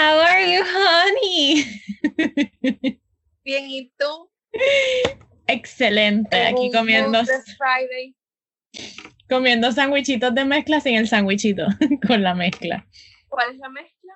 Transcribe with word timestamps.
How 0.00 0.18
are 0.18 0.50
you, 0.50 0.62
honey? 0.64 1.64
Bien, 3.44 3.68
¿y 3.70 3.92
tú? 3.98 4.30
Excelente, 5.46 6.36
En 6.40 6.54
aquí 6.54 6.70
comiendo, 6.72 7.20
Friday. 7.58 8.16
comiendo 9.28 9.70
sandwichitos 9.72 10.34
de 10.34 10.44
mezcla 10.46 10.80
sin 10.80 10.94
el 10.96 11.06
sandwichito, 11.06 11.66
con 12.06 12.22
la 12.22 12.34
mezcla. 12.34 12.86
¿Cuál 13.28 13.52
es 13.52 13.58
la 13.58 13.68
mezcla? 13.68 14.14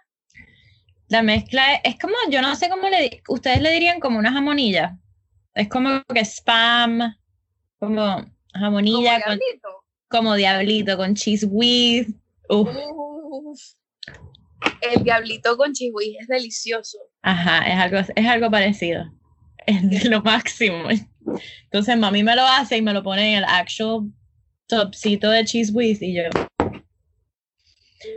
La 1.08 1.22
mezcla 1.22 1.74
es, 1.74 1.80
es 1.84 1.98
como, 1.98 2.14
yo 2.30 2.40
no 2.40 2.56
sé 2.56 2.70
cómo 2.70 2.88
le, 2.88 3.22
ustedes 3.28 3.60
le 3.60 3.70
dirían 3.70 4.00
como 4.00 4.18
una 4.18 4.32
jamonilla. 4.32 4.98
Es 5.54 5.68
como 5.68 6.02
que 6.14 6.20
spam, 6.24 7.14
como 7.78 8.00
¿Como 8.00 8.30
jamonilla, 8.54 9.20
con- 9.22 9.38
diablito? 9.38 9.68
como 10.08 10.34
diablito, 10.34 10.96
con 10.96 11.14
cheese. 11.14 11.44
Uf, 11.46 11.98
Uf. 12.48 13.60
El 14.80 15.02
diablito 15.02 15.56
con 15.56 15.72
chihuahua 15.72 16.20
es 16.20 16.28
delicioso. 16.28 16.98
ajá, 17.22 17.66
es 17.66 17.78
algo, 17.78 18.12
es 18.14 18.26
algo 18.26 18.50
parecido. 18.50 19.04
Es 19.66 19.88
de 19.88 20.10
lo 20.10 20.22
máximo. 20.22 20.88
Entonces 21.64 21.96
mami 21.96 22.22
me 22.22 22.36
lo 22.36 22.46
hace 22.46 22.76
y 22.76 22.82
me 22.82 22.92
lo 22.92 23.02
pone 23.02 23.32
en 23.32 23.38
el 23.38 23.44
actual 23.44 24.12
topcito 24.66 25.30
de 25.30 25.44
cheese 25.44 25.70
whiz 25.72 26.00
y 26.00 26.14
yo 26.14 26.22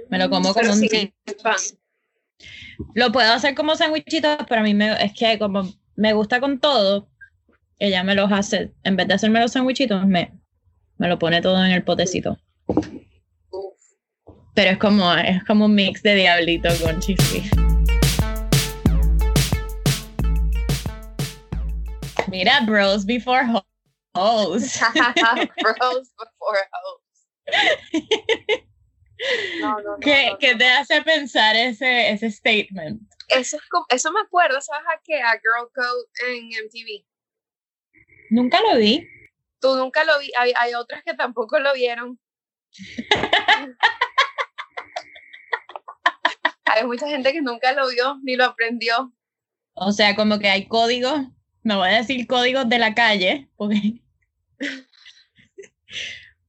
me 0.09 0.17
lo 0.17 0.29
como 0.29 0.53
Pero 0.53 0.67
como 0.67 0.81
un 0.81 0.89
sin 0.89 1.13
el 1.25 1.35
pan. 1.41 1.55
Lo 2.93 3.11
puedo 3.11 3.31
hacer 3.31 3.55
como 3.55 3.75
sandwichitos, 3.75 4.37
pero 4.47 4.61
a 4.61 4.63
mí 4.63 4.73
me, 4.73 4.91
es 5.03 5.13
que 5.13 5.39
como 5.39 5.73
me 5.95 6.13
gusta 6.13 6.39
con 6.39 6.59
todo, 6.59 7.09
ella 7.79 8.03
me 8.03 8.15
los 8.15 8.31
hace, 8.31 8.73
en 8.83 8.95
vez 8.95 9.07
de 9.07 9.15
hacerme 9.15 9.39
los 9.39 9.51
sandwichitos, 9.51 10.05
me, 10.05 10.33
me 10.97 11.07
lo 11.07 11.17
pone 11.17 11.41
todo 11.41 11.63
en 11.63 11.71
el 11.71 11.83
potecito. 11.83 12.37
Pero 14.57 14.71
es 14.71 14.79
como, 14.79 15.13
es 15.13 15.43
como 15.43 15.65
un 15.65 15.75
mix 15.75 16.01
de 16.01 16.15
diablito 16.15 16.67
con 16.83 16.99
cheesy. 16.99 17.47
Mira, 22.27 22.61
bros 22.61 23.05
before 23.05 23.45
ho- 23.45 23.67
hoes. 24.15 24.81
Bros 25.61 26.11
before 26.17 26.67
hoes. 26.73 27.03
No, 29.59 29.79
no, 29.79 29.91
no, 29.93 29.97
¿Qué, 29.99 30.37
te 30.39 30.67
hace 30.67 31.01
pensar 31.01 31.55
ese, 31.55 32.11
ese 32.11 32.29
statement? 32.29 33.01
Eso, 33.29 33.57
es 33.57 33.69
como, 33.69 33.85
eso 33.89 34.11
me 34.11 34.21
acuerdo, 34.21 34.61
¿sabes 34.61 34.85
a 34.87 35.01
qué? 35.03 35.21
A 35.21 35.31
Girl 35.33 35.69
Code 35.73 36.31
en 36.31 36.45
MTV. 36.65 37.03
Nunca 38.29 38.61
lo 38.61 38.77
vi. 38.77 39.07
Tú 39.59 39.75
nunca 39.75 40.03
lo 40.03 40.19
vi, 40.19 40.31
hay, 40.37 40.53
hay 40.55 40.75
otras 40.75 41.03
que 41.03 41.15
tampoco 41.15 41.59
lo 41.59 41.73
vieron. 41.73 42.19
hay 46.75 46.85
mucha 46.85 47.07
gente 47.07 47.31
que 47.31 47.41
nunca 47.41 47.73
lo 47.73 47.87
vio 47.89 48.19
ni 48.23 48.35
lo 48.35 48.45
aprendió. 48.45 49.13
O 49.73 49.91
sea, 49.91 50.15
como 50.15 50.39
que 50.39 50.49
hay 50.49 50.67
códigos, 50.67 51.21
no 51.63 51.77
voy 51.77 51.89
a 51.89 51.97
decir 51.97 52.25
códigos 52.27 52.67
de 52.69 52.79
la 52.79 52.93
calle, 52.95 53.49
porque... 53.55 54.01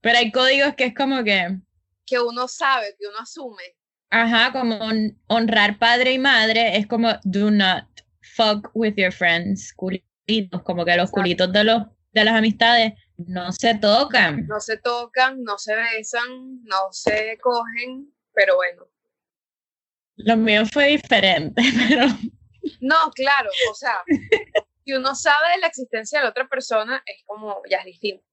Pero 0.00 0.19
hay 0.19 0.30
códigos 0.33 0.75
que 0.75 0.84
es 0.84 0.94
como 0.94 1.22
que, 1.25 1.58
Que 2.06 2.19
uno 2.20 2.48
sabe, 2.48 2.94
que 2.98 3.06
uno 3.06 3.19
asume. 3.19 3.62
ajá, 4.10 4.52
como 4.52 4.77
hon- 4.77 5.19
honrar 5.27 5.78
padre 5.78 6.12
y 6.12 6.19
madre, 6.19 6.77
es 6.77 6.86
como 6.86 7.08
do 7.25 7.50
not 7.50 7.84
fuck 8.36 8.70
with 8.75 8.94
your 8.97 9.12
friends, 9.12 9.72
culitos, 9.75 10.62
como 10.62 10.84
que 10.84 10.92
los 10.97 11.10
Exacto. 11.10 11.20
culitos 11.20 11.53
de 11.53 11.64
los 11.64 11.82
de 12.12 12.25
las 12.25 12.34
amistades 12.34 12.94
no 13.19 13.53
se 13.53 13.75
tocan. 13.75 14.47
No 14.47 14.60
se 14.60 14.78
tocan, 14.78 15.42
no 15.42 15.58
se 15.58 15.75
besan, 15.77 16.62
no 16.64 16.91
se 16.91 17.38
cogen, 17.42 18.12
pero 18.32 18.56
bueno. 18.56 18.86
Lo 20.19 20.36
mío 20.36 20.64
fue 20.66 20.88
diferente, 20.88 21.62
pero 21.88 22.06
No, 22.80 23.11
claro, 23.14 23.50
o 23.70 23.74
sea, 23.74 24.02
si 24.84 24.92
uno 24.92 25.14
sabe 25.14 25.52
de 25.55 25.58
la 25.58 25.66
existencia 25.69 26.19
de 26.19 26.25
la 26.25 26.30
otra 26.30 26.48
persona, 26.48 27.02
es 27.06 27.22
como, 27.25 27.62
ya 27.70 27.78
es 27.78 27.84
distinto. 27.86 28.25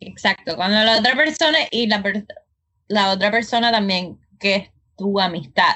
exacto, 0.00 0.56
cuando 0.56 0.78
la 0.82 0.98
otra 0.98 1.14
persona 1.14 1.58
y 1.70 1.86
la, 1.86 2.02
per- 2.02 2.26
la 2.88 3.12
otra 3.12 3.30
persona 3.30 3.70
también, 3.70 4.18
que 4.40 4.54
es 4.56 4.70
tu 4.96 5.20
amistad, 5.20 5.74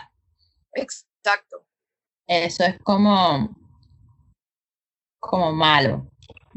Exacto. 0.72 1.66
eso 2.26 2.64
es 2.64 2.78
como, 2.82 3.54
como 5.18 5.52
malo. 5.52 6.06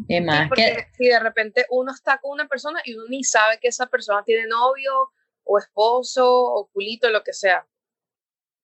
Y 0.07 0.15
Sí, 0.15 0.21
más 0.21 0.49
que, 0.55 0.87
si 0.97 1.07
de 1.07 1.19
repente 1.19 1.65
uno 1.69 1.91
está 1.93 2.17
con 2.17 2.31
una 2.31 2.47
persona 2.47 2.81
y 2.85 2.93
uno 2.95 3.05
ni 3.09 3.23
sabe 3.23 3.59
que 3.59 3.67
esa 3.67 3.87
persona 3.87 4.23
tiene 4.23 4.47
novio 4.47 5.11
o 5.43 5.59
esposo 5.59 6.25
o 6.27 6.67
culito, 6.67 7.09
lo 7.09 7.23
que 7.23 7.33
sea. 7.33 7.67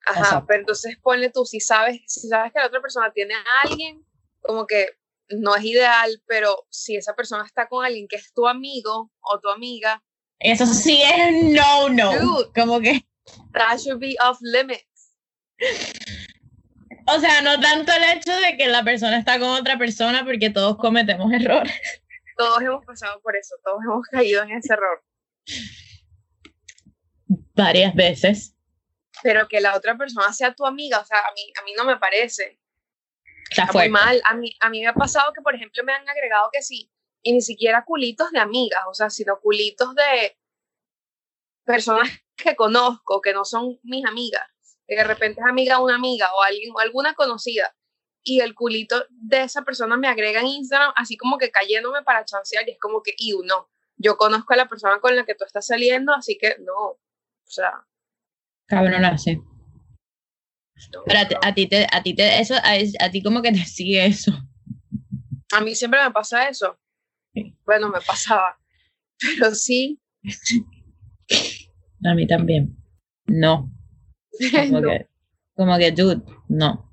Ajá, 0.06 0.20
Exacto. 0.20 0.46
pero 0.48 0.60
entonces 0.62 0.98
ponle 1.02 1.30
tú, 1.30 1.46
si 1.46 1.60
sabes, 1.60 2.02
si 2.08 2.28
sabes 2.28 2.52
que 2.52 2.60
la 2.60 2.68
otra 2.68 2.82
persona 2.82 3.12
tiene 3.12 3.36
a 3.36 3.44
alguien, 3.64 4.06
como 4.42 4.66
que 4.66 4.88
no 5.30 5.56
es 5.56 5.64
ideal, 5.64 6.22
pero 6.26 6.66
si 6.70 6.96
esa 6.96 7.16
persona 7.16 7.46
está 7.46 7.68
con 7.68 7.86
alguien 7.86 8.08
que 8.08 8.16
es 8.16 8.34
tu 8.34 8.48
amigo 8.48 9.12
o 9.22 9.40
tu 9.40 9.50
amiga, 9.50 10.02
eso 10.40 10.66
sí 10.66 11.02
es 11.02 11.54
no, 11.54 11.90
no. 11.90 12.18
Dude. 12.18 12.52
Como 12.56 12.80
que, 12.80 13.06
that 13.54 13.78
should 13.78 14.00
be 14.00 14.16
off 14.22 14.40
limits. 14.42 15.14
o 17.08 17.20
sea, 17.20 17.42
no 17.42 17.60
tanto 17.60 17.92
el 17.92 18.18
hecho 18.18 18.32
de 18.40 18.56
que 18.58 18.68
la 18.68 18.84
persona 18.84 19.20
está 19.20 19.38
con 19.38 19.50
otra 19.50 19.78
persona, 19.78 20.24
porque 20.24 20.50
todos 20.50 20.78
cometemos 20.78 21.32
errores. 21.34 21.74
Todos 22.38 22.62
hemos 22.62 22.86
pasado 22.86 23.20
por 23.22 23.36
eso, 23.36 23.56
todos 23.66 23.80
hemos 23.84 24.06
caído 24.08 24.44
en 24.44 24.52
ese 24.52 24.74
error. 24.74 25.04
Varias 27.54 27.94
veces. 27.94 28.56
Pero 29.24 29.48
que 29.48 29.62
la 29.62 29.76
otra 29.76 29.98
persona 29.98 30.32
sea 30.34 30.54
tu 30.54 30.66
amiga, 30.66 31.00
o 31.00 31.06
sea, 31.06 31.20
a 31.20 31.34
mí, 31.34 31.52
a 31.60 31.64
mí 31.64 31.74
no 31.78 31.86
me 31.86 31.98
parece. 31.98 32.60
Está 33.50 33.64
Está 33.64 33.78
muy 33.78 33.90
mal. 33.90 34.22
A 34.26 34.36
mí, 34.36 34.56
a 34.60 34.70
mí 34.70 34.82
me 34.82 34.88
ha 34.88 34.94
pasado 34.94 35.34
que, 35.34 35.42
por 35.42 35.56
ejemplo, 35.56 35.84
me 35.84 35.94
han 35.94 36.08
agregado 36.08 36.50
que 36.52 36.62
sí, 36.62 36.92
y 37.22 37.34
ni 37.34 37.42
siquiera 37.42 37.84
culitos 37.86 38.32
de 38.32 38.40
amigas, 38.40 38.82
o 38.88 38.94
sea, 38.94 39.10
sino 39.10 39.40
culitos 39.40 39.94
de 39.96 40.38
personas 41.66 42.10
que 42.36 42.56
conozco, 42.56 43.22
que 43.22 43.34
no 43.34 43.46
son 43.46 43.80
mis 43.84 44.06
amigas, 44.06 44.48
que 44.88 44.96
de 44.96 45.04
repente 45.04 45.42
es 45.42 45.48
amiga 45.48 45.78
de 45.78 45.84
una 45.84 45.96
amiga 45.96 46.34
o 46.34 46.42
alguien 46.42 46.74
o 46.76 46.80
alguna 46.80 47.14
conocida, 47.14 47.76
y 48.24 48.42
el 48.42 48.54
culito 48.54 49.06
de 49.10 49.44
esa 49.44 49.64
persona 49.64 49.98
me 49.98 50.08
agrega 50.08 50.42
en 50.42 50.48
Instagram, 50.48 50.94
así 50.96 51.18
como 51.18 51.38
que 51.38 51.52
cayéndome 51.52 52.04
para 52.04 52.26
chancear, 52.26 52.68
y 52.68 52.72
es 52.72 52.80
como 52.80 53.02
que, 53.02 53.14
y 53.18 53.34
no, 53.46 53.70
yo 53.98 54.18
conozco 54.18 54.54
a 54.54 54.58
la 54.58 54.68
persona 54.68 55.00
con 55.00 55.16
la 55.16 55.26
que 55.26 55.36
tú 55.36 55.46
estás 55.46 55.68
saliendo, 55.68 56.14
así 56.14 56.38
que 56.38 56.58
no, 56.60 56.78
o 56.80 57.00
sea, 57.46 57.86
No, 60.94 61.04
Pero 61.06 61.20
a, 61.20 61.28
ti- 61.28 61.34
no. 61.36 61.40
a 61.44 61.54
ti 61.54 61.68
te, 61.68 61.88
a 61.92 62.04
ti 62.04 62.16
te, 62.16 62.40
eso, 62.40 62.56
a, 62.56 63.06
a 63.06 63.12
ti 63.12 63.22
como 63.24 63.42
que 63.42 63.52
te 63.52 63.66
sigue 63.66 64.06
eso. 64.06 64.32
A 65.52 65.62
mí 65.62 65.76
siempre 65.76 66.02
me 66.04 66.12
pasa 66.12 66.48
eso. 66.48 66.80
Bueno, 67.66 67.90
me 67.90 68.00
pasaba. 68.02 68.58
Pero 69.20 69.54
sí. 69.56 70.00
A 72.06 72.14
mí 72.16 72.26
también. 72.28 72.78
No. 73.28 73.70
Como 74.70 74.80
no. 74.82 74.90
que, 74.90 75.08
como 75.56 75.78
que, 75.78 75.92
dude, 75.92 76.24
no. 76.48 76.90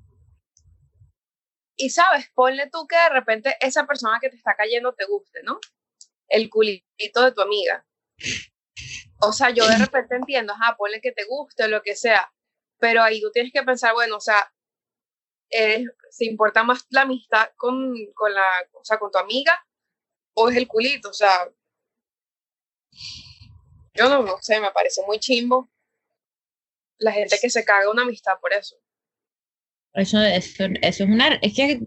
Y 1.77 1.89
sabes, 1.91 2.29
ponle 2.35 2.69
tú 2.69 2.85
que 2.87 2.97
de 2.97 3.09
repente 3.09 3.55
esa 3.61 3.85
persona 3.87 4.19
que 4.19 4.29
te 4.29 4.35
está 4.35 4.53
cayendo 4.55 4.93
te 4.93 5.05
guste, 5.05 5.41
¿no? 5.43 5.59
El 6.27 6.49
culito 6.49 7.23
de 7.23 7.31
tu 7.31 7.39
amiga. 7.41 7.85
O 9.19 9.31
sea, 9.31 9.49
yo 9.49 9.67
de 9.67 9.77
repente 9.77 10.15
entiendo, 10.15 10.53
ajá, 10.53 10.75
ponle 10.77 11.01
que 11.01 11.11
te 11.11 11.25
guste 11.25 11.63
o 11.63 11.67
lo 11.67 11.81
que 11.81 11.95
sea. 11.95 12.31
Pero 12.79 13.01
ahí 13.01 13.21
tú 13.21 13.31
tienes 13.31 13.51
que 13.51 13.63
pensar, 13.63 13.93
bueno, 13.93 14.17
o 14.17 14.21
sea, 14.21 14.51
eh, 15.49 15.85
¿se 16.11 16.25
importa 16.25 16.63
más 16.63 16.85
la 16.89 17.01
amistad 17.01 17.49
con, 17.55 17.93
con 18.13 18.33
la, 18.33 18.45
o 18.73 18.83
sea, 18.83 18.99
con 18.99 19.11
tu 19.11 19.17
amiga 19.17 19.65
o 20.33 20.49
es 20.49 20.57
el 20.57 20.67
culito? 20.67 21.09
O 21.09 21.13
sea, 21.13 21.49
yo 23.93 24.09
no, 24.09 24.23
no 24.23 24.37
sé, 24.41 24.59
me 24.59 24.71
parece 24.71 25.01
muy 25.05 25.19
chimbo 25.19 25.69
la 26.99 27.11
gente 27.11 27.37
que 27.41 27.49
se 27.49 27.63
caga 27.63 27.89
una 27.89 28.03
amistad 28.03 28.39
por 28.39 28.53
eso. 28.53 28.75
Eso, 29.93 30.21
eso, 30.21 30.65
eso 30.81 31.03
es 31.03 31.09
una, 31.09 31.35
es 31.41 31.55
que 31.55 31.79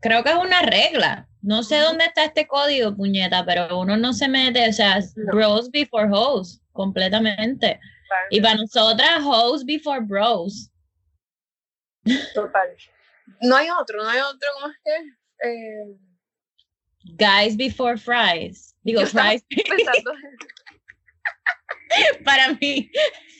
creo 0.00 0.22
que 0.24 0.30
es 0.30 0.36
una 0.36 0.62
regla. 0.62 1.27
No 1.48 1.62
sé 1.62 1.78
dónde 1.78 2.04
está 2.04 2.24
este 2.24 2.46
código, 2.46 2.94
puñeta, 2.94 3.42
pero 3.42 3.78
uno 3.80 3.96
no 3.96 4.12
se 4.12 4.28
mete, 4.28 4.68
o 4.68 4.72
sea, 4.72 5.00
No. 5.16 5.32
bros 5.32 5.70
before 5.70 6.06
hoes, 6.12 6.60
completamente. 6.72 7.80
Y 8.28 8.42
para 8.42 8.56
nosotras, 8.56 9.22
hoes 9.24 9.64
before 9.64 10.00
bros. 10.00 10.70
Total. 12.34 12.68
No 13.40 13.56
hay 13.56 13.70
otro, 13.70 14.02
no 14.02 14.10
hay 14.10 14.20
otro, 14.20 14.46
¿cómo 14.60 14.70
es 14.70 14.76
que? 14.84 14.92
Eh, 15.48 15.96
Guys 17.16 17.56
before 17.56 17.96
fries. 17.96 18.76
Digo, 18.82 19.00
Yo 19.00 19.06
fries, 19.06 19.42
para 22.26 22.52
mí, 22.60 22.90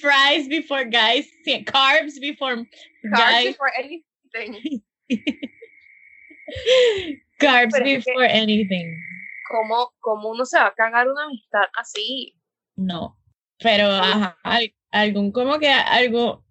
fries 0.01 0.49
before 0.49 0.87
guys, 0.87 1.29
carbs 1.67 2.19
before 2.19 2.67
carbs 3.13 3.45
before 3.45 3.71
anything. 3.79 4.83
carbs 7.39 7.73
Pero 7.75 7.87
es 7.87 8.05
que- 8.05 8.11
before 8.13 8.33
anything. 8.33 8.97
¿Cómo, 9.51 9.93
¿Cómo 10.01 10.29
uno 10.31 10.45
se 10.45 10.59
va 10.59 10.67
a 10.67 10.75
cagar 10.75 11.09
una 11.09 11.25
amistad 11.25 11.65
así? 11.75 12.35
No, 12.77 13.19
pero 13.59 13.87
ajá, 13.91 14.37
al- 14.43 14.75
algún 14.91 15.33
como 15.33 15.59
que 15.59 15.69
algo, 15.71 16.45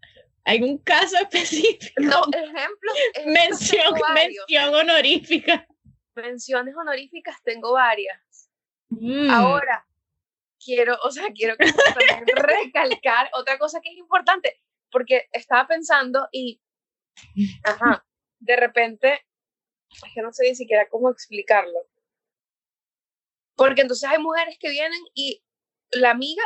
¿Algún 0.45 0.77
caso 0.77 1.17
específico? 1.21 1.93
No, 2.01 2.21
ejemplo. 2.33 2.91
mención, 3.25 3.93
mención 4.15 4.73
honorífica. 4.73 5.67
Menciones 6.15 6.73
honoríficas 6.75 7.35
tengo 7.43 7.73
varias. 7.73 8.49
Mm. 8.89 9.29
Ahora, 9.29 9.85
quiero, 10.63 10.97
o 11.03 11.11
sea, 11.11 11.25
quiero 11.35 11.55
recalcar 12.35 13.29
otra 13.33 13.57
cosa 13.59 13.81
que 13.81 13.89
es 13.91 13.97
importante, 13.97 14.61
porque 14.89 15.27
estaba 15.33 15.67
pensando 15.67 16.27
y, 16.31 16.61
ajá, 17.65 18.05
de 18.39 18.55
repente, 18.55 19.26
es 19.89 20.13
que 20.13 20.21
no 20.21 20.31
sé 20.31 20.43
ni 20.43 20.55
siquiera 20.55 20.87
cómo 20.89 21.09
explicarlo. 21.09 21.87
Porque 23.55 23.81
entonces 23.81 24.09
hay 24.09 24.19
mujeres 24.19 24.57
que 24.59 24.69
vienen 24.69 25.01
y 25.13 25.43
la 25.91 26.11
amiga 26.11 26.43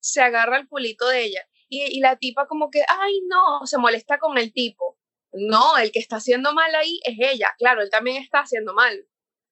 se 0.00 0.20
agarra 0.20 0.58
el 0.58 0.68
pulito 0.68 1.08
de 1.08 1.22
ella 1.24 1.48
y, 1.74 2.00
la 2.00 2.16
tipa 2.16 2.46
como 2.46 2.70
que, 2.70 2.84
ay, 2.86 3.22
no, 3.26 3.66
se 3.66 3.78
molesta 3.78 4.18
con 4.18 4.36
el 4.36 4.52
tipo. 4.52 4.98
No, 5.32 5.78
el 5.78 5.90
que 5.90 6.00
está 6.00 6.16
haciendo 6.16 6.52
mal 6.52 6.74
ahí 6.74 7.00
es 7.04 7.16
ella. 7.18 7.48
Claro, 7.56 7.80
él 7.80 7.88
también 7.88 8.22
está 8.22 8.40
haciendo 8.40 8.74
mal, 8.74 9.08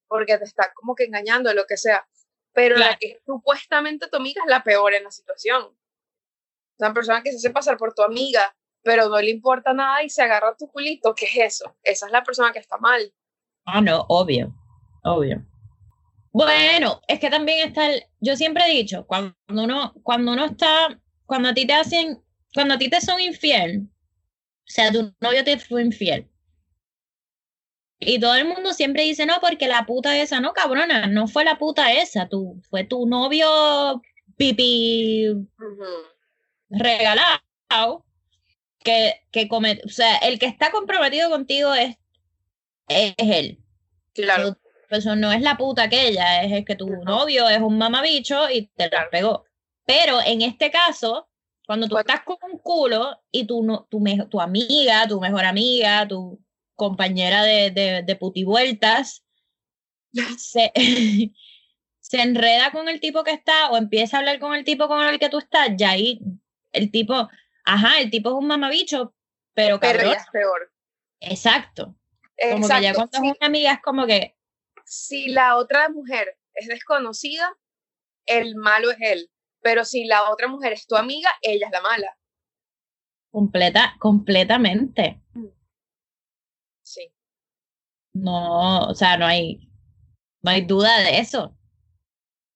porque 0.06 0.36
te 0.36 0.44
está 0.44 0.70
como 0.74 0.94
que 0.94 1.04
engañando, 1.04 1.54
lo 1.54 1.64
que 1.64 1.78
sea. 1.78 2.06
Pero 2.52 2.76
la 2.76 2.98
que 2.98 3.22
supuestamente 3.24 4.08
tu 4.08 4.18
amiga 4.18 4.42
es 4.44 4.50
la 4.50 4.62
peor 4.62 4.92
en 4.92 5.04
la 5.04 5.10
situación. 5.10 5.74
Una 6.78 6.92
persona 6.92 7.22
que 7.22 7.30
se 7.30 7.38
hace 7.38 7.50
pasar 7.50 7.78
por 7.78 7.94
tu 7.94 8.02
amiga, 8.02 8.54
pero 8.82 9.08
no 9.08 9.20
le 9.20 9.30
importa 9.30 9.72
nada 9.72 10.02
y 10.02 10.10
se 10.10 10.22
agarra 10.22 10.56
tu 10.56 10.68
culito, 10.68 11.14
¿qué 11.14 11.26
es 11.26 11.54
eso? 11.54 11.76
Esa 11.82 12.06
es 12.06 12.12
la 12.12 12.22
persona 12.22 12.52
que 12.52 12.58
está 12.58 12.78
mal. 12.78 13.12
Ah, 13.66 13.80
no, 13.80 14.04
obvio, 14.08 14.54
obvio. 15.04 15.44
Bueno, 16.32 17.00
es 17.08 17.18
que 17.18 17.28
también 17.28 17.68
está 17.68 17.90
el, 17.90 18.04
yo 18.20 18.36
siempre 18.36 18.64
he 18.66 18.76
dicho, 18.76 19.06
cuando 19.06 19.34
uno, 19.48 19.92
cuando 20.02 20.32
uno 20.32 20.46
está 20.46 21.00
cuando 21.30 21.50
a 21.50 21.54
ti 21.54 21.64
te 21.64 21.74
hacen, 21.74 22.20
cuando 22.52 22.74
a 22.74 22.78
ti 22.78 22.90
te 22.90 23.00
son 23.00 23.20
infiel, 23.20 23.82
o 23.82 24.72
sea, 24.72 24.90
tu 24.90 25.14
novio 25.20 25.44
te 25.44 25.60
fue 25.60 25.82
infiel. 25.82 26.28
Y 28.00 28.18
todo 28.18 28.34
el 28.34 28.48
mundo 28.48 28.72
siempre 28.72 29.04
dice, 29.04 29.26
no, 29.26 29.34
porque 29.40 29.68
la 29.68 29.86
puta 29.86 30.20
esa, 30.20 30.40
no, 30.40 30.52
cabrona, 30.52 31.06
no 31.06 31.28
fue 31.28 31.44
la 31.44 31.56
puta 31.56 31.92
esa, 31.92 32.28
tú, 32.28 32.60
fue 32.68 32.82
tu 32.82 33.06
novio 33.06 34.02
pipi 34.36 35.26
regalado, 36.68 38.04
que, 38.82 39.22
que 39.30 39.48
come, 39.48 39.80
o 39.84 39.88
sea, 39.88 40.16
el 40.18 40.38
que 40.38 40.46
está 40.46 40.70
comprometido 40.70 41.30
contigo 41.30 41.74
es, 41.74 41.96
es, 42.88 43.14
él. 43.18 43.58
Claro. 44.14 44.56
Eso 44.88 45.14
no 45.14 45.30
es 45.30 45.40
la 45.40 45.56
puta 45.56 45.84
aquella, 45.84 46.42
es 46.42 46.52
el 46.52 46.64
que 46.64 46.74
tu 46.74 46.88
novio 47.04 47.48
es 47.48 47.60
un 47.60 47.78
mamabicho 47.78 48.50
y 48.50 48.66
te 48.74 48.88
la 48.88 49.08
pegó. 49.08 49.44
Pero 49.84 50.20
en 50.24 50.42
este 50.42 50.70
caso, 50.70 51.28
cuando 51.64 51.86
tú 51.86 51.96
estás 51.96 52.22
con 52.22 52.36
un 52.50 52.58
culo 52.58 53.20
y 53.30 53.44
tu, 53.44 53.86
tu, 53.88 54.02
tu 54.28 54.40
amiga, 54.40 55.06
tu 55.06 55.20
mejor 55.20 55.44
amiga, 55.44 56.08
tu 56.08 56.40
compañera 56.74 57.44
de, 57.44 57.70
de, 57.70 58.02
de 58.02 58.16
putivueltas, 58.16 59.24
se, 60.38 60.72
se 62.00 62.22
enreda 62.22 62.72
con 62.72 62.88
el 62.88 62.98
tipo 62.98 63.22
que 63.22 63.30
está 63.30 63.70
o 63.70 63.76
empieza 63.76 64.16
a 64.16 64.20
hablar 64.20 64.40
con 64.40 64.54
el 64.54 64.64
tipo 64.64 64.88
con 64.88 65.06
el 65.06 65.20
que 65.20 65.28
tú 65.28 65.38
estás, 65.38 65.70
ya 65.76 65.90
ahí 65.90 66.20
el 66.72 66.90
tipo, 66.90 67.28
ajá, 67.70 68.00
el 68.00 68.10
tipo 68.10 68.30
es 68.30 68.34
un 68.34 68.46
mamabicho, 68.46 69.14
pero 69.54 69.78
Pero 69.78 70.02
ya 70.02 70.12
es 70.12 70.26
peor. 70.32 70.72
Exacto. 71.20 71.94
Como 72.36 72.66
que 72.66 72.82
ya 72.82 72.94
cuando 72.94 73.18
es 73.18 73.22
una 73.22 73.46
amiga 73.46 73.72
es 73.72 73.82
como 73.82 74.06
que... 74.06 74.36
Si 74.84 75.28
la 75.28 75.56
otra 75.56 75.88
mujer 75.88 76.36
es 76.54 76.66
desconocida, 76.66 77.56
el 78.26 78.56
malo 78.56 78.90
es 78.90 78.98
él. 79.00 79.30
Pero 79.62 79.84
si 79.84 80.04
la 80.04 80.30
otra 80.30 80.48
mujer 80.48 80.72
es 80.72 80.86
tu 80.86 80.96
amiga, 80.96 81.30
ella 81.42 81.66
es 81.66 81.72
la 81.72 81.82
mala. 81.82 82.16
Completa, 83.30 83.94
completamente. 83.98 85.22
Sí. 86.82 87.12
No, 88.14 88.88
o 88.88 88.94
sea, 88.94 89.16
no 89.16 89.26
hay, 89.26 89.70
no 90.42 90.50
hay 90.50 90.62
duda 90.62 90.98
de 90.98 91.18
eso. 91.18 91.54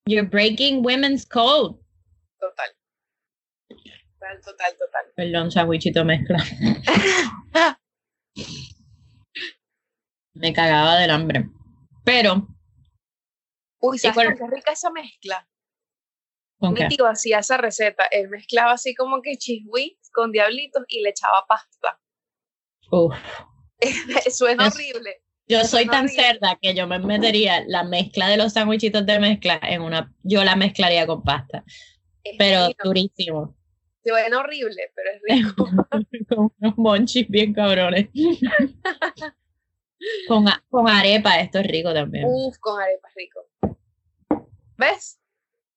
You're 0.07 0.29
breaking 0.29 0.85
women's 0.85 1.25
code. 1.25 1.79
Total. 2.41 2.75
Total, 4.35 4.43
total, 4.43 4.77
total. 4.79 5.05
Perdón, 5.15 5.51
sandwichito 5.51 6.05
mezcla. 6.05 6.43
Me 10.35 10.53
cagaba 10.53 10.99
del 10.99 11.11
hambre. 11.11 11.49
Pero. 12.05 12.49
Uy, 13.81 13.99
¿sabes 13.99 14.39
qué 14.39 14.47
rica 14.49 14.73
esa 14.73 14.91
mezcla? 14.91 15.49
Mi 16.61 16.89
tío 16.89 17.07
hacía 17.07 17.41
esa 17.41 17.57
receta. 17.57 18.05
Él 18.11 18.29
mezclaba 18.29 18.73
así 18.73 18.95
como 18.95 19.21
que 19.23 19.37
chiswis 19.37 20.11
con 20.13 20.33
diablitos 20.33 20.85
y 20.89 21.03
le 21.03 21.11
echaba 21.11 21.45
pasta. 21.47 22.01
Uf. 22.91 23.15
Suena 24.31 24.69
horrible. 24.69 25.23
Yo 25.47 25.63
soy 25.65 25.87
tan 25.87 26.09
cerda 26.09 26.59
que 26.61 26.75
yo 26.75 26.87
me 26.87 26.99
metería 26.99 27.63
la 27.67 27.85
mezcla 27.85 28.29
de 28.29 28.39
los 28.39 28.55
sándwichitos 28.55 29.05
de 29.05 29.19
mezcla 29.19 29.61
en 29.63 29.83
una. 29.83 30.13
Yo 30.23 30.43
la 30.43 30.57
mezclaría 30.57 31.07
con 31.07 31.23
pasta. 31.23 31.65
pero 32.39 32.69
durísimo. 32.83 33.55
Suena 34.05 34.39
horrible, 34.39 34.93
pero 34.95 35.11
es 35.11 35.23
rico. 35.47 35.69
con 36.29 36.53
unos 36.61 36.79
monchis 36.79 37.29
bien 37.29 37.53
cabrones. 37.55 38.09
con, 40.29 40.45
con 40.69 40.89
arepa, 40.89 41.41
esto 41.41 41.61
es 41.61 41.67
rico 41.67 41.95
también. 41.95 42.25
Uf, 42.27 42.59
con 42.59 42.81
arepa 42.81 43.09
es 43.09 43.15
rico. 43.15 43.49
¿Ves? 44.77 45.19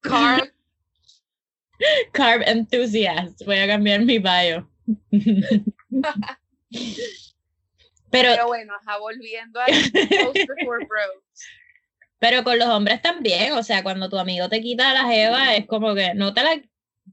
Carl 0.01 0.51
Carb 2.12 2.41
enthusiast. 2.45 3.44
Voy 3.45 3.57
a 3.57 3.68
cambiar 3.68 4.01
mi 4.01 4.19
bio. 4.19 4.69
Pero, 8.09 8.47
bueno, 8.47 8.74
ajá, 8.81 8.97
volviendo 9.00 9.59
a 9.59 9.65
Pero 12.19 12.44
con 12.44 12.57
los 12.57 12.68
hombres 12.69 13.01
también, 13.01 13.53
o 13.53 13.63
sea, 13.63 13.83
cuando 13.83 14.09
tu 14.09 14.18
amigo 14.18 14.50
te 14.50 14.62
quita 14.62 14.94
la 14.94 15.06
jeva, 15.06 15.56
es 15.56 15.68
como 15.68 15.94
que 15.94 16.13
no 16.15 16.33
te 16.33 16.44
la 16.44 16.62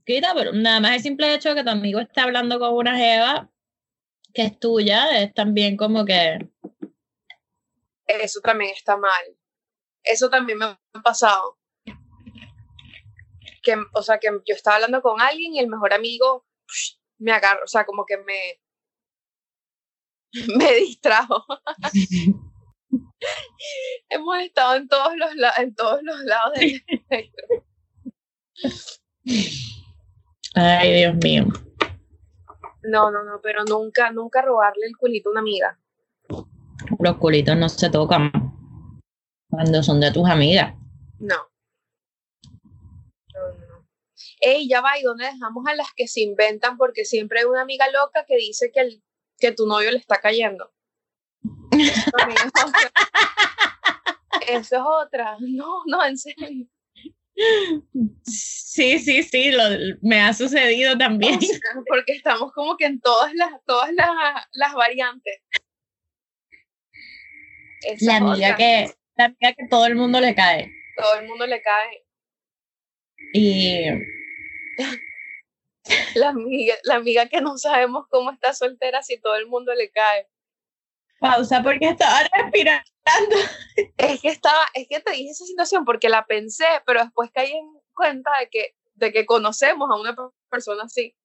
quita, 0.05 0.33
pero 0.33 0.53
nada 0.53 0.79
más 0.79 0.95
el 0.95 1.01
simple 1.01 1.33
hecho 1.33 1.49
de 1.49 1.55
que 1.55 1.63
tu 1.63 1.69
amigo 1.69 1.99
esté 1.99 2.21
hablando 2.21 2.59
con 2.59 2.73
una 2.73 2.97
jeva 2.97 3.49
que 4.33 4.43
es 4.43 4.59
tuya, 4.59 5.21
es 5.21 5.33
también 5.33 5.77
como 5.77 6.05
que... 6.05 6.49
Eso 8.05 8.41
también 8.41 8.71
está 8.71 8.97
mal. 8.97 9.37
Eso 10.03 10.29
también 10.29 10.59
me 10.59 10.65
ha 10.65 10.79
pasado 11.03 11.57
que, 13.65 13.75
o 13.93 14.01
sea, 14.03 14.19
que 14.19 14.29
yo 14.29 14.55
estaba 14.55 14.77
hablando 14.77 15.01
con 15.01 15.19
alguien 15.19 15.55
y 15.55 15.59
el 15.59 15.67
mejor 15.67 15.93
amigo 15.93 16.45
me 17.17 17.33
agarró, 17.33 17.63
o 17.63 17.67
sea, 17.67 17.85
como 17.85 18.05
que 18.05 18.17
me, 18.17 18.61
me 20.57 20.75
distrajo. 20.75 21.43
Hemos 24.09 24.37
estado 24.39 24.75
en 24.75 24.87
todos 24.87 25.17
los, 25.17 25.31
en 25.57 25.73
todos 25.75 26.01
los 26.03 26.19
lados 26.21 26.53
del 26.53 26.83
espectro. 26.87 27.65
Ay, 30.55 30.93
Dios 30.93 31.15
mío. 31.15 31.45
No, 32.83 33.11
no, 33.11 33.23
no, 33.23 33.39
pero 33.41 33.63
nunca, 33.65 34.11
nunca 34.11 34.41
robarle 34.41 34.85
el 34.87 34.97
culito 34.97 35.29
a 35.29 35.31
una 35.31 35.41
amiga. 35.41 35.79
Los 36.99 37.17
culitos 37.17 37.57
no 37.57 37.67
se 37.69 37.89
tocan 37.89 38.31
cuando 39.49 39.81
son 39.81 39.99
de 39.99 40.11
tus 40.11 40.29
amigas. 40.29 40.75
No 41.19 41.55
hey, 44.45 44.67
ya 44.69 44.81
va, 44.81 44.99
¿y 44.99 45.03
dónde 45.03 45.25
dejamos 45.25 45.65
a 45.67 45.75
las 45.75 45.87
que 45.95 46.07
se 46.07 46.21
inventan? 46.21 46.77
Porque 46.77 47.05
siempre 47.05 47.39
hay 47.39 47.45
una 47.45 47.61
amiga 47.61 47.85
loca 47.91 48.25
que 48.25 48.37
dice 48.37 48.71
que, 48.71 48.79
el, 48.81 49.03
que 49.39 49.51
tu 49.51 49.67
novio 49.67 49.91
le 49.91 49.97
está 49.97 50.19
cayendo. 50.19 50.71
Eso 54.47 54.75
es 54.75 54.81
otra. 54.83 55.37
No, 55.39 55.83
no, 55.85 56.03
en 56.05 56.17
serio. 56.17 56.67
Sí, 58.23 58.99
sí, 58.99 59.23
sí, 59.23 59.51
lo, 59.51 59.63
me 60.01 60.21
ha 60.21 60.33
sucedido 60.33 60.97
también. 60.97 61.39
porque 61.87 62.13
estamos 62.13 62.51
como 62.53 62.77
que 62.77 62.85
en 62.85 62.99
todas 63.01 63.33
las, 63.33 63.51
todas 63.65 63.91
las, 63.93 64.07
las 64.53 64.73
variantes. 64.73 65.41
la 68.01 68.17
amiga, 68.17 68.55
que, 68.55 68.91
la 69.15 69.25
amiga 69.25 69.53
que 69.53 69.67
todo 69.69 69.85
el 69.85 69.95
mundo 69.95 70.19
le 70.19 70.33
cae. 70.33 70.71
Todo 70.95 71.19
el 71.19 71.27
mundo 71.27 71.45
le 71.45 71.61
cae. 71.61 72.05
Y 73.33 73.85
la 76.15 76.29
amiga, 76.29 76.75
la 76.83 76.95
amiga 76.95 77.27
que 77.27 77.41
no 77.41 77.57
sabemos 77.57 78.05
cómo 78.09 78.31
está 78.31 78.53
soltera 78.53 79.03
si 79.03 79.19
todo 79.19 79.35
el 79.35 79.47
mundo 79.47 79.73
le 79.73 79.89
cae. 79.89 80.27
Pausa 81.19 81.63
porque 81.63 81.89
estaba 81.89 82.19
respirando. 82.31 82.83
Es 83.97 84.21
que 84.21 84.29
estaba, 84.29 84.65
es 84.73 84.87
que 84.89 84.99
te 84.99 85.11
dije 85.11 85.29
esa 85.29 85.45
situación 85.45 85.85
porque 85.85 86.09
la 86.09 86.25
pensé, 86.25 86.65
pero 86.85 87.01
después 87.03 87.29
caí 87.33 87.51
en 87.51 87.67
cuenta 87.93 88.31
de 88.39 88.49
que, 88.49 88.75
de 88.95 89.11
que 89.11 89.25
conocemos 89.25 89.89
a 89.91 89.99
una 89.99 90.15
persona 90.49 90.83
así. 90.83 91.15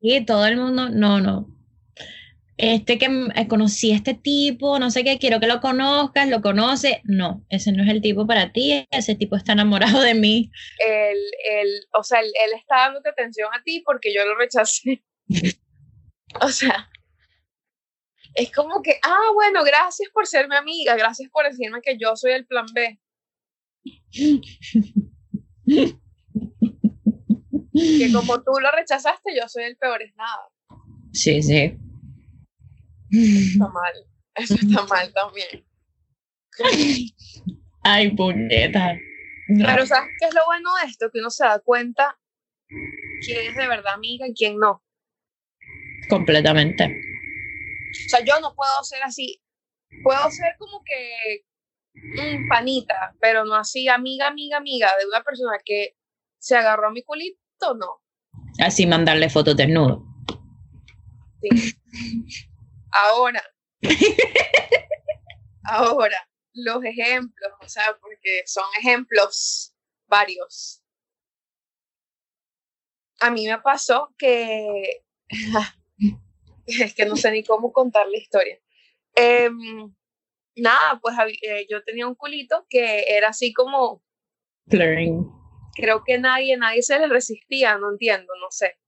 Y 0.00 0.24
todo 0.24 0.46
el 0.46 0.56
mundo, 0.56 0.90
no, 0.90 1.20
no, 1.20 1.46
este 2.60 2.98
que 2.98 3.06
eh, 3.06 3.48
conocí 3.48 3.92
a 3.92 3.96
este 3.96 4.12
tipo, 4.12 4.78
no 4.78 4.90
sé 4.90 5.02
qué, 5.02 5.18
quiero 5.18 5.40
que 5.40 5.46
lo 5.46 5.60
conozcas, 5.60 6.28
lo 6.28 6.42
conoce. 6.42 7.00
No, 7.04 7.42
ese 7.48 7.72
no 7.72 7.82
es 7.82 7.88
el 7.88 8.02
tipo 8.02 8.26
para 8.26 8.52
ti, 8.52 8.86
ese 8.90 9.14
tipo 9.14 9.36
está 9.36 9.52
enamorado 9.52 10.02
de 10.02 10.14
mí. 10.14 10.50
El, 10.78 11.18
el, 11.50 11.68
o 11.98 12.02
sea, 12.02 12.20
él, 12.20 12.30
está 12.54 12.76
dándote 12.76 13.08
atención 13.08 13.48
a 13.54 13.62
ti 13.62 13.82
porque 13.84 14.12
yo 14.14 14.24
lo 14.24 14.36
rechacé. 14.36 15.02
O 16.40 16.46
sea, 16.46 16.88
es 18.34 18.52
como 18.52 18.82
que, 18.82 18.98
ah, 19.02 19.30
bueno, 19.34 19.62
gracias 19.64 20.08
por 20.12 20.26
ser 20.26 20.48
mi 20.48 20.56
amiga, 20.56 20.96
gracias 20.96 21.30
por 21.30 21.44
decirme 21.44 21.80
que 21.82 21.96
yo 21.98 22.16
soy 22.16 22.32
el 22.32 22.46
plan 22.46 22.66
B. 22.72 22.98
que 27.72 28.12
como 28.12 28.42
tú 28.42 28.52
lo 28.60 28.70
rechazaste, 28.72 29.34
yo 29.36 29.48
soy 29.48 29.64
el 29.64 29.76
peor 29.76 30.02
es 30.02 30.14
nada. 30.16 30.48
Sí, 31.12 31.42
sí. 31.42 31.76
Está 33.10 33.68
mal. 33.68 33.92
Eso 34.34 34.54
está 34.54 34.82
mal 34.88 35.12
también. 35.12 35.66
Ay, 37.82 38.14
puñeta. 38.14 38.96
Pero 39.48 39.86
¿sabes 39.86 40.10
qué 40.20 40.26
es 40.26 40.34
lo 40.34 40.44
bueno 40.46 40.70
de 40.80 40.88
esto? 40.88 41.10
Que 41.12 41.18
uno 41.18 41.30
se 41.30 41.44
da 41.44 41.58
cuenta 41.58 42.18
quién 43.24 43.48
es 43.48 43.56
de 43.56 43.66
verdad 43.66 43.94
amiga 43.94 44.28
y 44.28 44.34
quién 44.34 44.58
no. 44.58 44.84
Completamente. 46.08 47.09
O 48.06 48.08
sea, 48.08 48.24
yo 48.24 48.40
no 48.40 48.54
puedo 48.54 48.82
ser 48.84 49.02
así. 49.02 49.42
Puedo 50.02 50.30
ser 50.30 50.54
como 50.58 50.82
que 50.84 51.44
un 51.94 52.48
panita, 52.48 53.14
pero 53.20 53.44
no 53.44 53.54
así 53.54 53.88
amiga, 53.88 54.28
amiga, 54.28 54.58
amiga 54.58 54.90
de 54.98 55.06
una 55.06 55.22
persona 55.22 55.58
que 55.64 55.96
se 56.38 56.56
agarró 56.56 56.88
a 56.88 56.92
mi 56.92 57.02
culito, 57.02 57.74
no. 57.76 58.02
Así 58.60 58.86
mandarle 58.86 59.28
fotos 59.28 59.56
desnudo. 59.56 60.04
Sí. 61.42 61.74
Ahora. 62.92 63.42
ahora, 65.64 66.28
los 66.52 66.84
ejemplos, 66.84 67.52
o 67.60 67.68
sea, 67.68 67.96
porque 68.00 68.42
son 68.46 68.64
ejemplos 68.78 69.74
varios. 70.06 70.82
A 73.20 73.30
mí 73.30 73.46
me 73.46 73.58
pasó 73.58 74.14
que 74.18 75.02
es 76.82 76.94
que 76.94 77.06
no 77.06 77.16
sé 77.16 77.30
ni 77.30 77.44
cómo 77.44 77.72
contar 77.72 78.08
la 78.08 78.18
historia. 78.18 78.58
Em, 79.14 79.94
nada, 80.56 80.98
pues 81.00 81.16
eh, 81.42 81.66
yo 81.68 81.82
tenía 81.82 82.06
un 82.06 82.14
culito 82.14 82.66
que 82.68 83.04
era 83.08 83.28
así 83.28 83.52
como... 83.52 84.02
Creo 85.74 86.02
que 86.04 86.18
nadie, 86.18 86.56
nadie 86.56 86.82
se 86.82 86.98
le 86.98 87.08
resistía, 87.08 87.78
no 87.78 87.90
entiendo, 87.90 88.32
no 88.40 88.50
sé. 88.50 88.78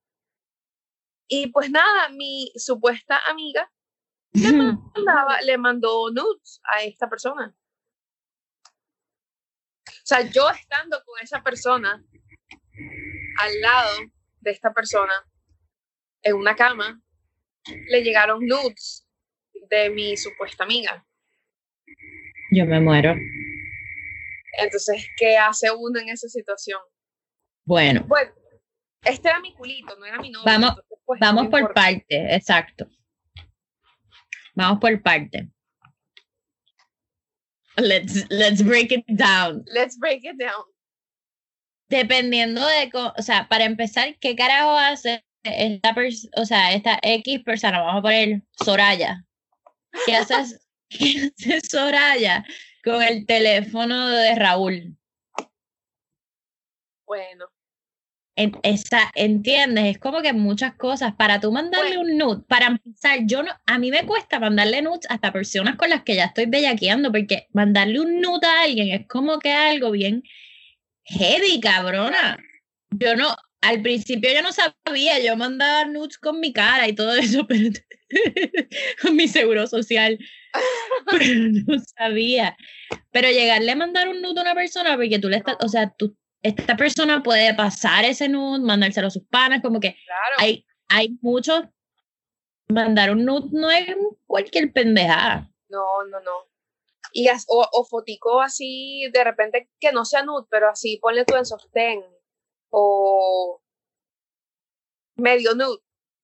Y 1.29 1.49
pues 1.49 1.71
nada, 1.71 2.09
mi 2.11 2.53
supuesta 2.57 3.19
amiga 3.31 3.71
le, 4.33 4.53
mandaba, 4.95 5.41
le 5.43 5.59
mandó 5.59 6.11
nudes 6.11 6.61
a 6.65 6.83
esta 6.83 7.09
persona. 7.09 7.55
O 9.87 10.05
sea, 10.05 10.21
yo 10.23 10.49
estando 10.51 11.03
con 11.05 11.21
esa 11.23 11.43
persona 11.43 12.05
al 13.39 13.61
lado 13.61 13.99
de 14.41 14.51
esta 14.51 14.73
persona 14.73 15.12
en 16.23 16.35
una 16.35 16.57
cama, 16.57 17.01
le 17.66 18.02
llegaron 18.02 18.47
nudes 18.47 19.07
de 19.71 19.90
mi 19.90 20.16
supuesta 20.16 20.64
amiga. 20.64 21.04
Yo 22.50 22.66
me 22.66 22.81
muero. 22.81 23.14
Entonces, 24.59 25.07
¿qué 25.16 25.37
hace 25.37 25.71
uno 25.71 25.99
en 26.00 26.11
esa 26.11 26.28
situación? 26.28 26.81
Bueno. 27.64 28.04
Bueno, 28.07 28.33
este 29.02 29.28
era 29.28 29.40
mi 29.40 29.54
culito, 29.54 29.97
no 29.99 30.04
era 30.04 30.19
mi 30.19 30.31
novio. 30.31 30.45
Vamos, 30.45 30.75
pues, 31.04 31.21
vamos 31.21 31.49
por 31.49 31.73
parte, 31.73 32.35
exacto. 32.35 32.87
Vamos 34.54 34.78
por 34.81 35.00
parte. 35.02 35.49
Let's, 37.76 38.26
let's 38.28 38.62
break 38.62 38.92
it 38.92 39.04
down. 39.09 39.64
Let's 39.66 39.99
break 39.99 40.25
it 40.25 40.37
down. 40.37 40.66
Dependiendo 41.88 42.66
de, 42.66 42.90
o 42.95 43.23
sea, 43.23 43.49
para 43.49 43.64
empezar, 43.64 44.19
¿qué 44.19 44.37
carajo 44.37 44.76
hace 44.76 45.25
esta 45.44 45.94
persona, 45.94 46.32
o 46.37 46.44
sea, 46.44 46.72
esta 46.72 46.99
X 47.02 47.42
persona, 47.44 47.80
vamos 47.80 48.00
a 48.00 48.02
poner 48.02 48.42
Soraya. 48.64 49.25
¿Qué 50.06 50.16
haces, 50.16 50.61
¿qué 50.88 51.30
hace 51.37 51.61
Soraya 51.61 52.44
con 52.84 53.02
el 53.02 53.26
teléfono 53.26 54.08
de 54.08 54.34
Raúl? 54.34 54.96
Bueno. 57.06 57.46
En, 58.34 58.58
esa, 58.62 59.11
¿Entiendes? 59.14 59.84
Es 59.84 59.99
como 59.99 60.22
que 60.22 60.32
muchas 60.32 60.75
cosas. 60.76 61.14
Para 61.14 61.38
tú 61.38 61.52
mandarle 61.52 61.99
un 61.99 62.16
nude, 62.16 62.42
para 62.49 62.66
empezar, 62.68 63.18
yo 63.26 63.42
no, 63.42 63.52
a 63.66 63.78
mí 63.78 63.90
me 63.90 64.06
cuesta 64.06 64.40
mandarle 64.40 64.80
nudes 64.80 65.06
hasta 65.11 65.32
personas 65.32 65.76
con 65.76 65.90
las 65.90 66.02
que 66.02 66.14
ya 66.14 66.25
estoy 66.25 66.46
bellaqueando, 66.46 67.12
porque 67.12 67.49
mandarle 67.52 68.00
un 68.00 68.22
nude 68.22 68.46
a 68.46 68.62
alguien 68.62 68.88
es 68.88 69.06
como 69.06 69.38
que 69.38 69.52
algo 69.52 69.90
bien 69.90 70.22
heavy, 71.04 71.61
cabrona. 71.61 72.38
Yo 72.90 73.16
no, 73.16 73.37
al 73.62 73.81
principio 73.81 74.31
yo 74.33 74.42
no 74.42 74.50
sabía, 74.52 75.21
yo 75.21 75.37
mandaba 75.37 75.85
nudes 75.87 76.19
con 76.19 76.40
mi 76.40 76.52
cara 76.52 76.88
y 76.88 76.95
todo 76.95 77.14
eso, 77.14 77.47
pero 77.49 77.71
con 79.00 79.16
mi 79.16 79.28
seguro 79.28 79.66
social. 79.66 80.19
pero 81.11 81.25
no 81.66 81.83
sabía. 81.97 82.57
Pero 83.11 83.31
llegarle 83.31 83.73
a 83.73 83.76
mandar 83.76 84.09
un 84.09 84.21
nude 84.21 84.40
a 84.40 84.42
una 84.42 84.54
persona, 84.54 84.97
porque 84.97 85.19
tú 85.19 85.28
le 85.28 85.38
estás, 85.38 85.57
o 85.61 85.69
sea, 85.69 85.95
tú, 85.97 86.16
esta 86.42 86.76
persona 86.76 87.23
puede 87.23 87.54
pasar 87.54 88.04
ese 88.04 88.28
nude, 88.28 88.61
mandárselo 88.61 89.07
a 89.07 89.11
sus 89.11 89.25
panas, 89.28 89.62
como 89.62 89.81
que 89.81 89.97
hay, 90.38 90.66
hay 90.88 91.16
muchos. 91.23 91.62
Mandar 92.69 93.12
un 93.12 93.25
nude 93.25 93.49
no 93.52 93.71
es 93.71 93.87
cualquier 94.26 94.73
pendejada. 94.73 95.50
No, 95.69 96.04
no, 96.11 96.21
no. 96.21 96.33
Y 97.12 97.28
o, 97.28 97.69
o 97.73 97.85
fotico 97.85 98.40
así, 98.40 99.09
de 99.12 99.23
repente 99.23 99.71
que 99.78 99.92
no 99.92 100.04
sea 100.04 100.25
nude, 100.25 100.47
pero 100.50 100.71
así 100.71 100.99
ponle 101.00 101.25
tú 101.25 101.37
en 101.37 101.45
sostén 101.45 102.02
o 102.73 103.62
medio 105.17 105.55
nude, 105.55 105.79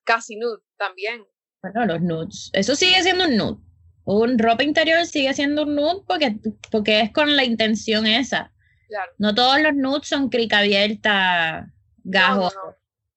casi 0.05 0.37
nude 0.37 0.61
también. 0.77 1.25
Bueno, 1.63 1.87
los 1.87 2.01
nudes. 2.01 2.51
Eso 2.53 2.75
sigue 2.75 3.03
siendo 3.03 3.27
un 3.27 3.37
nude. 3.37 3.59
Un 4.05 4.39
ropa 4.39 4.63
interior 4.65 5.05
sigue 5.07 5.35
siendo 5.35 5.65
un 5.65 5.77
nude 5.77 6.03
porque, 6.07 6.37
porque 6.71 7.01
es 7.01 7.13
con 7.13 7.37
la 7.37 7.45
intención 7.45 8.07
esa. 8.07 8.53
Claro. 8.89 9.13
No 9.19 9.35
todos 9.35 9.61
los 9.61 9.75
nudes 9.75 10.09
son 10.09 10.31
crica 10.31 10.59
abierta, 10.59 11.71
gajo, 11.99 12.51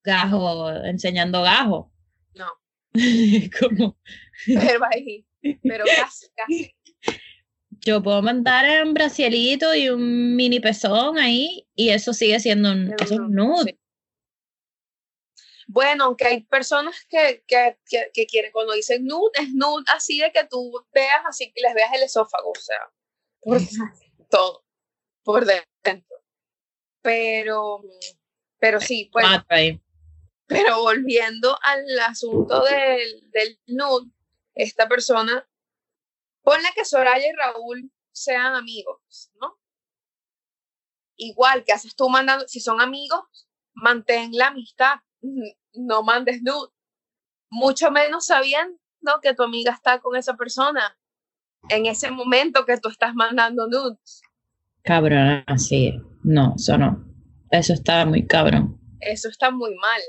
gajo, 0.03 0.71
enseñando 0.83 1.41
gajo. 1.43 1.91
No. 2.35 2.47
Como... 3.59 3.97
Pero 4.45 4.79
ahí, 4.91 5.25
pero 5.63 5.85
casi, 5.85 6.27
casi 6.35 6.75
yo 7.83 8.01
puedo 8.01 8.21
mandar 8.21 8.85
un 8.85 8.93
bracielito 8.93 9.73
y 9.73 9.89
un 9.89 10.35
mini 10.35 10.59
pezón 10.59 11.17
ahí 11.17 11.67
y 11.75 11.89
eso 11.89 12.13
sigue 12.13 12.39
siendo 12.39 12.71
un, 12.71 12.95
nude. 13.29 13.79
Bueno, 15.67 16.05
aunque 16.05 16.27
hay 16.27 16.43
personas 16.43 17.05
que, 17.09 17.43
que, 17.47 17.77
que, 18.13 18.25
quieren, 18.25 18.51
cuando 18.51 18.73
dicen 18.73 19.05
nude, 19.05 19.31
es 19.35 19.53
nude 19.53 19.85
así 19.95 20.19
de 20.19 20.31
que 20.31 20.45
tú 20.45 20.71
veas, 20.93 21.21
así 21.25 21.51
que 21.53 21.61
les 21.61 21.73
veas 21.73 21.93
el 21.93 22.03
esófago, 22.03 22.51
o 22.51 22.59
sea, 22.59 22.77
por 23.39 23.57
todo, 24.29 24.65
por 25.23 25.45
dentro. 25.45 26.17
Pero, 27.01 27.81
pero 28.59 28.79
sí, 28.79 29.09
pues. 29.11 29.25
Pero 30.45 30.81
volviendo 30.81 31.57
al 31.63 31.99
asunto 32.01 32.63
del, 32.65 33.31
del 33.31 33.59
nude, 33.67 34.11
esta 34.53 34.89
persona 34.89 35.47
Ponle 36.43 36.69
que 36.75 36.85
Soraya 36.85 37.27
y 37.27 37.33
Raúl 37.33 37.91
sean 38.11 38.55
amigos, 38.55 39.31
¿no? 39.39 39.59
Igual 41.15 41.63
que 41.63 41.73
haces 41.73 41.95
tú 41.95 42.09
mandando, 42.09 42.47
si 42.47 42.59
son 42.59 42.81
amigos, 42.81 43.21
mantén 43.73 44.31
la 44.33 44.47
amistad, 44.47 44.95
no 45.73 46.03
mandes 46.03 46.41
nude. 46.41 46.69
Mucho 47.49 47.91
menos 47.91 48.25
sabiendo 48.25 48.79
que 49.21 49.33
tu 49.35 49.43
amiga 49.43 49.71
está 49.73 49.99
con 49.99 50.15
esa 50.15 50.35
persona 50.35 50.97
en 51.69 51.85
ese 51.85 52.09
momento 52.09 52.65
que 52.65 52.77
tú 52.77 52.89
estás 52.89 53.13
mandando 53.13 53.67
nudes. 53.67 54.21
Cabrón, 54.83 55.43
así. 55.47 55.93
No, 56.23 56.55
eso 56.55 56.77
no. 56.77 57.05
Eso 57.51 57.73
está 57.73 58.05
muy 58.05 58.25
cabrón. 58.25 58.79
Eso 58.99 59.29
está 59.29 59.51
muy 59.51 59.75
mal. 59.75 60.01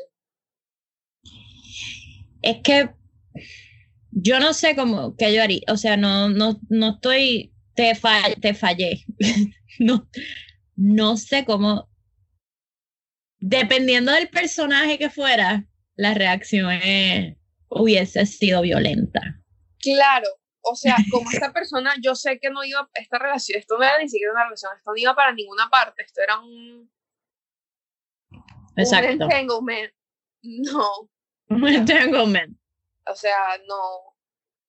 Es 2.43 2.63
que 2.63 2.95
yo 4.13 4.39
no 4.39 4.53
sé 4.53 4.77
cómo 4.77 5.17
que 5.17 5.35
yo 5.35 5.43
haría, 5.43 5.63
o 5.69 5.77
sea, 5.77 5.97
no, 5.97 6.29
no, 6.29 6.61
no 6.69 6.91
estoy, 6.91 7.53
te, 7.75 7.99
te 8.41 8.55
fallé, 8.55 9.05
no, 9.79 10.09
no 10.77 11.17
sé 11.17 11.45
cómo, 11.45 11.89
dependiendo 13.39 14.13
del 14.13 14.29
personaje 14.29 14.99
que 14.99 15.11
fuera, 15.11 15.67
la 15.97 16.15
reacción 16.15 16.71
hubiese 17.69 18.27
sido 18.27 18.63
violenta. 18.63 19.41
Claro, 19.81 20.29
o 20.61 20.75
sea, 20.77 20.97
como 21.11 21.31
esta 21.31 21.53
persona, 21.53 21.95
yo 22.03 22.15
sé 22.15 22.39
que 22.39 22.51
no 22.51 22.65
iba, 22.65 22.89
esta 22.95 23.19
relación, 23.19 23.59
esto 23.59 23.79
no 23.79 23.85
era 23.85 23.99
ni 23.99 24.09
siquiera 24.09 24.33
una 24.33 24.45
relación, 24.45 24.73
esto 24.77 24.91
no 24.91 24.97
iba 24.97 25.15
para 25.15 25.33
ninguna 25.33 25.69
parte, 25.71 26.03
esto 26.03 26.23
era 26.23 26.39
un... 26.39 26.91
Exacto. 28.77 29.09
Un 29.09 29.23
entanglement. 29.23 29.93
No. 30.43 31.11
Un 31.49 31.69
entanglement. 31.69 32.62
O 33.07 33.15
sea, 33.15 33.59
no. 33.67 34.17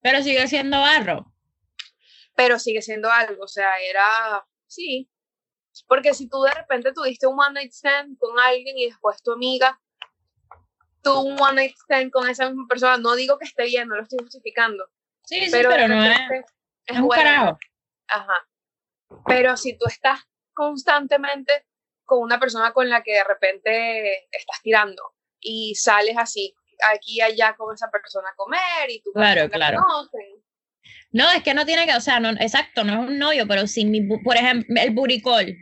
Pero 0.01 0.21
sigue 0.21 0.47
siendo 0.47 0.79
barro. 0.79 1.33
Pero 2.35 2.59
sigue 2.59 2.81
siendo 2.81 3.11
algo, 3.11 3.43
o 3.43 3.47
sea, 3.47 3.79
era, 3.79 4.45
sí. 4.67 5.09
Porque 5.87 6.13
si 6.13 6.27
tú 6.29 6.41
de 6.41 6.51
repente 6.51 6.93
tuviste 6.93 7.27
un 7.27 7.39
one 7.39 7.53
night 7.53 7.71
stand 7.71 8.17
con 8.17 8.37
alguien 8.39 8.77
y 8.77 8.87
después 8.87 9.21
tu 9.23 9.31
amiga 9.31 9.79
tuvo 11.01 11.21
un 11.21 11.39
one 11.39 11.55
night 11.55 11.75
stand 11.75 12.11
con 12.11 12.27
esa 12.29 12.47
misma 12.47 12.65
persona. 12.67 12.97
No 12.97 13.15
digo 13.15 13.37
que 13.37 13.45
esté 13.45 13.65
bien, 13.65 13.87
no 13.87 13.95
lo 13.95 14.03
estoy 14.03 14.19
justificando. 14.19 14.87
Sí, 15.25 15.45
sí, 15.45 15.51
pero, 15.51 15.87
no 15.87 16.03
es, 16.03 16.19
es 16.85 16.97
un 16.97 17.07
bueno. 17.07 17.23
carajo. 17.23 17.59
Ajá. 18.07 18.47
Pero 19.25 19.57
si 19.57 19.77
tú 19.77 19.85
estás 19.87 20.21
constantemente 20.53 21.65
con 22.03 22.19
una 22.19 22.39
persona 22.39 22.73
con 22.73 22.89
la 22.89 23.03
que 23.03 23.13
de 23.13 23.23
repente 23.23 24.27
estás 24.31 24.61
tirando 24.61 25.15
y 25.39 25.75
sales 25.75 26.15
así 26.17 26.55
aquí 26.93 27.17
y 27.17 27.21
allá 27.21 27.55
con 27.55 27.73
esa 27.73 27.89
persona 27.91 28.29
a 28.29 28.35
comer 28.35 28.89
y 28.89 29.01
tú 29.01 29.11
Claro, 29.13 29.43
la 29.43 29.49
claro. 29.49 29.81
conocen, 29.81 30.21
No, 31.11 31.29
es 31.31 31.43
que 31.43 31.53
no 31.53 31.65
tiene 31.65 31.85
que, 31.85 31.95
o 31.95 32.01
sea, 32.01 32.19
no, 32.19 32.29
exacto, 32.31 32.83
no 32.83 32.93
es 33.03 33.09
un 33.09 33.19
novio, 33.19 33.47
pero 33.47 33.67
si 33.67 33.85
mi, 33.85 34.01
por 34.01 34.35
ejemplo, 34.35 34.73
el 34.81 34.91
buricol. 34.91 35.55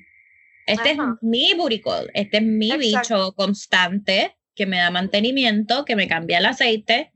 Este 0.67 0.91
Ajá. 0.91 1.15
es 1.17 1.23
mi 1.23 1.53
buricol, 1.55 2.09
este 2.13 2.37
es 2.37 2.43
mi 2.43 2.71
Exacto. 2.71 3.15
bicho 3.15 3.33
constante 3.35 4.37
que 4.55 4.65
me 4.65 4.77
da 4.77 4.91
mantenimiento, 4.91 5.85
que 5.85 5.95
me 5.95 6.07
cambia 6.07 6.37
el 6.37 6.45
aceite, 6.45 7.11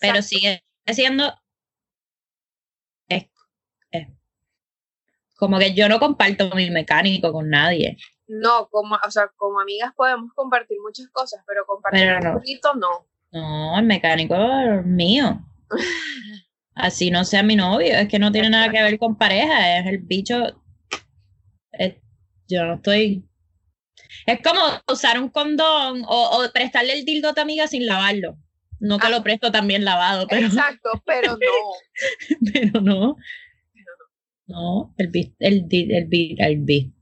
pero 0.00 0.22
sigue 0.22 0.64
siendo. 0.86 1.32
Es, 3.08 3.26
es- 3.90 4.08
como 5.36 5.58
que 5.58 5.74
yo 5.74 5.88
no 5.88 5.98
comparto 6.00 6.50
mi 6.54 6.70
mecánico 6.70 7.32
con 7.32 7.48
nadie. 7.50 7.96
No, 8.26 8.68
como, 8.68 8.96
o 8.96 9.10
sea, 9.10 9.28
como 9.36 9.60
amigas 9.60 9.92
podemos 9.94 10.32
compartir 10.34 10.78
muchas 10.80 11.08
cosas, 11.08 11.42
pero 11.46 11.64
compartir 11.66 12.00
Pero 12.00 12.30
un 12.32 12.38
poquito 12.38 12.74
no. 12.74 13.06
No, 13.32 13.78
el 13.78 13.84
mecánico 13.84 14.34
es 14.36 14.84
mío. 14.86 15.40
Así 16.74 17.10
no 17.10 17.24
sea 17.24 17.42
mi 17.42 17.56
novio, 17.56 17.94
es 17.96 18.08
que 18.08 18.18
no 18.18 18.30
tiene 18.32 18.50
nada 18.50 18.70
que 18.70 18.82
ver 18.82 18.98
con 18.98 19.16
pareja, 19.18 19.78
es 19.78 19.86
el 19.86 19.98
bicho. 19.98 20.62
es- 21.72 21.96
yo 22.48 22.64
no 22.64 22.74
estoy. 22.76 23.24
Es 24.26 24.40
como 24.42 24.60
usar 24.90 25.20
un 25.20 25.28
condón 25.28 26.02
o, 26.06 26.40
o 26.44 26.52
prestarle 26.52 26.94
el 26.94 27.04
dildo 27.04 27.28
a 27.30 27.34
tu 27.34 27.40
amiga 27.42 27.66
sin 27.66 27.84
lavarlo. 27.86 28.38
No 28.80 28.98
que 28.98 29.08
Ah. 29.08 29.10
lo 29.10 29.22
presto 29.22 29.50
también 29.52 29.84
lavado, 29.84 30.26
pero, 30.28 30.46
Exacto, 30.46 31.02
pero 31.04 31.32
no. 31.32 31.38
pero 32.52 32.80
no. 32.80 33.16
No, 34.46 34.94
el 34.96 35.10
el 35.40 35.66
el 35.70 36.36
el 36.38 36.92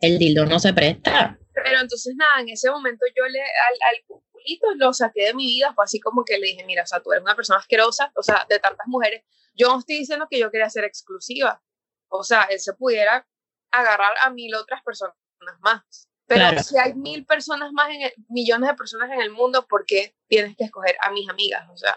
el 0.00 0.18
dildo 0.18 0.46
no 0.46 0.58
se 0.58 0.72
presta. 0.72 1.38
Pero 1.52 1.80
entonces 1.80 2.14
nada, 2.16 2.40
en 2.40 2.48
ese 2.50 2.70
momento 2.70 3.04
yo 3.16 3.24
le 3.28 3.40
al, 3.40 3.46
al 3.90 4.20
culito 4.46 4.66
lo 4.76 4.92
saqué 4.92 5.24
de 5.26 5.34
mi 5.34 5.46
vida, 5.46 5.72
fue 5.74 5.84
así 5.84 6.00
como 6.00 6.24
que 6.24 6.38
le 6.38 6.46
dije, 6.48 6.64
mira, 6.64 6.82
o 6.82 6.86
sea, 6.86 7.00
tú 7.00 7.12
eres 7.12 7.22
una 7.22 7.34
persona 7.34 7.58
asquerosa, 7.58 8.12
o 8.16 8.22
sea, 8.22 8.46
de 8.48 8.58
tantas 8.58 8.86
mujeres. 8.86 9.24
Yo 9.54 9.68
no 9.68 9.78
estoy 9.78 9.98
diciendo 9.98 10.26
que 10.30 10.38
yo 10.38 10.50
quería 10.50 10.68
ser 10.70 10.84
exclusiva. 10.84 11.62
O 12.08 12.22
sea, 12.22 12.42
él 12.44 12.60
se 12.60 12.72
pudiera 12.74 13.26
agarrar 13.72 14.12
a 14.22 14.30
mil 14.30 14.54
otras 14.54 14.82
personas 14.82 15.14
más. 15.60 16.08
Pero 16.26 16.40
Claro. 16.40 16.62
si 16.62 16.76
hay 16.78 16.94
mil 16.94 17.24
personas 17.24 17.70
más, 17.72 17.88
en 17.90 18.02
el- 18.02 18.12
millones 18.28 18.68
de 18.70 18.74
personas 18.76 19.10
en 19.12 19.20
el 19.20 19.30
mundo, 19.30 19.66
¿por 19.68 19.84
qué 19.86 20.14
tienes 20.28 20.56
que 20.56 20.64
escoger 20.64 20.96
a 21.02 21.10
mis 21.10 21.28
amigas? 21.28 21.68
O 21.70 21.76
sea, 21.76 21.96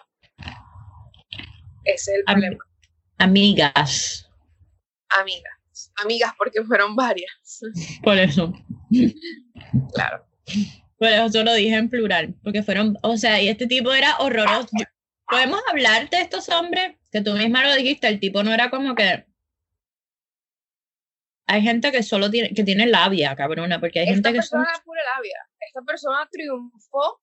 ese 1.86 2.12
es 2.12 2.18
el 2.18 2.24
Am- 2.28 2.36
problema. 2.40 2.64
Amigas, 3.18 4.30
Amigas. 5.10 5.92
Amigas, 6.04 6.34
porque 6.38 6.64
fueron 6.64 6.96
varias. 6.96 7.60
por 8.04 8.18
eso. 8.18 8.54
Claro. 9.94 10.26
Por 11.00 11.08
eso 11.08 11.44
lo 11.44 11.54
dije 11.54 11.76
en 11.76 11.90
plural, 11.90 12.36
porque 12.44 12.62
fueron, 12.62 12.98
o 13.02 13.16
sea, 13.18 13.42
y 13.42 13.48
este 13.48 13.66
tipo 13.68 13.92
era 13.94 14.18
horroroso. 14.20 14.68
Yo- 14.78 14.86
Podemos 15.28 15.62
hablar 15.70 16.10
de 16.10 16.22
estos 16.22 16.50
hombres, 16.50 16.98
que 17.12 17.22
tú 17.22 17.34
misma 17.34 17.64
lo 17.64 17.76
dijiste, 17.76 18.08
el 18.08 18.20
tipo 18.20 18.42
no 18.44 18.52
era 18.54 18.70
como 18.72 18.96
que... 18.96 19.26
Hay 21.48 21.62
gente 21.62 21.92
que 21.92 22.04
solo 22.04 22.30
tiene, 22.30 22.54
que 22.54 22.64
tiene 22.64 22.86
labia, 22.88 23.36
cabrona, 23.36 23.80
porque 23.80 24.00
hay 24.00 24.06
Esta 24.10 24.16
gente 24.16 24.34
que 24.34 24.42
son... 24.42 24.60
persona 24.60 24.72
era 24.76 24.84
pura 24.84 25.02
labia. 25.16 25.50
Esta 25.60 25.82
persona 25.82 26.28
triunfó 26.32 27.22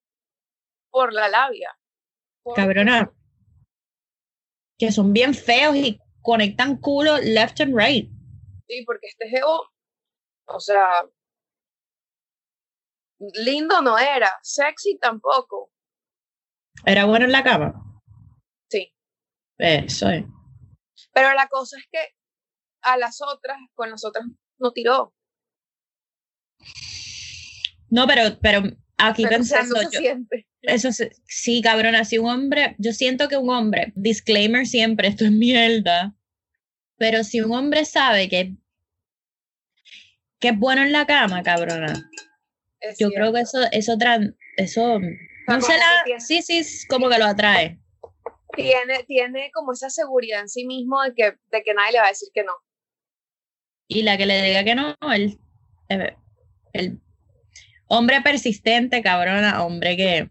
por 0.90 1.12
la 1.12 1.28
labia. 1.28 1.76
Por- 2.42 2.54
Cabrona. 2.56 3.12
Que 4.78 4.92
son 4.92 5.12
bien 5.12 5.34
feos 5.34 5.74
y 5.76 6.00
conectan 6.22 6.76
culo 6.76 7.18
left 7.18 7.60
and 7.60 7.76
right. 7.76 8.10
Sí, 8.68 8.82
porque 8.84 9.06
este 9.08 9.28
geo, 9.28 9.62
o 10.46 10.60
sea, 10.60 11.02
lindo 13.18 13.80
no 13.82 13.98
era, 13.98 14.32
sexy 14.42 14.98
tampoco. 14.98 15.70
Era 16.84 17.04
bueno 17.06 17.24
en 17.24 17.32
la 17.32 17.42
cama. 17.42 17.82
Sí. 18.68 18.92
Eso 19.58 20.10
es. 20.10 20.24
Pero 21.12 21.32
la 21.34 21.48
cosa 21.48 21.78
es 21.78 21.86
que 21.90 21.98
a 22.82 22.96
las 22.96 23.20
otras, 23.22 23.56
con 23.74 23.90
las 23.90 24.04
otras 24.04 24.26
no 24.58 24.72
tiró. 24.72 25.14
No, 27.88 28.06
pero, 28.06 28.38
pero 28.40 28.62
aquí 28.98 29.22
Pero, 29.22 29.36
pensando 29.36 29.80
yo, 29.82 29.98
siente. 30.00 30.46
Eso 30.62 30.92
se- 30.92 31.12
sí, 31.26 31.62
cabrona, 31.62 32.04
si 32.04 32.18
un 32.18 32.28
hombre, 32.28 32.74
yo 32.78 32.92
siento 32.92 33.28
que 33.28 33.36
un 33.36 33.50
hombre, 33.50 33.92
disclaimer 33.96 34.66
siempre, 34.66 35.08
esto 35.08 35.24
es 35.24 35.30
mierda, 35.32 36.14
pero 36.96 37.22
si 37.24 37.40
un 37.40 37.52
hombre 37.52 37.84
sabe 37.84 38.28
que, 38.28 38.56
que 40.40 40.48
es 40.48 40.58
bueno 40.58 40.82
en 40.82 40.92
la 40.92 41.06
cama, 41.06 41.42
cabrona, 41.42 42.10
Es 42.80 42.98
yo 42.98 43.10
creo 43.10 43.32
que 43.32 43.40
eso, 43.40 43.58
eso, 43.72 43.96
eso, 44.56 44.98
no 44.98 45.58
que 45.60 45.78
la, 45.78 46.20
sí, 46.20 46.42
sí, 46.42 46.62
como 46.88 47.08
que 47.08 47.18
lo 47.18 47.26
atrae. 47.26 47.80
tiene, 48.54 49.04
tiene 49.04 49.50
como 49.52 49.72
esa 49.72 49.90
seguridad 49.90 50.40
en 50.40 50.48
sí 50.48 50.66
mismo 50.66 51.02
de 51.02 51.14
que, 51.14 51.24
de 51.50 51.62
que 51.62 51.74
nadie 51.74 51.92
le 51.92 51.98
va 51.98 52.06
a 52.06 52.10
decir 52.10 52.28
que 52.34 52.44
no. 52.44 52.52
Y 53.88 54.02
la 54.02 54.16
que 54.16 54.26
le 54.26 54.42
diga 54.42 54.64
que 54.64 54.74
no, 54.74 54.96
el, 55.14 55.38
eh, 55.88 56.16
el 56.72 57.00
hombre 57.88 58.20
persistente, 58.20 59.02
cabrona, 59.02 59.64
hombre 59.64 59.96
que, 59.96 60.30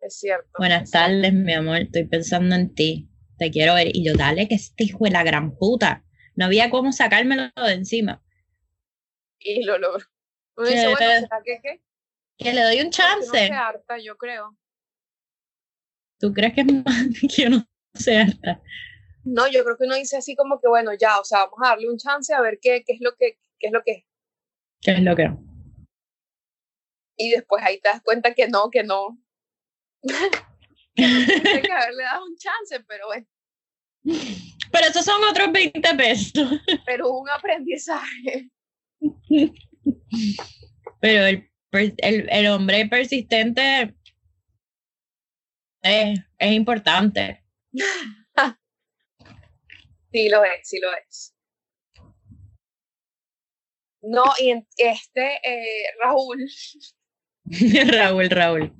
Es 0.00 0.20
cierto. 0.20 0.48
buenas 0.56 0.90
tardes, 0.90 1.32
mi 1.32 1.52
amor, 1.52 1.78
estoy 1.78 2.04
pensando 2.04 2.54
en 2.54 2.72
ti, 2.72 3.08
te 3.38 3.50
quiero 3.50 3.74
ver, 3.74 3.88
y 3.92 4.04
yo, 4.04 4.14
dale, 4.14 4.46
que 4.46 4.54
este 4.54 4.84
hijo 4.84 5.04
de 5.04 5.10
la 5.10 5.24
gran 5.24 5.56
puta, 5.56 6.04
no 6.36 6.46
había 6.46 6.70
cómo 6.70 6.92
sacármelo 6.92 7.50
de 7.56 7.72
encima. 7.72 8.22
Y 9.40 9.64
lo 9.64 9.78
logró. 9.78 10.04
Uno 10.56 10.68
dice, 10.68 10.88
bueno, 10.88 11.20
¿será 11.20 11.42
que 11.44 11.60
qué? 11.62 11.82
Que 12.38 12.52
le 12.52 12.62
doy 12.62 12.76
un 12.76 12.78
Que 12.78 12.84
no 12.86 12.90
chance. 12.90 13.30
se 13.30 13.52
harta, 13.52 13.98
yo 13.98 14.16
creo. 14.16 14.56
¿Tú 16.18 16.32
crees 16.32 16.54
que 16.54 16.62
es 16.62 16.66
más 16.66 16.84
que 17.20 17.42
yo 17.42 17.50
no 17.50 17.66
sé 17.94 18.18
harta? 18.18 18.60
No, 19.24 19.48
yo 19.48 19.64
creo 19.64 19.76
que 19.76 19.84
uno 19.84 19.96
dice 19.96 20.16
así 20.16 20.36
como 20.36 20.60
que, 20.60 20.68
bueno, 20.68 20.92
ya, 20.94 21.18
o 21.20 21.24
sea, 21.24 21.40
vamos 21.46 21.58
a 21.64 21.68
darle 21.70 21.90
un 21.90 21.98
chance 21.98 22.32
a 22.32 22.40
ver 22.40 22.58
qué, 22.60 22.84
qué 22.86 22.92
es 22.94 23.00
lo 23.00 23.14
que, 23.16 23.38
qué 23.58 23.66
es 23.66 23.72
lo 23.72 23.82
que 23.82 23.90
es. 23.92 24.04
¿Qué 24.80 24.92
es 24.92 25.02
lo 25.02 25.16
que? 25.16 25.30
Y 27.18 27.30
después 27.30 27.62
ahí 27.64 27.80
te 27.80 27.88
das 27.88 28.02
cuenta 28.02 28.34
que 28.34 28.46
no, 28.48 28.70
que 28.70 28.82
no. 28.84 29.18
que 30.02 31.02
no 31.06 31.26
tienes 31.26 31.62
que 31.66 31.72
haberle 31.72 32.02
dado 32.04 32.24
un 32.24 32.36
chance, 32.36 32.80
pero 32.86 33.06
bueno, 33.08 33.26
Pero 34.72 34.86
esos 34.88 35.04
son 35.04 35.22
otros 35.24 35.50
20 35.52 35.94
pesos. 35.96 36.48
pero 36.86 37.10
un 37.10 37.28
aprendizaje. 37.28 38.48
Pero 41.00 41.26
el, 41.26 41.50
el, 41.98 42.28
el 42.30 42.46
hombre 42.48 42.86
persistente 42.86 43.94
es, 45.82 46.20
es 46.38 46.52
importante. 46.52 47.42
Sí 50.12 50.28
lo 50.30 50.42
es, 50.44 50.60
sí 50.66 50.78
lo 50.80 50.88
es. 50.94 51.34
No, 54.00 54.24
y 54.38 54.50
en- 54.50 54.66
este, 54.78 55.34
eh, 55.44 55.84
Raúl, 56.02 56.46
Raúl, 57.92 58.30
Raúl. 58.30 58.72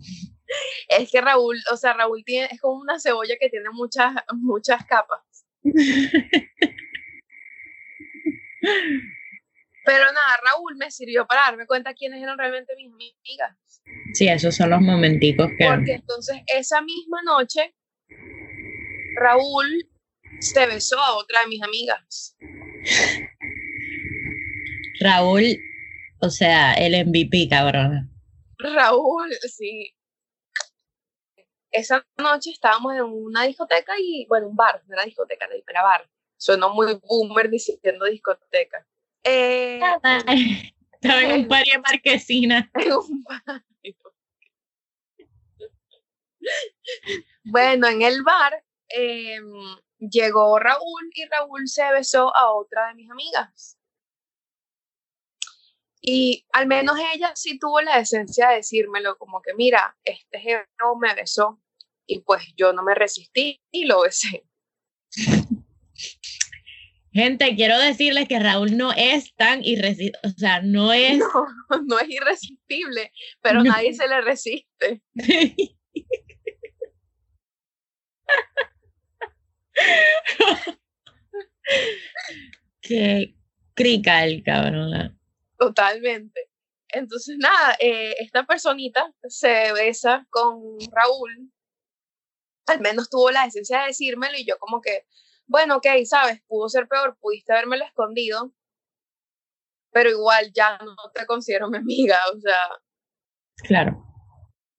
es 0.88 1.10
que 1.10 1.20
Raúl, 1.20 1.58
o 1.72 1.76
sea, 1.76 1.92
Raúl 1.92 2.24
tiene, 2.24 2.48
es 2.50 2.60
como 2.60 2.80
una 2.80 2.98
cebolla 2.98 3.34
que 3.38 3.50
tiene 3.50 3.68
muchas, 3.70 4.14
muchas 4.34 4.84
capas. 4.86 5.20
Pero 9.86 10.04
nada, 10.06 10.40
Raúl 10.44 10.76
me 10.76 10.90
sirvió 10.90 11.26
para 11.28 11.42
darme 11.42 11.64
cuenta 11.64 11.94
quiénes 11.94 12.20
eran 12.20 12.36
realmente 12.36 12.74
mis 12.76 12.92
amigas. 12.92 13.82
Sí, 14.14 14.28
esos 14.28 14.56
son 14.56 14.70
los 14.70 14.80
momenticos 14.80 15.48
que... 15.56 15.64
Porque 15.64 15.92
entonces 15.92 16.42
esa 16.52 16.82
misma 16.82 17.22
noche, 17.22 17.72
Raúl 19.14 19.88
se 20.40 20.66
besó 20.66 20.98
a 20.98 21.16
otra 21.16 21.42
de 21.42 21.46
mis 21.46 21.62
amigas. 21.62 22.36
Raúl, 25.00 25.56
o 26.20 26.30
sea, 26.30 26.74
el 26.74 27.06
MVP, 27.06 27.48
cabrona. 27.48 28.10
Raúl, 28.58 29.30
sí. 29.42 29.94
Esa 31.70 32.04
noche 32.16 32.50
estábamos 32.50 32.96
en 32.96 33.02
una 33.02 33.44
discoteca 33.44 33.92
y, 34.00 34.26
bueno, 34.28 34.48
un 34.48 34.56
bar, 34.56 34.82
no 34.88 34.94
era 34.94 35.04
discoteca, 35.04 35.46
era 35.68 35.82
bar. 35.82 36.10
Suenó 36.38 36.74
muy 36.74 36.98
boomer 37.02 37.48
diciendo 37.48 38.06
discoteca. 38.06 38.84
Eh, 39.28 39.80
Estaba 40.92 41.22
en 41.22 41.32
un 41.32 41.48
de 41.48 41.82
marquesina. 41.84 42.70
en 42.74 42.92
un 42.92 43.24
bar. 43.24 43.64
Bueno, 47.44 47.88
en 47.88 48.02
el 48.02 48.22
bar 48.22 48.64
eh, 48.88 49.40
llegó 49.98 50.58
Raúl 50.60 51.10
y 51.12 51.24
Raúl 51.26 51.66
se 51.66 51.90
besó 51.92 52.34
a 52.36 52.52
otra 52.52 52.88
de 52.88 52.94
mis 52.94 53.10
amigas. 53.10 53.78
Y 56.00 56.46
al 56.52 56.68
menos 56.68 56.96
ella 57.12 57.32
sí 57.34 57.58
tuvo 57.58 57.80
la 57.80 57.98
decencia 57.98 58.50
de 58.50 58.56
decírmelo, 58.56 59.18
como 59.18 59.42
que 59.42 59.54
mira, 59.54 59.96
este 60.04 60.38
geo 60.38 60.60
me 61.00 61.12
besó 61.14 61.60
y 62.06 62.20
pues 62.20 62.44
yo 62.56 62.72
no 62.72 62.84
me 62.84 62.94
resistí 62.94 63.60
y 63.72 63.86
lo 63.86 64.02
besé. 64.02 64.46
Gente, 67.16 67.56
quiero 67.56 67.78
decirles 67.78 68.28
que 68.28 68.38
Raúl 68.38 68.76
no 68.76 68.92
es 68.92 69.34
tan 69.36 69.64
irresistible, 69.64 70.18
o 70.22 70.28
sea, 70.28 70.60
no 70.60 70.92
es... 70.92 71.16
No, 71.16 71.26
no 71.86 71.98
es 71.98 72.10
irresistible, 72.10 73.10
pero 73.40 73.64
nadie 73.64 73.94
se 73.94 74.06
le 74.06 74.20
resiste. 74.20 75.00
Qué 82.82 83.34
crica 83.72 84.22
el 84.24 84.42
cabrón. 84.42 85.18
Totalmente. 85.58 86.50
Entonces, 86.88 87.38
nada, 87.38 87.78
eh, 87.80 88.14
esta 88.18 88.44
personita 88.44 89.10
se 89.26 89.72
besa 89.72 90.26
con 90.28 90.60
Raúl. 90.92 91.50
Al 92.66 92.82
menos 92.82 93.08
tuvo 93.08 93.30
la 93.30 93.46
esencia 93.46 93.80
de 93.80 93.86
decírmelo 93.86 94.36
y 94.36 94.44
yo 94.44 94.58
como 94.58 94.82
que, 94.82 95.06
bueno, 95.46 95.76
ok, 95.76 95.86
sabes, 96.04 96.42
pudo 96.46 96.68
ser 96.68 96.88
peor, 96.88 97.16
pudiste 97.20 97.52
habérmelo 97.52 97.84
escondido, 97.84 98.52
pero 99.92 100.10
igual 100.10 100.52
ya 100.52 100.78
no 100.78 100.94
te 101.14 101.26
considero 101.26 101.68
mi 101.68 101.78
amiga, 101.78 102.18
o 102.34 102.40
sea. 102.40 102.68
Claro. 103.56 104.02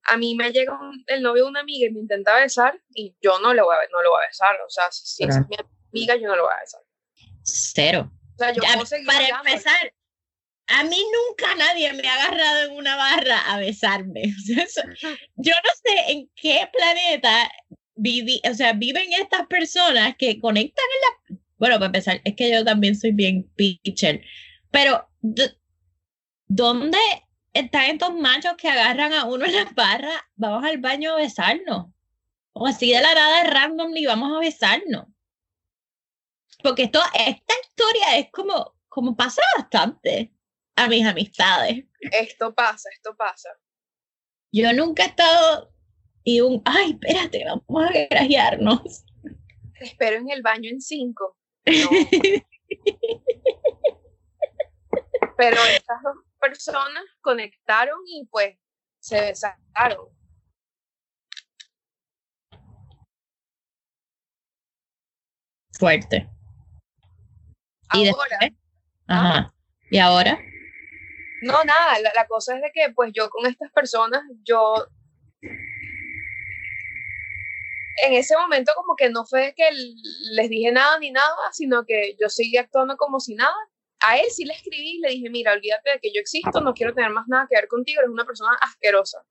A 0.10 0.18
mí 0.18 0.36
me 0.36 0.52
llega 0.52 0.78
el 1.08 1.22
novio 1.22 1.44
de 1.44 1.50
una 1.50 1.60
amiga 1.62 1.88
y 1.88 1.92
me 1.92 2.00
intenta 2.00 2.36
besar 2.36 2.82
y 2.94 3.16
yo 3.22 3.40
no, 3.40 3.54
le 3.54 3.62
voy 3.62 3.76
a, 3.76 3.80
no 3.92 4.02
lo 4.02 4.12
voy 4.12 4.24
a 4.24 4.28
besar, 4.28 4.56
o 4.62 4.70
sea, 4.70 4.86
si, 4.92 5.24
es 5.24 5.36
mi 5.50 5.56
amiga, 5.92 6.16
yo 6.16 6.28
no 6.28 6.36
lo 6.36 6.44
voy 6.44 6.54
a 6.56 6.62
besar. 6.62 6.82
Cero. 7.44 8.12
O 8.36 8.38
sea, 8.38 8.54
yo 8.54 8.62
para 9.06 9.28
empezar, 9.28 9.94
a 10.68 10.84
mí 10.84 11.04
nunca 11.12 11.56
nadie 11.56 11.92
me 11.94 12.08
ha 12.08 12.14
agarrado 12.14 12.70
en 12.70 12.78
una 12.78 12.96
barra 12.96 13.54
a 13.54 13.58
besarme. 13.58 14.22
yo 15.38 15.54
no 15.54 15.72
sé 15.84 16.12
en 16.12 16.30
qué 16.36 16.70
planeta 16.72 17.50
viví, 17.98 18.42
o 18.50 18.54
sea, 18.54 18.74
viven 18.74 19.12
estas 19.14 19.48
personas 19.48 20.16
que 20.18 20.40
conectan 20.40 20.86
en 21.30 21.36
la... 21.36 21.42
Bueno, 21.58 21.76
para 21.76 21.88
empezar, 21.88 22.22
es 22.24 22.36
que 22.36 22.52
yo 22.52 22.64
también 22.64 22.96
soy 22.96 23.12
bien 23.12 23.52
pitcher, 23.56 24.24
pero 24.72 25.10
¿dónde 26.48 27.00
están 27.54 27.86
estos 27.86 28.14
machos 28.16 28.56
que 28.58 28.70
agarran 28.70 29.14
a 29.14 29.26
uno 29.26 29.46
en 29.46 29.56
la 29.56 29.66
barra? 29.76 30.30
Vamos 30.36 30.64
al 30.64 30.78
baño 30.78 31.14
a 31.14 31.18
besarnos. 31.18 31.88
O 32.54 32.68
así 32.68 32.92
de 32.92 33.02
la 33.02 33.14
nada 33.14 33.44
random 33.44 33.96
y 33.96 34.06
vamos 34.06 34.36
a 34.36 34.40
besarnos. 34.40 35.06
Porque 36.64 36.84
esto, 36.84 37.00
esta 37.14 37.54
historia 37.62 38.18
es 38.18 38.32
como, 38.32 38.76
como 38.88 39.16
pasa 39.16 39.42
bastante 39.58 40.34
a 40.76 40.88
mis 40.88 41.06
amistades. 41.06 41.86
Esto 42.00 42.54
pasa, 42.54 42.90
esto 42.94 43.16
pasa. 43.16 43.50
Yo 44.52 44.74
nunca 44.74 45.04
he 45.04 45.08
estado 45.08 45.72
y 46.28 46.42
un, 46.42 46.62
ay, 46.66 46.92
espérate, 46.92 47.46
vamos 47.46 47.86
a 47.86 47.94
grajearnos. 48.12 49.06
Te 49.80 49.86
espero 49.86 50.18
en 50.18 50.30
el 50.30 50.42
baño 50.42 50.70
en 50.70 50.82
cinco. 50.82 51.38
Pero 55.38 55.58
estas 55.70 56.04
dos 56.04 56.18
personas 56.38 57.06
conectaron 57.22 57.98
y 58.08 58.28
pues 58.30 58.58
se 59.00 59.22
besaron. 59.22 60.10
Fuerte. 65.80 66.30
¿Y 67.94 68.10
ahora? 68.10 68.40
Ajá. 69.08 69.54
¿Y 69.90 69.98
ahora? 69.98 70.38
No, 71.42 71.64
nada, 71.64 72.00
la, 72.02 72.12
la, 72.14 72.28
cosa 72.28 72.54
es 72.58 72.62
de 72.62 72.72
que 72.74 72.92
pues 72.94 73.14
yo 73.14 73.30
con 73.30 73.46
estas 73.46 73.72
personas, 73.72 74.24
yo 74.44 74.90
en 78.04 78.14
ese 78.14 78.36
momento 78.38 78.72
como 78.76 78.96
que 78.96 79.10
no 79.10 79.26
fue 79.26 79.54
que 79.56 79.70
les 80.32 80.50
dije 80.50 80.72
nada 80.72 81.00
ni 81.00 81.12
nada, 81.12 81.36
sino 81.52 81.86
que 81.86 82.16
yo 82.20 82.30
seguí 82.30 82.58
actuando 82.58 82.96
como 82.98 83.20
si 83.20 83.36
nada. 83.36 83.56
A 84.00 84.18
él 84.20 84.28
sí 84.30 84.46
le 84.46 84.54
escribí 84.54 84.98
y 84.98 85.00
le 85.00 85.10
dije, 85.10 85.30
mira, 85.30 85.54
olvídate 85.54 85.92
de 85.92 86.00
que 86.00 86.14
yo 86.14 86.22
existo, 86.22 86.62
no 86.62 86.74
quiero 86.74 86.94
tener 86.94 87.10
más 87.10 87.28
nada 87.28 87.48
que 87.50 87.56
ver 87.56 87.68
contigo, 87.68 88.00
eres 88.00 88.12
una 88.12 88.26
persona 88.26 88.56
asquerosa. 88.62 89.26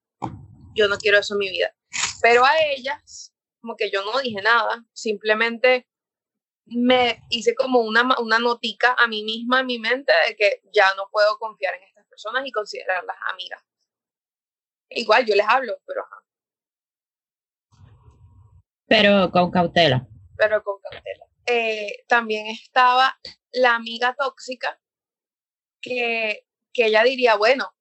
Yo 0.75 0.89
no 0.89 0.99
quiero 0.99 1.19
eso 1.19 1.35
en 1.35 1.39
mi 1.39 1.51
vida. 1.51 1.75
Pero 2.21 2.45
a 2.45 2.53
ellas, 2.77 3.33
como 3.61 3.77
que 3.77 3.91
yo 3.91 4.05
no 4.05 4.19
dije 4.19 4.43
nada, 4.43 4.85
simplemente 4.93 5.87
me 6.67 7.23
hice 7.31 7.55
como 7.55 7.81
una, 7.81 8.03
una 8.21 8.41
notica 8.41 8.97
a 8.99 9.07
mí 9.07 9.23
misma 9.23 9.61
en 9.61 9.67
mi 9.67 9.79
mente 9.79 10.13
de 10.27 10.35
que 10.35 10.61
ya 10.73 10.87
no 10.97 11.09
puedo 11.13 11.39
confiar 11.39 11.75
en 11.75 11.85
estas 11.85 12.05
personas 12.09 12.45
y 12.45 12.51
considerarlas 12.51 13.17
amigas. 13.33 13.63
Igual 14.91 15.25
yo 15.27 15.37
les 15.37 15.47
hablo, 15.49 15.79
pero 15.87 16.03
ajá. 16.03 16.26
Pero 18.87 19.31
con 19.31 19.51
cautela. 19.51 20.07
Pero 20.37 20.63
con 20.63 20.77
cautela. 20.81 21.27
Eh, 21.47 22.05
también 22.09 22.47
estaba 22.47 23.19
la 23.53 23.75
amiga 23.75 24.15
tóxica 24.15 24.81
que, 25.81 26.47
que 26.73 26.87
ella 26.87 27.03
diría, 27.05 27.37
bueno, 27.37 27.73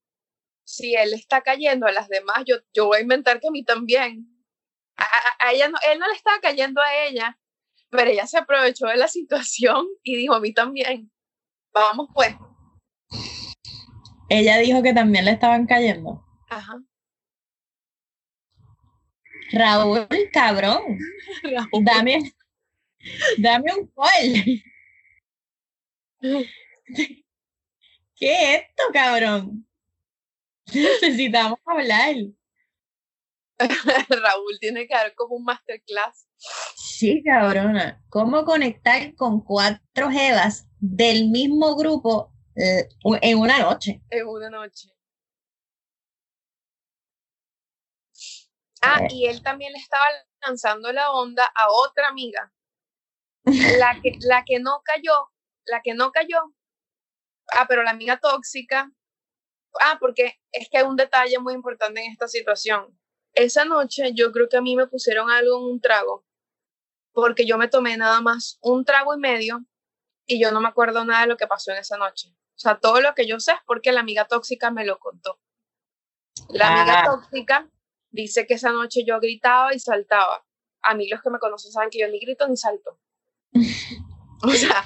si 0.63 0.95
él 0.95 1.13
está 1.13 1.41
cayendo 1.41 1.85
a 1.85 1.91
las 1.91 2.09
demás, 2.09 2.43
yo, 2.45 2.55
yo 2.73 2.87
voy 2.87 2.97
a 2.97 3.01
inventar 3.01 3.39
que 3.39 3.47
a 3.47 3.51
mí 3.51 3.63
también. 3.63 4.27
A, 4.97 5.51
ella 5.51 5.69
no, 5.69 5.77
él 5.91 5.99
no 5.99 6.07
le 6.07 6.13
estaba 6.13 6.39
cayendo 6.39 6.81
a 6.81 7.05
ella, 7.05 7.39
pero 7.89 8.09
ella 8.09 8.25
se 8.27 8.37
aprovechó 8.37 8.87
de 8.87 8.97
la 8.97 9.07
situación 9.07 9.87
y 10.03 10.15
dijo, 10.15 10.33
a 10.33 10.39
mí 10.39 10.53
también. 10.53 11.11
Vamos 11.73 12.07
pues. 12.13 12.35
Ella 14.29 14.57
dijo 14.57 14.81
que 14.81 14.93
también 14.93 15.25
le 15.25 15.31
estaban 15.31 15.67
cayendo. 15.67 16.25
Ajá. 16.49 16.81
Raúl, 19.51 20.07
cabrón. 20.31 20.97
Dame, 21.83 22.33
dame 23.37 23.71
un 23.73 23.91
call. 23.95 24.63
¿Qué 28.15 28.55
es 28.55 28.61
esto, 28.61 28.83
cabrón? 28.93 29.67
Necesitamos 30.73 31.59
hablar. 31.65 32.15
Raúl 34.09 34.59
tiene 34.59 34.87
que 34.87 34.93
dar 34.93 35.13
como 35.15 35.35
un 35.35 35.43
masterclass. 35.43 36.27
Sí, 36.75 37.23
cabrona. 37.23 38.03
¿Cómo 38.09 38.43
conectar 38.45 39.15
con 39.15 39.41
cuatro 39.41 40.09
jevas 40.09 40.67
del 40.79 41.29
mismo 41.29 41.75
grupo 41.75 42.31
eh, 42.55 42.87
en 43.21 43.37
una 43.37 43.59
noche? 43.59 44.01
En 44.09 44.27
una 44.27 44.49
noche. 44.49 44.94
Ah, 48.85 49.07
y 49.09 49.25
él 49.25 49.41
también 49.41 49.73
le 49.73 49.79
estaba 49.79 50.05
lanzando 50.41 50.91
la 50.91 51.11
onda 51.11 51.51
a 51.55 51.71
otra 51.71 52.07
amiga. 52.07 52.51
La 53.79 53.99
que, 54.01 54.17
la 54.21 54.43
que 54.43 54.59
no 54.59 54.81
cayó, 54.83 55.31
la 55.65 55.81
que 55.83 55.93
no 55.93 56.11
cayó. 56.11 56.41
Ah, 57.49 57.65
pero 57.67 57.83
la 57.83 57.91
amiga 57.91 58.17
tóxica. 58.17 58.91
Ah, 59.79 59.97
porque 59.99 60.39
es 60.51 60.67
que 60.69 60.79
hay 60.79 60.83
un 60.83 60.95
detalle 60.95 61.37
muy 61.37 61.53
importante 61.53 62.03
en 62.03 62.11
esta 62.11 62.27
situación. 62.27 62.99
Esa 63.33 63.65
noche 63.65 64.13
yo 64.15 64.31
creo 64.31 64.49
que 64.49 64.57
a 64.57 64.61
mí 64.61 64.75
me 64.75 64.87
pusieron 64.87 65.29
algo 65.29 65.57
en 65.59 65.73
un 65.73 65.81
trago, 65.81 66.25
porque 67.11 67.45
yo 67.45 67.57
me 67.59 67.67
tomé 67.67 67.97
nada 67.97 68.21
más 68.21 68.57
un 68.61 68.83
trago 68.83 69.13
y 69.13 69.19
medio 69.19 69.63
y 70.25 70.41
yo 70.41 70.51
no 70.51 70.59
me 70.59 70.69
acuerdo 70.69 71.05
nada 71.05 71.21
de 71.21 71.27
lo 71.27 71.37
que 71.37 71.45
pasó 71.45 71.71
en 71.71 71.77
esa 71.77 71.97
noche. 71.97 72.29
O 72.29 72.59
sea, 72.59 72.79
todo 72.79 72.99
lo 73.01 73.13
que 73.13 73.27
yo 73.27 73.39
sé 73.39 73.51
es 73.51 73.59
porque 73.67 73.91
la 73.91 73.99
amiga 73.99 74.25
tóxica 74.25 74.71
me 74.71 74.85
lo 74.85 74.97
contó. 74.97 75.39
La 76.49 76.69
amiga 76.69 77.01
ah. 77.01 77.05
tóxica 77.05 77.69
Dice 78.15 78.47
que 78.47 78.53
esa 78.53 78.71
noche 78.71 79.03
yo 79.05 79.19
gritaba 79.19 79.73
y 79.73 79.79
saltaba. 79.79 80.45
A 80.83 80.95
mí 80.95 81.09
los 81.09 81.21
que 81.21 81.29
me 81.29 81.37
conocen 81.37 81.69
saben 81.69 81.89
que 81.89 81.99
yo 81.99 82.07
ni 82.07 82.17
grito 82.17 82.47
ni 82.47 82.55
salto. 82.55 82.97
o 84.41 84.51
sea, 84.51 84.85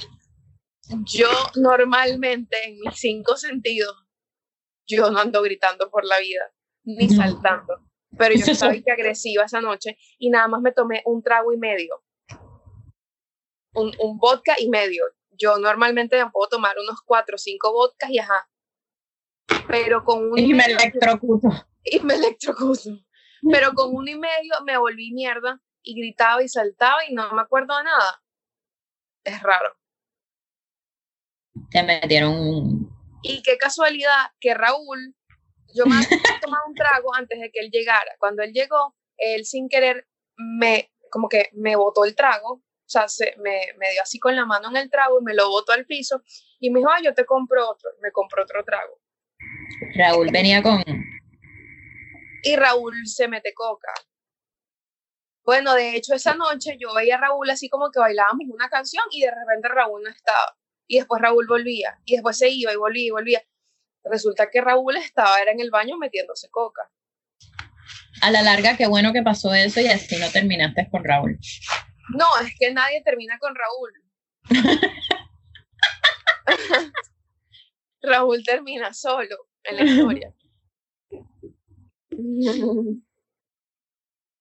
yo 1.05 1.29
normalmente 1.55 2.57
en 2.63 2.79
mis 2.79 2.95
cinco 2.95 3.37
sentidos, 3.37 3.95
yo 4.87 5.11
no 5.11 5.19
ando 5.19 5.43
gritando 5.43 5.91
por 5.91 6.05
la 6.05 6.19
vida, 6.19 6.51
ni 6.85 7.07
saltando. 7.07 7.85
Pero 8.17 8.33
yo 8.33 8.45
estaba 8.51 8.73
que 8.73 8.91
agresiva 8.91 9.45
esa 9.45 9.61
noche 9.61 9.95
y 10.17 10.31
nada 10.31 10.47
más 10.47 10.61
me 10.61 10.71
tomé 10.71 11.03
un 11.05 11.21
trago 11.21 11.53
y 11.53 11.57
medio. 11.57 12.01
Un, 13.75 13.91
un 13.99 14.17
vodka 14.17 14.55
y 14.57 14.69
medio. 14.69 15.03
Yo 15.29 15.59
normalmente 15.59 16.17
me 16.17 16.31
puedo 16.31 16.49
tomar 16.49 16.75
unos 16.79 16.99
cuatro 17.05 17.35
o 17.35 17.37
cinco 17.37 17.71
vodkas 17.73 18.09
y 18.09 18.17
ajá. 18.17 18.49
Pero 19.67 20.03
con 20.03 20.31
un... 20.31 20.39
Y 20.39 20.51
me 20.55 20.65
electrocuto. 20.65 21.47
Y 21.83 21.99
me 21.99 22.15
electrocuto. 22.15 23.05
Pero 23.51 23.73
con 23.73 23.95
uno 23.95 24.09
y 24.09 24.17
medio 24.17 24.53
me 24.65 24.77
volví 24.77 25.11
mierda 25.11 25.59
y 25.81 25.99
gritaba 25.99 26.43
y 26.43 26.49
saltaba 26.49 27.05
y 27.07 27.13
no 27.13 27.31
me 27.33 27.41
acuerdo 27.41 27.77
de 27.77 27.83
nada. 27.83 28.21
Es 29.23 29.41
raro. 29.41 29.75
Te 31.71 31.83
metieron 31.83 32.89
Y 33.21 33.41
qué 33.43 33.57
casualidad 33.57 34.31
que 34.39 34.53
Raúl, 34.53 35.15
yo 35.75 35.85
me 35.85 35.95
había 35.95 36.07
tomado 36.41 36.63
un 36.67 36.75
trago 36.75 37.13
antes 37.15 37.39
de 37.39 37.51
que 37.51 37.59
él 37.59 37.69
llegara. 37.71 38.11
Cuando 38.19 38.43
él 38.43 38.51
llegó, 38.53 38.95
él 39.17 39.45
sin 39.45 39.69
querer 39.69 40.07
me, 40.37 40.91
como 41.11 41.27
que 41.27 41.49
me 41.53 41.75
botó 41.75 42.05
el 42.05 42.15
trago, 42.15 42.53
o 42.89 42.91
sea, 42.91 43.07
se, 43.07 43.35
me, 43.37 43.59
me 43.77 43.91
dio 43.91 44.01
así 44.01 44.19
con 44.19 44.35
la 44.35 44.45
mano 44.45 44.69
en 44.69 44.77
el 44.77 44.89
trago 44.89 45.19
y 45.19 45.23
me 45.23 45.35
lo 45.35 45.49
botó 45.49 45.73
al 45.73 45.85
piso 45.85 46.23
y 46.59 46.71
me 46.71 46.79
dijo, 46.79 46.89
ah, 46.89 47.01
yo 47.03 47.13
te 47.13 47.25
compro 47.25 47.69
otro, 47.69 47.91
me 48.01 48.11
compró 48.11 48.43
otro 48.43 48.63
trago. 48.63 48.99
Raúl 49.95 50.29
venía 50.31 50.63
con. 50.63 50.83
Y 52.43 52.55
Raúl 52.55 52.95
se 53.05 53.27
mete 53.27 53.53
coca. 53.53 53.93
Bueno, 55.43 55.73
de 55.73 55.95
hecho, 55.95 56.13
esa 56.13 56.35
noche 56.35 56.77
yo 56.79 56.93
veía 56.93 57.15
a 57.15 57.21
Raúl 57.21 57.49
así 57.49 57.69
como 57.69 57.89
que 57.91 57.99
bailábamos 57.99 58.45
una 58.49 58.69
canción 58.69 59.03
y 59.11 59.21
de 59.21 59.31
repente 59.31 59.67
Raúl 59.67 60.03
no 60.03 60.09
estaba. 60.09 60.55
Y 60.87 60.97
después 60.97 61.21
Raúl 61.21 61.47
volvía. 61.47 61.99
Y 62.05 62.13
después 62.13 62.37
se 62.37 62.49
iba 62.49 62.71
y 62.71 62.75
volvía 62.75 63.07
y 63.07 63.11
volvía. 63.11 63.43
Resulta 64.03 64.49
que 64.49 64.61
Raúl 64.61 64.97
estaba 64.97 65.39
era 65.39 65.51
en 65.51 65.59
el 65.59 65.71
baño 65.71 65.97
metiéndose 65.97 66.49
coca. 66.49 66.91
A 68.21 68.31
la 68.31 68.41
larga, 68.41 68.77
qué 68.77 68.87
bueno 68.87 69.13
que 69.13 69.21
pasó 69.21 69.53
eso 69.53 69.81
y 69.81 69.87
así 69.87 70.17
no 70.17 70.29
terminaste 70.29 70.87
con 70.91 71.03
Raúl. 71.03 71.37
No, 72.09 72.25
es 72.41 72.53
que 72.59 72.73
nadie 72.73 73.01
termina 73.03 73.37
con 73.39 73.53
Raúl. 73.55 73.93
Raúl 78.01 78.43
termina 78.43 78.93
solo 78.93 79.35
en 79.63 79.75
la 79.77 79.83
historia. 79.83 80.33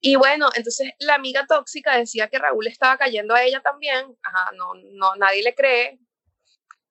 Y 0.00 0.16
bueno, 0.16 0.48
entonces 0.54 0.92
la 1.00 1.14
amiga 1.16 1.44
tóxica 1.46 1.96
decía 1.96 2.28
que 2.28 2.38
Raúl 2.38 2.66
estaba 2.68 2.96
cayendo 2.96 3.34
a 3.34 3.42
ella 3.42 3.60
también. 3.62 4.16
Ajá, 4.22 4.50
no, 4.56 4.74
no, 4.92 5.16
nadie 5.16 5.42
le 5.42 5.54
cree. 5.54 5.98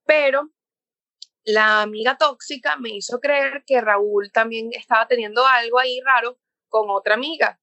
Pero 0.06 0.50
la 1.46 1.82
amiga 1.84 2.18
tóxica 2.18 2.78
me 2.78 2.90
hizo 2.90 3.20
creer 3.20 3.64
que 3.66 3.82
Raúl 3.82 4.32
también 4.32 4.70
estaba 4.74 5.08
teniendo 5.08 5.46
algo 5.46 5.80
ahí 5.80 6.02
raro 6.02 6.38
con 6.70 6.90
otra 6.90 7.16
amiga. 7.16 7.60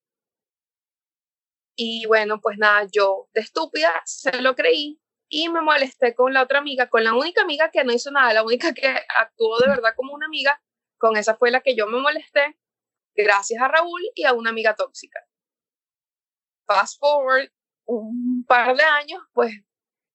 Y 1.77 2.07
bueno, 2.07 2.41
pues 2.41 2.57
nada, 2.59 2.87
yo 2.91 3.29
de 3.35 3.41
estúpida 3.41 3.91
se 4.05 4.41
lo 4.41 4.55
creí 4.55 5.01
y 5.29 5.49
me 5.49 5.61
molesté 5.61 6.15
con 6.15 6.33
la 6.33 6.43
otra 6.43 6.61
amiga, 6.61 6.89
con 6.89 7.05
la 7.05 7.15
única 7.15 7.43
amiga 7.43 7.71
que 7.71 7.85
no 7.85 7.93
hizo 7.93 8.11
nada, 8.13 8.33
la 8.33 8.45
única 8.45 8.73
que 8.73 8.87
actuó 9.17 9.59
de 9.59 9.69
verdad 9.69 9.95
como 9.97 10.15
una 10.15 10.27
amiga, 10.27 10.61
con 10.99 11.17
esa 11.17 11.37
fue 11.37 11.51
la 11.51 11.61
que 11.61 11.75
yo 11.75 11.87
me 11.89 12.01
molesté, 12.01 12.57
gracias 13.15 13.61
a 13.63 13.69
Raúl 13.69 14.03
y 14.15 14.25
a 14.25 14.33
una 14.33 14.51
amiga 14.51 14.75
tóxica. 14.75 15.21
Fast 16.67 16.99
forward 16.99 17.51
un 17.87 18.45
par 18.47 18.77
de 18.77 18.83
años, 18.83 19.21
pues 19.33 19.53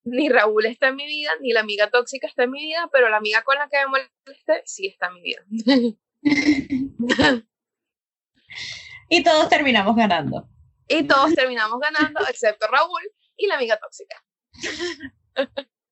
ni 0.03 0.29
Raúl 0.29 0.65
está 0.65 0.87
en 0.89 0.95
mi 0.95 1.05
vida, 1.05 1.31
ni 1.41 1.51
la 1.53 1.61
amiga 1.61 1.89
tóxica 1.89 2.27
está 2.27 2.43
en 2.43 2.51
mi 2.51 2.61
vida, 2.61 2.89
pero 2.91 3.09
la 3.09 3.17
amiga 3.17 3.43
con 3.43 3.57
la 3.57 3.69
que 3.69 3.77
me 3.77 3.87
molesté 4.25 4.63
sí 4.65 4.87
está 4.87 5.07
en 5.07 5.13
mi 5.13 5.21
vida. 5.21 5.41
y 9.09 9.23
todos 9.23 9.49
terminamos 9.49 9.95
ganando. 9.95 10.49
Y 10.87 11.03
todos 11.03 11.33
terminamos 11.35 11.79
ganando, 11.79 12.21
excepto 12.27 12.67
Raúl 12.67 13.01
y 13.37 13.47
la 13.47 13.55
amiga 13.55 13.77
tóxica. 13.77 14.23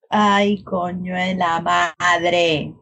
Ay, 0.09 0.63
coño 0.63 1.15
de 1.15 1.35
la 1.35 1.61
madre. 1.61 2.73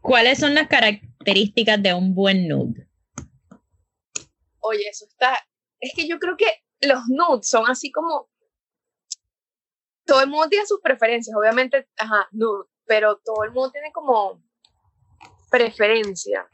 ¿Cuáles 0.00 0.38
son 0.38 0.54
las 0.54 0.66
características 0.68 1.82
de 1.82 1.94
un 1.94 2.14
buen 2.14 2.48
nude? 2.48 2.87
Oye, 4.68 4.86
eso 4.88 5.06
está. 5.06 5.38
Es 5.80 5.92
que 5.94 6.06
yo 6.06 6.18
creo 6.18 6.36
que 6.36 6.46
los 6.80 7.00
nudes 7.08 7.48
son 7.48 7.64
así 7.70 7.90
como. 7.90 8.28
Todo 10.04 10.22
el 10.22 10.28
mundo 10.28 10.48
tiene 10.48 10.66
sus 10.66 10.80
preferencias, 10.80 11.36
obviamente, 11.36 11.86
ajá, 11.98 12.28
nude, 12.30 12.64
pero 12.86 13.20
todo 13.22 13.44
el 13.44 13.50
mundo 13.52 13.70
tiene 13.70 13.92
como 13.92 14.42
preferencia. 15.50 16.48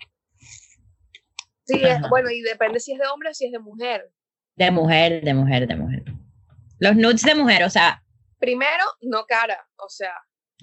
Sí, 1.64 1.80
bueno, 2.10 2.30
y 2.30 2.42
depende 2.42 2.80
si 2.80 2.92
es 2.92 2.98
de 2.98 3.06
hombre 3.06 3.30
o 3.30 3.34
si 3.34 3.46
es 3.46 3.52
de 3.52 3.58
mujer. 3.58 4.12
De 4.56 4.70
mujer, 4.70 5.22
de 5.22 5.34
mujer, 5.34 5.66
de 5.66 5.76
mujer. 5.76 6.04
Los 6.78 6.96
nudes 6.96 7.22
de 7.22 7.34
mujer, 7.34 7.62
o 7.64 7.70
sea. 7.70 8.02
Primero, 8.38 8.84
no 9.02 9.24
cara, 9.24 9.66
o 9.76 9.88
sea. 9.88 10.14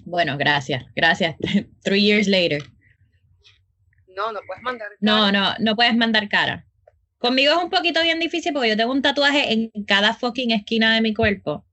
Bueno, 0.04 0.36
gracias, 0.36 0.84
gracias. 0.94 1.36
Three 1.82 2.02
years 2.02 2.28
later. 2.28 2.62
No, 4.14 4.32
no 4.32 4.40
puedes 4.46 4.62
mandar 4.62 4.88
cara. 4.88 4.98
No, 5.00 5.32
no, 5.32 5.54
no 5.58 5.74
puedes 5.74 5.96
mandar 5.96 6.28
cara. 6.28 6.66
Conmigo 7.22 7.52
es 7.52 7.58
un 7.62 7.70
poquito 7.70 8.02
bien 8.02 8.18
difícil 8.18 8.52
porque 8.52 8.70
yo 8.70 8.76
tengo 8.76 8.90
un 8.90 9.00
tatuaje 9.00 9.52
en 9.52 9.70
cada 9.86 10.12
fucking 10.12 10.50
esquina 10.50 10.96
de 10.96 11.00
mi 11.00 11.14
cuerpo. 11.14 11.64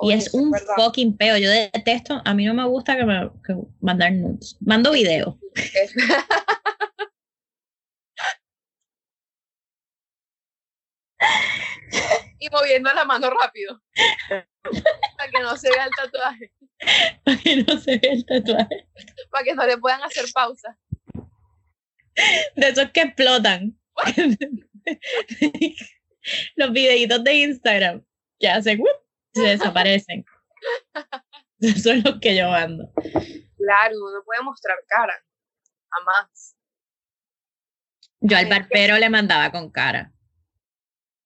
y 0.00 0.12
es 0.12 0.32
un 0.32 0.50
fucking 0.76 1.18
peo. 1.18 1.36
Yo 1.36 1.50
detesto, 1.50 2.22
a 2.24 2.32
mí 2.32 2.46
no 2.46 2.54
me 2.54 2.64
gusta 2.64 2.96
que 2.96 3.04
me 3.04 3.28
que 3.46 3.54
mandar 3.82 4.12
nudes. 4.12 4.56
Mando 4.60 4.92
videos. 4.92 5.34
y 12.38 12.48
moviendo 12.48 12.94
la 12.94 13.04
mano 13.04 13.28
rápido. 13.28 13.78
para 15.18 15.30
que 15.30 15.40
no 15.42 15.54
se 15.58 15.68
vea 15.68 15.84
el 15.84 15.90
tatuaje. 15.94 16.50
Para 17.24 17.36
que 17.36 17.62
no 17.62 17.78
se 17.78 17.98
vea 17.98 18.12
el 18.12 18.24
tatuaje. 18.24 18.88
Para 19.30 19.44
que 19.44 19.54
no 19.54 19.66
le 19.66 19.76
puedan 19.76 20.02
hacer 20.02 20.24
pausa. 20.32 20.78
De 22.56 22.70
esos 22.70 22.90
que 22.92 23.02
explotan. 23.02 23.78
Los 26.56 26.72
videitos 26.72 27.24
de 27.24 27.34
Instagram 27.34 28.04
que 28.38 28.48
hacen 28.48 28.82
se 29.32 29.42
desaparecen. 29.42 30.24
Son 31.82 32.02
los 32.02 32.18
que 32.20 32.36
yo 32.36 32.48
mando. 32.48 32.90
Claro, 32.94 33.96
uno 33.96 34.18
no 34.18 34.24
puede 34.24 34.42
mostrar 34.42 34.76
cara. 34.86 35.14
Jamás. 35.90 36.56
Yo 38.20 38.36
al 38.36 38.46
barbero 38.46 38.98
le 38.98 39.10
mandaba 39.10 39.50
con 39.50 39.70
cara. 39.70 40.12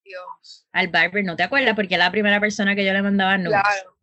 Dios. 0.05 0.67
Al 0.73 0.89
barber, 0.89 1.25
¿no 1.25 1.37
te 1.37 1.43
acuerdas? 1.43 1.75
Porque 1.75 1.95
era 1.95 2.05
la 2.05 2.11
primera 2.11 2.41
persona 2.41 2.75
que 2.75 2.85
yo 2.85 2.93
le 2.93 3.03
mandaba 3.03 3.39
nudes. 3.39 3.61
Claro. 3.61 3.97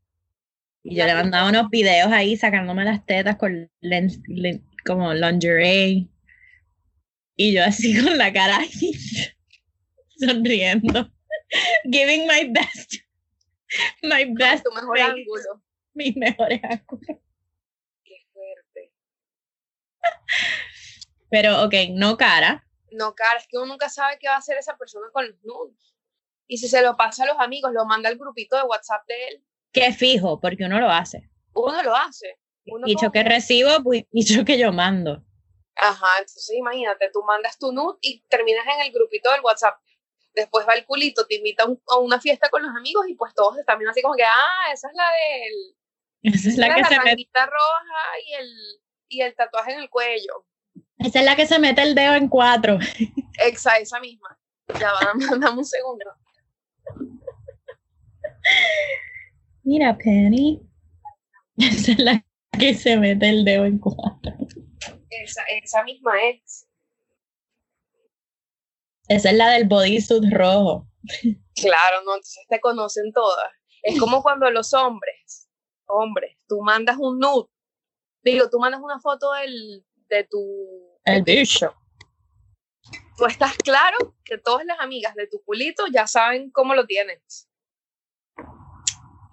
Y 0.84 0.96
yo 0.96 1.06
le 1.06 1.14
mandaba 1.14 1.50
unos 1.50 1.70
videos 1.70 2.12
ahí 2.12 2.36
sacándome 2.36 2.84
las 2.84 3.06
tetas 3.06 3.38
con 3.38 3.70
lens, 3.82 4.20
como 4.86 5.14
lingerie. 5.14 6.08
Y 7.42 7.54
yo 7.54 7.64
así 7.64 8.00
con 8.04 8.20
la 8.20 8.32
cara 8.32 8.58
ahí, 8.58 8.92
sonriendo. 10.20 11.12
Giving 11.92 12.28
my 12.28 12.52
best. 12.54 12.94
My 14.04 14.26
best. 14.26 14.64
Tu 14.64 14.72
mejor 14.72 15.00
ángulo. 15.00 15.64
Mis 15.96 16.16
mejores 16.16 16.62
ángulos. 16.64 17.18
Qué 18.04 18.16
fuerte. 18.32 18.94
Pero, 21.32 21.64
ok, 21.64 21.74
no 21.94 22.16
cara. 22.16 22.64
No 22.92 23.16
cara, 23.16 23.40
es 23.40 23.48
que 23.48 23.58
uno 23.58 23.66
nunca 23.66 23.90
sabe 23.90 24.20
qué 24.20 24.28
va 24.28 24.36
a 24.36 24.38
hacer 24.38 24.60
esa 24.60 24.78
persona 24.78 25.08
con 25.12 25.28
los 25.28 25.44
nudes. 25.44 25.96
Y 26.46 26.58
si 26.58 26.68
se 26.68 26.84
lo 26.84 26.96
pasa 26.96 27.24
a 27.24 27.28
los 27.28 27.40
amigos, 27.40 27.72
lo 27.74 27.86
manda 27.86 28.08
al 28.08 28.20
grupito 28.20 28.56
de 28.56 28.64
WhatsApp 28.64 29.02
de 29.08 29.28
él. 29.30 29.44
Qué 29.72 29.92
fijo, 29.94 30.40
porque 30.40 30.66
uno 30.66 30.80
lo 30.80 30.92
hace. 30.92 31.28
Uno 31.56 31.82
lo 31.82 31.96
hace. 31.96 32.38
Uno 32.68 32.86
dicho 32.86 33.12
que 33.12 33.24
recibo, 33.24 33.82
pues 33.82 34.04
dicho 34.12 34.46
que 34.46 34.60
yo 34.60 34.72
mando. 34.72 35.26
Ajá, 35.76 36.08
entonces 36.20 36.56
imagínate, 36.56 37.10
tú 37.12 37.24
mandas 37.24 37.58
tu 37.58 37.72
nude 37.72 37.98
y 38.02 38.22
terminas 38.30 38.66
en 38.68 38.82
el 38.82 38.92
grupito 38.92 39.32
del 39.32 39.42
WhatsApp. 39.42 39.80
Después 40.34 40.68
va 40.68 40.74
el 40.74 40.86
culito, 40.86 41.26
te 41.26 41.36
invita 41.36 41.66
a 41.88 41.98
una 41.98 42.20
fiesta 42.20 42.50
con 42.50 42.64
los 42.64 42.76
amigos 42.76 43.06
y 43.08 43.16
pues 43.16 43.34
todos 43.34 43.58
están 43.58 43.78
viendo 43.80 43.92
así 43.92 44.02
como 44.02 44.16
que, 44.16 44.24
ah, 44.24 44.72
esa 44.74 44.88
es 44.88 44.94
la 44.96 45.10
del... 45.12 46.34
Esa 46.34 46.50
es 46.50 46.58
la, 46.58 46.76
que 46.76 46.82
la 46.82 46.88
se 46.88 47.00
mete... 47.00 47.30
roja 47.34 48.20
y 48.26 48.34
el, 48.34 48.50
y 49.10 49.22
el 49.22 49.36
tatuaje 49.36 49.74
en 49.74 49.80
el 49.80 49.90
cuello. 49.90 50.46
Esa 51.00 51.20
es 51.20 51.26
la 51.26 51.36
que 51.36 51.48
se 51.48 51.60
mete 51.60 51.82
el 51.82 51.96
dedo 51.96 52.14
en 52.14 52.28
cuatro. 52.28 52.78
Exa, 53.40 53.78
esa 53.78 54.00
misma. 54.00 54.38
Ya 54.80 54.92
va, 54.94 55.12
dame 55.40 55.58
un 55.58 55.66
segundo. 55.66 56.06
Mira, 59.64 59.98
Penny. 59.98 60.62
Esa 61.58 61.92
es 61.92 62.00
la 62.00 62.26
que 62.58 62.74
se 62.74 62.98
mete 62.98 63.30
el 63.30 63.46
dedo 63.46 63.66
en 63.66 63.78
cuatro. 63.80 64.34
Esa, 65.12 65.44
esa 65.44 65.84
misma 65.84 66.14
es. 66.24 66.68
Esa 69.08 69.30
es 69.30 69.36
la 69.36 69.50
del 69.52 69.68
bodysuit 69.68 70.24
rojo. 70.32 70.88
Claro, 71.56 72.02
no, 72.06 72.16
entonces 72.16 72.46
te 72.48 72.60
conocen 72.62 73.12
todas. 73.12 73.52
Es 73.84 74.00
como 74.00 74.22
cuando 74.24 74.50
los 74.50 74.74
hombres, 74.74 75.50
hombres, 75.86 76.38
tú 76.48 76.62
mandas 76.62 76.98
un 76.98 77.20
nude, 77.20 77.50
digo, 78.24 78.50
tú 78.50 78.60
mandas 78.60 78.82
una 78.82 79.00
foto 79.00 79.32
del, 79.34 79.86
de 80.08 80.24
tu... 80.26 80.40
El 81.04 81.24
bicho. 81.24 81.74
Tú 83.18 83.26
estás 83.26 83.56
claro 83.58 84.16
que 84.24 84.38
todas 84.38 84.66
las 84.66 84.80
amigas 84.80 85.14
de 85.16 85.28
tu 85.28 85.42
culito 85.44 85.84
ya 85.92 86.08
saben 86.08 86.50
cómo 86.52 86.74
lo 86.74 86.86
tienes. 86.86 87.50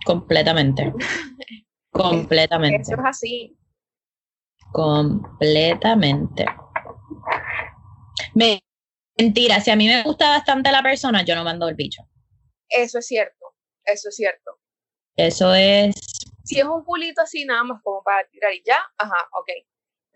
Completamente. 0.05 0.93
Completamente. 1.93 2.83
Eso 2.83 2.95
es 2.95 3.01
así. 3.05 3.58
Completamente. 4.73 6.47
Me, 8.35 8.61
mentira, 9.19 9.61
si 9.61 9.71
a 9.71 9.77
mí 9.77 9.89
me 9.89 10.03
gusta 10.03 10.29
bastante 10.31 10.71
la 10.71 10.83
persona, 10.83 11.25
yo 11.25 11.35
no 11.35 11.45
mando 11.45 11.69
el 11.69 11.75
bicho. 11.75 12.03
Eso 12.69 12.99
es 12.99 13.07
cierto, 13.07 13.55
eso 13.85 14.09
es 14.11 14.17
cierto. 14.17 14.59
Eso 15.17 15.55
es. 15.55 15.95
Si 16.45 16.59
es 16.59 16.65
un 16.65 16.85
culito 16.85 17.23
así 17.23 17.45
nada 17.45 17.65
más 17.65 17.83
como 17.83 18.03
para 18.03 18.27
tirar 18.29 18.53
y 18.55 18.63
ya, 18.65 18.79
ajá, 18.97 19.29
ok. 19.33 19.49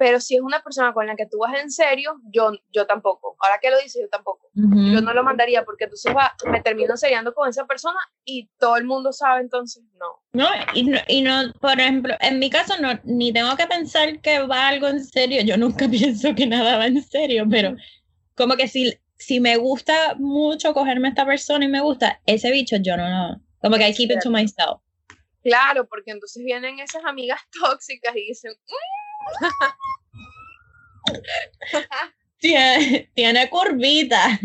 Pero 0.02 0.18
si 0.18 0.34
es 0.34 0.40
una 0.40 0.60
persona 0.60 0.92
con 0.92 1.06
la 1.06 1.14
que 1.14 1.26
tú 1.26 1.38
vas 1.38 1.56
en 1.60 1.70
serio, 1.70 2.16
yo, 2.24 2.50
yo 2.72 2.86
tampoco. 2.88 3.36
Ahora 3.38 3.60
que 3.62 3.70
lo 3.70 3.78
dices, 3.78 4.02
yo 4.02 4.08
tampoco. 4.08 4.50
Uh 4.56 4.62
-huh. 4.62 4.94
Yo 4.94 5.00
no 5.00 5.14
lo 5.14 5.22
mandaría 5.22 5.64
porque 5.64 5.84
entonces 5.84 6.12
va, 6.12 6.34
me 6.50 6.60
termino 6.60 6.96
seriando 6.96 7.32
con 7.32 7.48
esa 7.48 7.68
persona 7.68 8.00
y 8.24 8.50
todo 8.58 8.76
el 8.76 8.84
mundo 8.84 9.12
sabe, 9.12 9.42
entonces 9.42 9.84
no. 10.00 10.20
No, 10.32 10.48
y 10.74 10.82
no, 10.82 10.98
y 11.06 11.22
no, 11.22 11.52
por 11.60 11.78
ejemplo, 11.78 12.16
en 12.18 12.40
mi 12.40 12.50
caso 12.50 12.74
no, 12.80 12.98
ni 13.04 13.32
tengo 13.32 13.56
que 13.56 13.68
pensar 13.68 14.20
que 14.20 14.40
va 14.40 14.66
algo 14.66 14.88
en 14.88 15.04
serio, 15.04 15.40
yo 15.42 15.56
nunca 15.56 15.86
pienso 15.88 16.34
que 16.34 16.48
nada 16.48 16.78
va 16.78 16.86
en 16.88 17.00
serio, 17.00 17.44
pero 17.48 17.76
como 18.34 18.56
que 18.56 18.66
si, 18.66 18.92
si 19.18 19.38
me 19.38 19.56
gusta 19.56 20.16
mucho 20.18 20.74
cogerme 20.74 21.06
a 21.06 21.10
esta 21.10 21.24
persona 21.24 21.64
y 21.64 21.68
me 21.68 21.80
gusta 21.80 22.20
ese 22.26 22.50
bicho, 22.50 22.74
yo 22.82 22.96
no, 22.96 23.08
no, 23.08 23.40
como 23.60 23.76
que 23.76 23.88
I 23.88 23.94
keep 23.94 24.10
it 24.10 24.18
to 24.20 24.30
myself. 24.30 24.80
Claro, 25.44 25.86
porque 25.86 26.10
entonces 26.10 26.42
vienen 26.44 26.80
esas 26.80 27.04
amigas 27.04 27.40
tóxicas 27.62 28.16
y 28.16 28.26
dicen, 28.26 28.52
tiene, 32.38 33.10
tiene 33.14 33.50
curvita. 33.50 34.38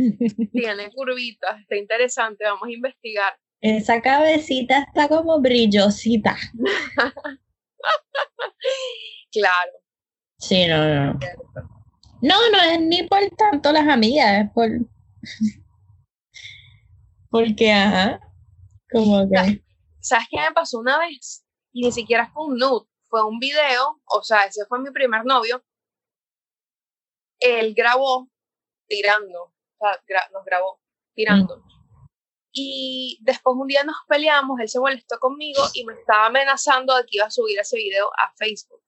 Tiene 0.52 0.92
curvita, 0.92 1.58
está 1.60 1.76
interesante, 1.76 2.46
vamos 2.46 2.68
a 2.68 2.72
investigar. 2.72 3.38
Esa 3.62 4.02
cabecita 4.02 4.80
está 4.80 5.08
como 5.08 5.40
brillosita. 5.42 6.36
claro. 9.32 9.72
Sí, 10.40 10.68
no, 10.68 10.78
no. 10.78 11.20
No, 12.22 12.36
no 12.52 12.62
es 12.62 12.80
ni 12.82 13.04
por 13.04 13.20
tanto 13.38 13.72
las 13.72 13.88
amigas, 13.88 14.46
es 14.46 14.52
por. 14.52 14.70
Porque, 17.30 17.72
ajá. 17.72 18.20
Como 18.92 19.30
que. 19.30 19.64
¿Sabes 20.00 20.28
qué 20.30 20.38
me 20.38 20.52
pasó 20.52 20.80
una 20.80 21.00
vez? 21.00 21.44
Y 21.74 21.84
ni 21.84 21.92
siquiera 21.92 22.30
fue 22.32 22.46
un 22.46 22.58
nude, 22.58 22.86
fue 23.10 23.24
un 23.24 23.40
video, 23.40 24.02
o 24.06 24.24
sea, 24.24 24.46
ese 24.46 24.66
fue 24.66 24.80
mi 24.80 24.92
primer 24.92 25.26
novio. 25.26 25.64
Él 27.40 27.74
grabó 27.76 28.30
tirando, 28.88 29.44
o 29.44 29.78
sea, 29.80 30.00
nos 30.34 30.44
grabó 30.46 30.80
tirando. 31.14 31.64
Y 32.52 33.20
después 33.22 33.56
un 33.56 33.68
día 33.68 33.84
nos 33.84 33.98
peleamos, 34.08 34.60
él 34.60 34.70
se 34.70 34.80
molestó 34.80 35.20
conmigo 35.20 35.62
y 35.74 35.86
me 35.86 35.94
estaba 35.94 36.26
amenazando 36.26 36.96
de 36.96 37.04
que 37.04 37.18
iba 37.18 37.26
a 37.26 37.32
subir 37.32 37.60
ese 37.60 37.78
video 37.78 38.10
a 38.14 38.34
Facebook. 38.36 38.82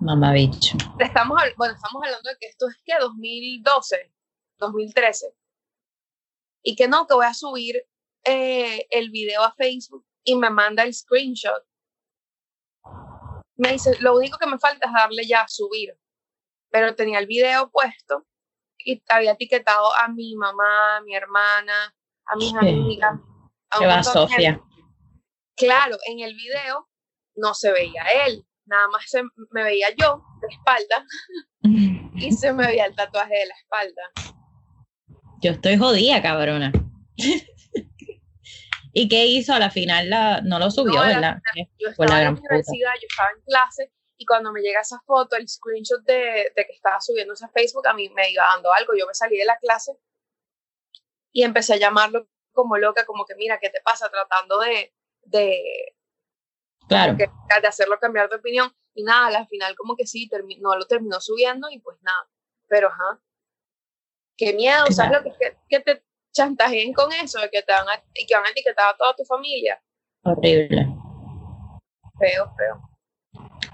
Mamá 0.00 0.32
bicho. 0.32 0.76
Estamos, 1.00 1.42
bueno, 1.56 1.74
estamos 1.74 2.04
hablando 2.04 2.30
de 2.30 2.36
que 2.38 2.46
esto 2.46 2.68
es 2.68 2.76
que 2.84 2.94
2012, 3.00 4.12
2013. 4.58 5.34
Y 6.62 6.76
que 6.76 6.86
no, 6.86 7.08
que 7.08 7.14
voy 7.14 7.26
a 7.26 7.34
subir 7.34 7.84
eh, 8.24 8.86
el 8.90 9.10
video 9.10 9.42
a 9.42 9.52
Facebook 9.54 10.06
y 10.22 10.36
me 10.36 10.50
manda 10.50 10.84
el 10.84 10.94
screenshot. 10.94 11.64
Me 13.58 13.72
dice, 13.72 13.96
lo 14.00 14.16
único 14.16 14.38
que 14.38 14.46
me 14.46 14.58
falta 14.58 14.86
es 14.86 14.92
darle 14.92 15.26
ya 15.26 15.42
a 15.42 15.48
subir. 15.48 15.98
Pero 16.70 16.94
tenía 16.94 17.18
el 17.18 17.26
video 17.26 17.70
puesto 17.70 18.26
y 18.78 19.02
había 19.08 19.32
etiquetado 19.32 19.94
a 19.96 20.08
mi 20.08 20.36
mamá, 20.36 20.98
a 20.98 21.00
mi 21.02 21.14
hermana, 21.14 21.94
a 22.24 22.36
mis 22.36 22.54
amigas. 22.54 23.18
A 23.70 23.86
va 23.86 24.02
Sofía. 24.02 24.60
Claro, 25.56 25.96
en 26.06 26.20
el 26.20 26.34
video 26.34 26.88
no 27.34 27.52
se 27.54 27.72
veía 27.72 28.02
él, 28.26 28.46
nada 28.66 28.88
más 28.88 29.04
se, 29.06 29.22
me 29.50 29.64
veía 29.64 29.88
yo 29.96 30.22
de 30.40 30.48
espalda 30.48 31.04
y 32.14 32.32
se 32.32 32.52
me 32.52 32.66
veía 32.66 32.86
el 32.86 32.94
tatuaje 32.94 33.34
de 33.34 33.46
la 33.46 33.54
espalda. 33.54 34.02
Yo 35.40 35.52
estoy 35.52 35.76
jodida, 35.76 36.22
cabrona. 36.22 36.72
¿Y 38.92 39.08
qué 39.08 39.26
hizo? 39.26 39.54
A 39.54 39.58
la 39.58 39.70
final 39.70 40.10
la, 40.10 40.40
no 40.40 40.58
lo 40.58 40.70
subió, 40.70 41.00
¿verdad? 41.00 41.38
Yo 41.78 41.88
estaba 41.90 42.18
en 42.18 42.24
la 42.24 42.30
universidad, 42.30 42.92
yo 43.00 43.06
estaba 43.08 43.30
en 43.30 43.42
clase 43.42 43.92
y 44.16 44.26
cuando 44.26 44.52
me 44.52 44.60
llega 44.60 44.80
esa 44.80 45.00
foto, 45.06 45.36
el 45.36 45.48
screenshot 45.48 46.02
de, 46.04 46.52
de 46.54 46.66
que 46.66 46.72
estaba 46.72 47.00
subiendo 47.00 47.34
a 47.34 47.48
Facebook, 47.48 47.86
a 47.86 47.94
mí 47.94 48.08
me 48.10 48.30
iba 48.30 48.44
dando 48.52 48.72
algo. 48.72 48.92
Yo 48.98 49.06
me 49.06 49.14
salí 49.14 49.38
de 49.38 49.44
la 49.44 49.56
clase 49.58 49.96
y 51.32 51.44
empecé 51.44 51.74
a 51.74 51.78
llamarlo 51.78 52.28
como 52.52 52.76
loca, 52.76 53.06
como 53.06 53.24
que 53.24 53.36
mira, 53.36 53.60
¿qué 53.60 53.70
te 53.70 53.80
pasa? 53.80 54.10
Tratando 54.10 54.58
de, 54.58 54.92
de, 55.22 55.94
claro. 56.88 57.14
de 57.16 57.68
hacerlo 57.68 58.00
cambiar 58.00 58.28
de 58.28 58.36
opinión. 58.36 58.74
Y 58.94 59.04
nada, 59.04 59.38
al 59.38 59.46
final 59.46 59.76
como 59.76 59.94
que 59.94 60.06
sí, 60.06 60.28
no 60.58 60.74
lo 60.74 60.86
terminó 60.86 61.20
subiendo 61.20 61.68
y 61.70 61.78
pues 61.78 61.98
nada. 62.02 62.28
Pero 62.66 62.88
ajá, 62.88 63.20
qué 64.36 64.52
miedo, 64.54 64.86
¿sabes 64.90 65.22
lo 65.22 65.22
que, 65.22 65.56
que 65.68 65.80
te 65.80 66.02
chantajeen 66.38 66.92
con 66.92 67.12
eso, 67.12 67.40
de 67.40 67.50
que 67.50 67.62
te 67.62 67.72
van 67.72 67.88
a, 67.88 68.02
y 68.14 68.26
que 68.26 68.34
van 68.34 68.46
a 68.46 68.50
etiquetar 68.50 68.94
a 68.94 68.96
toda 68.96 69.14
tu 69.14 69.24
familia? 69.24 69.82
Horrible. 70.22 70.86
Feo, 72.18 72.52
feo. 72.56 72.88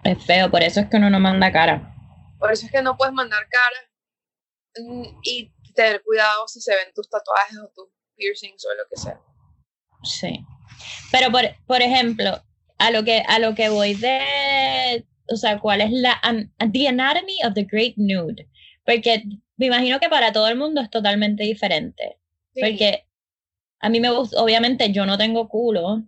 Es 0.05 0.25
feo, 0.25 0.51
por 0.51 0.63
eso 0.63 0.81
es 0.81 0.89
que 0.89 0.97
uno 0.97 1.11
no 1.11 1.21
manda 1.21 1.53
cara. 1.53 1.95
Por 2.39 2.53
eso 2.53 2.67
es 2.67 2.73
que 2.73 2.83
no 2.83 2.97
puedes 2.97 3.15
mandar 3.15 3.47
cara. 3.49 4.87
Mm, 4.87 5.19
y 5.23 5.53
tener 5.75 6.03
cuidado 6.03 6.47
si 6.49 6.61
se 6.61 6.75
ven 6.75 6.93
tus 6.95 7.09
tatuajes 7.09 7.59
o 7.59 7.71
tus 7.75 7.89
piercings 8.17 8.65
o 8.65 8.75
lo 8.75 8.85
que 8.89 8.97
sea. 8.97 9.21
Sí. 10.03 10.45
Pero 11.11 11.31
por, 11.31 11.43
por 11.67 11.83
ejemplo, 11.83 12.43
a 12.79 12.91
lo 12.91 13.05
que 13.05 13.23
a 13.27 13.39
lo 13.39 13.55
que 13.55 13.69
voy 13.69 13.95
de, 13.95 15.07
o 15.33 15.37
sea, 15.37 15.59
¿cuál 15.59 15.81
es 15.81 15.91
la 15.91 16.21
the 16.73 16.89
anatomy 16.89 17.37
of 17.45 17.55
the 17.55 17.65
great 17.65 17.95
nude? 17.97 18.49
Porque 18.85 19.23
me 19.57 19.67
imagino 19.67 20.01
que 20.01 20.09
para 20.09 20.33
todo 20.33 20.49
el 20.49 20.57
mundo 20.57 20.81
es 20.81 20.91
totalmente 20.91 21.45
diferente. 21.45 22.19
Porque 22.55 23.05
a 23.81 23.89
mí 23.89 24.01
me 24.01 24.11
gusta, 24.11 24.43
obviamente 24.43 24.93
yo 24.93 25.07
no 25.07 25.19
tengo 25.19 25.49
culo. 25.49 26.03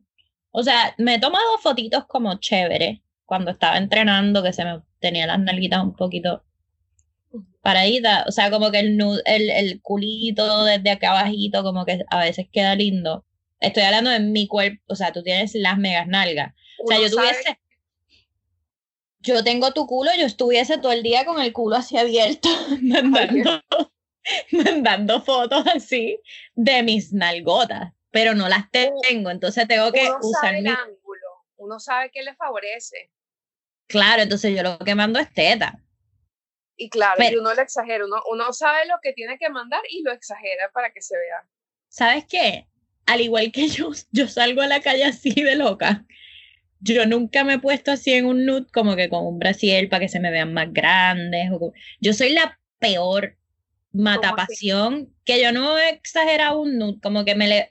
O 0.50 0.62
sea, 0.62 0.94
me 0.98 1.16
he 1.16 1.20
tomado 1.20 1.58
fotitos 1.58 2.06
como 2.06 2.38
chévere 2.38 3.02
cuando 3.24 3.50
estaba 3.50 3.76
entrenando, 3.76 4.42
que 4.42 4.52
se 4.52 4.64
me 4.64 4.80
tenía 5.00 5.26
las 5.26 5.40
nalguitas 5.40 5.82
un 5.82 5.94
poquito 5.94 6.42
paradita, 7.66 8.24
o 8.28 8.30
sea, 8.30 8.48
como 8.48 8.70
que 8.70 8.78
el, 8.78 8.96
el, 9.24 9.50
el 9.50 9.82
culito 9.82 10.64
desde 10.64 10.90
acá 10.90 11.10
abajito, 11.10 11.64
como 11.64 11.84
que 11.84 11.98
a 12.08 12.20
veces 12.20 12.46
queda 12.52 12.76
lindo. 12.76 13.24
Estoy 13.58 13.82
hablando 13.82 14.10
de 14.10 14.20
mi 14.20 14.46
cuerpo, 14.46 14.80
o 14.86 14.94
sea, 14.94 15.12
tú 15.12 15.22
tienes 15.24 15.52
las 15.54 15.76
megas 15.76 16.06
nalgas. 16.06 16.54
o 16.78 16.86
sea, 16.86 17.00
yo 17.00 17.10
tuviese, 17.10 17.58
yo 19.18 19.42
tengo 19.42 19.72
tu 19.72 19.86
culo, 19.86 20.12
yo 20.16 20.26
estuviese 20.26 20.78
todo 20.78 20.92
el 20.92 21.02
día 21.02 21.24
con 21.24 21.40
el 21.40 21.52
culo 21.52 21.74
así 21.74 21.98
abierto, 21.98 22.48
mandando, 22.82 23.60
mandando 24.50 25.22
fotos 25.22 25.64
así 25.74 26.20
de 26.54 26.82
mis 26.82 27.12
nalgotas, 27.12 27.92
pero 28.10 28.34
no 28.34 28.48
las 28.48 28.70
tengo, 28.70 29.30
entonces 29.30 29.66
tengo 29.68 29.92
que 29.92 30.08
usar 30.20 30.60
mi... 30.60 30.68
ángulo, 30.68 31.44
uno 31.56 31.78
sabe 31.80 32.10
que 32.10 32.22
le 32.22 32.34
favorece. 32.34 33.10
Claro, 33.86 34.22
entonces 34.22 34.54
yo 34.54 34.62
lo 34.62 34.78
que 34.78 34.94
mando 34.94 35.18
es 35.18 35.32
teta. 35.32 35.78
Y 36.76 36.90
claro, 36.90 37.22
y 37.22 37.36
uno 37.36 37.54
lo 37.54 37.62
exagera, 37.62 38.04
uno, 38.04 38.22
uno 38.30 38.52
sabe 38.52 38.86
lo 38.86 38.96
que 39.02 39.12
tiene 39.12 39.38
que 39.38 39.48
mandar 39.48 39.80
y 39.88 40.02
lo 40.02 40.12
exagera 40.12 40.70
para 40.72 40.92
que 40.92 41.00
se 41.00 41.16
vea. 41.16 41.48
¿Sabes 41.88 42.26
qué? 42.28 42.66
Al 43.06 43.20
igual 43.20 43.52
que 43.52 43.68
yo, 43.68 43.90
yo 44.10 44.28
salgo 44.28 44.60
a 44.60 44.66
la 44.66 44.80
calle 44.80 45.04
así 45.04 45.32
de 45.32 45.54
loca. 45.56 46.04
Yo 46.80 47.06
nunca 47.06 47.44
me 47.44 47.54
he 47.54 47.58
puesto 47.58 47.92
así 47.92 48.12
en 48.12 48.26
un 48.26 48.44
nude 48.44 48.66
como 48.72 48.96
que 48.96 49.08
con 49.08 49.24
un 49.26 49.38
brasier 49.38 49.88
para 49.88 50.00
que 50.00 50.08
se 50.08 50.20
me 50.20 50.30
vean 50.30 50.52
más 50.52 50.70
grandes. 50.72 51.48
Yo 52.00 52.12
soy 52.12 52.34
la 52.34 52.60
peor 52.78 53.38
matapasión 53.96 55.14
que 55.24 55.42
yo 55.42 55.52
no 55.52 55.78
he 55.78 55.90
exagerado 55.90 56.60
un 56.60 56.78
nude, 56.78 57.00
como 57.02 57.24
que 57.24 57.34
me 57.34 57.48
le, 57.48 57.70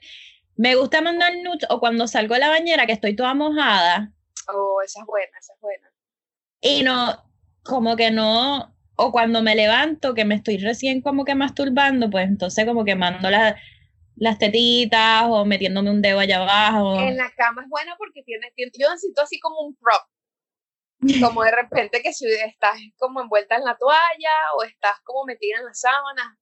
me 0.56 0.74
gusta 0.74 1.00
mandar 1.00 1.32
nudes 1.42 1.66
o 1.70 1.80
cuando 1.80 2.06
salgo 2.06 2.34
a 2.34 2.38
la 2.38 2.48
bañera 2.48 2.86
que 2.86 2.92
estoy 2.92 3.14
toda 3.14 3.34
mojada. 3.34 4.12
Oh, 4.48 4.80
esa 4.84 5.00
es 5.00 5.06
buena, 5.06 5.38
esa 5.38 5.52
es 5.54 5.60
buena. 5.60 5.92
Y 6.60 6.82
no, 6.82 7.22
como 7.62 7.96
que 7.96 8.10
no, 8.10 8.74
o 8.96 9.12
cuando 9.12 9.42
me 9.42 9.54
levanto, 9.54 10.14
que 10.14 10.24
me 10.24 10.34
estoy 10.34 10.58
recién 10.58 11.02
como 11.02 11.24
que 11.24 11.34
masturbando, 11.34 12.10
pues 12.10 12.26
entonces 12.28 12.64
como 12.64 12.84
que 12.84 12.96
mando 12.96 13.28
las 13.30 14.38
tetitas 14.38 15.24
o 15.28 15.44
metiéndome 15.44 15.90
un 15.90 16.00
dedo 16.00 16.18
allá 16.18 16.38
abajo. 16.38 16.98
En 17.00 17.16
la 17.16 17.30
cama 17.36 17.62
es 17.62 17.68
buena 17.68 17.94
porque 17.98 18.22
tiene, 18.22 18.52
yo 18.56 18.90
necesito 18.90 19.22
así 19.22 19.38
como 19.40 19.60
un 19.60 19.76
prop. 19.76 20.02
Como 21.20 21.42
de 21.42 21.50
repente 21.50 22.02
que 22.02 22.12
si 22.12 22.26
estás 22.26 22.78
como 22.96 23.20
envuelta 23.20 23.56
en 23.56 23.64
la 23.64 23.76
toalla 23.76 24.30
o 24.56 24.64
estás 24.64 25.00
como 25.04 25.24
metida 25.24 25.58
en 25.58 25.64
la 25.66 25.74
sábana. 25.74 26.38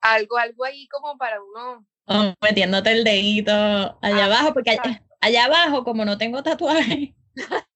Algo, 0.00 0.36
algo 0.36 0.64
ahí 0.64 0.88
como 0.88 1.16
para 1.18 1.40
uno. 1.42 1.86
O 2.06 2.34
metiéndote 2.42 2.92
el 2.92 3.04
dedito 3.04 3.52
allá 3.52 3.98
ah, 4.02 4.26
abajo, 4.26 4.52
porque 4.52 4.76
allá, 5.20 5.44
abajo, 5.44 5.84
como 5.84 6.04
no 6.04 6.18
tengo 6.18 6.42
tatuaje. 6.42 7.14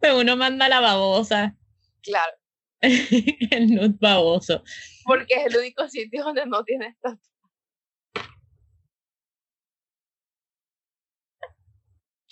Pero 0.00 0.18
uno 0.20 0.36
manda 0.36 0.68
la 0.68 0.80
babosa. 0.80 1.56
Claro. 2.02 2.32
el 2.80 3.74
nude 3.74 3.94
baboso. 4.00 4.62
Porque 5.04 5.34
es 5.34 5.46
el 5.46 5.56
único 5.56 5.88
sitio 5.88 6.24
donde 6.24 6.44
no 6.46 6.62
tienes 6.64 6.94
tatuaje. 7.00 7.33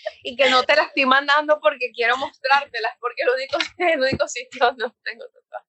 y 0.23 0.37
que 0.37 0.51
no 0.51 0.63
te 0.63 0.77
la 0.77 0.83
estoy 0.83 1.07
mandando 1.07 1.59
porque 1.61 1.91
quiero 1.93 2.17
mostrártelas, 2.17 2.93
porque 3.01 3.23
el 3.23 3.29
único, 3.31 3.59
el 3.79 4.01
único 4.01 4.29
sitio 4.29 4.67
donde 4.67 4.85
no 4.85 4.97
tengo 5.05 5.25
tatuaje. 5.29 5.69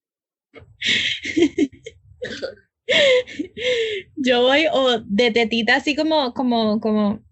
Yo 4.17 4.41
voy 4.41 4.67
o 4.71 4.99
de 4.99 5.31
tetita 5.31 5.77
así 5.77 5.95
como, 5.95 6.33
como, 6.33 6.79
como 6.79 7.23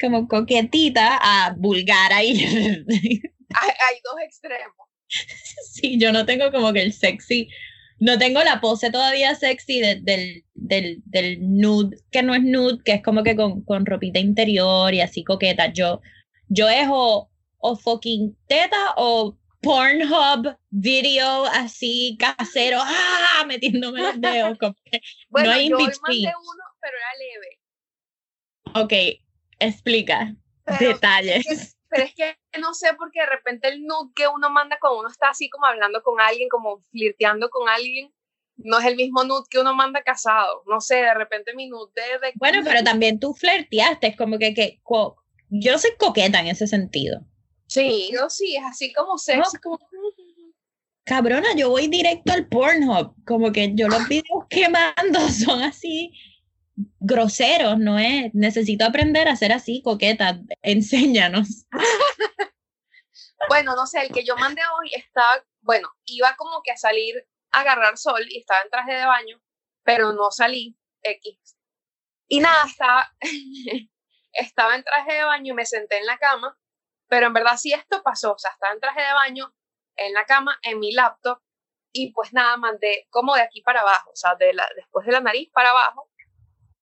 como 0.00 0.28
coquetita 0.28 1.18
a 1.20 1.54
vulgar 1.56 2.12
ahí. 2.12 2.44
hay, 2.44 3.96
dos 4.04 4.14
extremos. 4.24 4.76
Sí, 5.72 5.98
yo 5.98 6.12
no 6.12 6.26
tengo 6.26 6.52
como 6.52 6.72
que 6.72 6.82
el 6.82 6.92
sexy, 6.92 7.48
no 8.00 8.18
tengo 8.18 8.42
la 8.42 8.60
pose 8.60 8.90
todavía 8.90 9.34
sexy 9.34 9.80
del, 9.80 10.04
del, 10.54 11.02
del, 11.04 11.38
nude, 11.40 11.98
que 12.10 12.22
no 12.22 12.34
es 12.34 12.42
nude, 12.42 12.82
que 12.82 12.94
es 12.94 13.02
como 13.02 13.22
que 13.22 13.36
con, 13.36 13.62
con 13.62 13.84
ropita 13.84 14.18
interior 14.18 14.92
y 14.94 15.02
así 15.02 15.22
coqueta. 15.22 15.72
Yo, 15.72 16.00
yo 16.48 16.68
es 16.68 16.88
o, 16.90 17.30
o 17.58 17.76
fucking 17.76 18.36
teta 18.46 18.94
o 18.96 19.36
Pornhub 19.60 20.56
video 20.70 21.44
así 21.44 22.16
casero, 22.18 22.78
¡ah! 22.82 23.44
metiéndome 23.46 24.00
los 24.00 24.20
dedos. 24.20 24.58
bueno, 25.28 25.50
no 25.50 25.54
hay 25.54 25.68
yo 25.68 25.76
mandé 25.76 25.92
uno, 26.18 26.64
pero 26.80 26.96
era 26.96 27.12
leve. 27.18 27.60
Ok, 28.82 29.20
explica 29.58 30.34
detalles. 30.78 31.76
Pero 31.90 32.04
es 32.04 32.14
que 32.14 32.36
no 32.60 32.72
sé 32.72 32.94
porque 32.96 33.20
de 33.20 33.26
repente 33.26 33.68
el 33.68 33.82
nude 33.82 34.12
que 34.14 34.28
uno 34.28 34.48
manda 34.48 34.78
cuando 34.80 35.00
uno 35.00 35.08
está 35.08 35.30
así 35.30 35.50
como 35.50 35.66
hablando 35.66 36.02
con 36.02 36.20
alguien, 36.20 36.48
como 36.48 36.82
flirteando 36.90 37.50
con 37.50 37.68
alguien, 37.68 38.12
no 38.56 38.78
es 38.78 38.86
el 38.86 38.96
mismo 38.96 39.24
nude 39.24 39.44
que 39.50 39.58
uno 39.58 39.74
manda 39.74 40.02
casado. 40.02 40.62
No 40.66 40.80
sé, 40.80 40.96
de 40.96 41.14
repente 41.14 41.54
mi 41.54 41.68
nude 41.68 41.90
de... 42.22 42.32
bueno, 42.36 42.60
pero 42.64 42.84
también 42.84 43.18
tú 43.18 43.34
flirteaste, 43.34 44.06
es 44.06 44.16
como 44.16 44.38
que, 44.38 44.54
que 44.54 44.80
yo 45.48 45.78
soy 45.78 45.90
coqueta 45.98 46.40
en 46.40 46.46
ese 46.46 46.68
sentido. 46.68 47.20
Sí, 47.66 48.10
yo 48.12 48.30
sí, 48.30 48.56
es 48.56 48.64
así 48.64 48.92
como 48.92 49.18
sexy, 49.18 49.58
como... 49.58 49.78
Cabrona, 51.04 51.54
yo 51.56 51.70
voy 51.70 51.88
directo 51.88 52.32
al 52.32 52.46
Pornhub, 52.46 53.14
como 53.26 53.50
que 53.50 53.72
yo 53.74 53.88
los 53.88 54.06
videos 54.06 54.44
que 54.48 54.68
mando 54.68 55.20
son 55.28 55.62
así 55.62 56.12
groseros, 56.98 57.78
¿no 57.78 57.98
es? 57.98 58.34
Necesito 58.34 58.84
aprender 58.84 59.28
a 59.28 59.36
ser 59.36 59.52
así, 59.52 59.82
coqueta, 59.82 60.40
enséñanos. 60.62 61.66
bueno, 63.48 63.74
no 63.74 63.86
sé, 63.86 64.02
el 64.02 64.12
que 64.12 64.24
yo 64.24 64.36
mandé 64.36 64.62
hoy 64.78 64.90
estaba, 64.94 65.44
bueno, 65.60 65.88
iba 66.04 66.34
como 66.36 66.62
que 66.62 66.72
a 66.72 66.76
salir 66.76 67.26
a 67.52 67.60
agarrar 67.60 67.98
sol 67.98 68.24
y 68.28 68.38
estaba 68.38 68.60
en 68.62 68.70
traje 68.70 68.94
de 68.94 69.06
baño, 69.06 69.40
pero 69.82 70.12
no 70.12 70.30
salí, 70.30 70.78
X. 71.02 71.56
Y 72.28 72.40
nada, 72.40 72.64
estaba, 72.66 73.12
estaba 74.32 74.76
en 74.76 74.84
traje 74.84 75.14
de 75.14 75.24
baño 75.24 75.52
y 75.52 75.56
me 75.56 75.66
senté 75.66 75.98
en 75.98 76.06
la 76.06 76.18
cama 76.18 76.56
pero 77.10 77.26
en 77.26 77.32
verdad 77.32 77.56
sí 77.58 77.72
esto 77.72 78.02
pasó, 78.02 78.32
o 78.32 78.38
sea, 78.38 78.52
estaba 78.52 78.72
en 78.72 78.80
traje 78.80 79.02
de 79.02 79.12
baño, 79.12 79.52
en 79.96 80.14
la 80.14 80.24
cama, 80.24 80.56
en 80.62 80.78
mi 80.78 80.92
laptop, 80.92 81.42
y 81.92 82.12
pues 82.12 82.32
nada, 82.32 82.56
mandé 82.56 83.08
como 83.10 83.34
de 83.34 83.42
aquí 83.42 83.62
para 83.62 83.80
abajo, 83.80 84.12
o 84.12 84.16
sea, 84.16 84.36
después 84.76 85.04
de 85.04 85.12
la 85.12 85.20
nariz 85.20 85.50
para 85.52 85.70
abajo, 85.70 86.08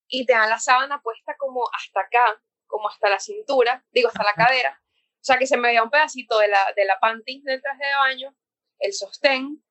y 0.08 0.26
te 0.26 0.32
dan 0.32 0.48
la 0.48 0.58
sábana 0.58 1.00
puesta 1.02 1.36
como 1.36 1.68
hasta 1.72 2.00
acá, 2.00 2.42
como 2.66 2.88
hasta 2.88 3.08
la 3.08 3.20
cintura, 3.20 3.84
digo, 3.90 4.08
hasta 4.08 4.24
la 4.24 4.34
cadera. 4.34 4.80
O 5.20 5.24
sea, 5.28 5.38
que 5.38 5.46
se 5.46 5.56
me 5.56 5.68
veía 5.68 5.82
un 5.82 5.90
pedacito 5.90 6.38
de 6.38 6.48
la, 6.48 6.72
de 6.76 6.84
la 6.84 6.98
panty 7.00 7.42
del 7.44 7.60
traje 7.60 7.84
de 7.84 7.94
baño, 7.94 8.36
el 8.78 8.92
sostén, 8.92 9.62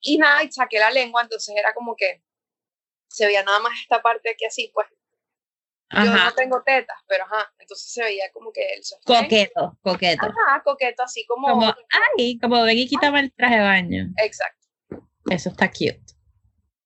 y 0.00 0.18
nada, 0.18 0.42
y 0.42 0.50
saqué 0.50 0.78
la 0.78 0.90
lengua, 0.90 1.22
entonces 1.22 1.54
era 1.56 1.72
como 1.72 1.96
que 1.96 2.22
se 3.08 3.26
veía 3.26 3.42
nada 3.42 3.60
más 3.60 3.72
esta 3.80 4.02
parte 4.02 4.30
aquí 4.30 4.44
así, 4.44 4.70
pues 4.74 4.88
yo 5.90 6.04
no 6.04 6.34
tengo 6.34 6.62
tetas, 6.62 6.98
pero 7.06 7.24
ajá, 7.24 7.52
entonces 7.58 7.92
se 7.92 8.02
veía 8.02 8.24
como 8.32 8.52
que 8.52 8.74
el 8.74 8.84
sostén. 8.84 9.22
Coqueto, 9.22 9.78
coqueto. 9.82 10.26
Ajá, 10.26 10.62
coqueto, 10.64 11.02
así 11.02 11.24
como. 11.26 11.48
Como, 11.48 11.74
ay, 12.18 12.38
como 12.38 12.62
ven 12.62 12.78
y 12.78 12.88
quítame 12.88 13.20
el 13.20 13.32
traje 13.32 13.56
de 13.56 13.62
baño. 13.62 14.04
Exacto. 14.16 14.66
Eso 15.30 15.50
está 15.50 15.70
cute. 15.70 16.13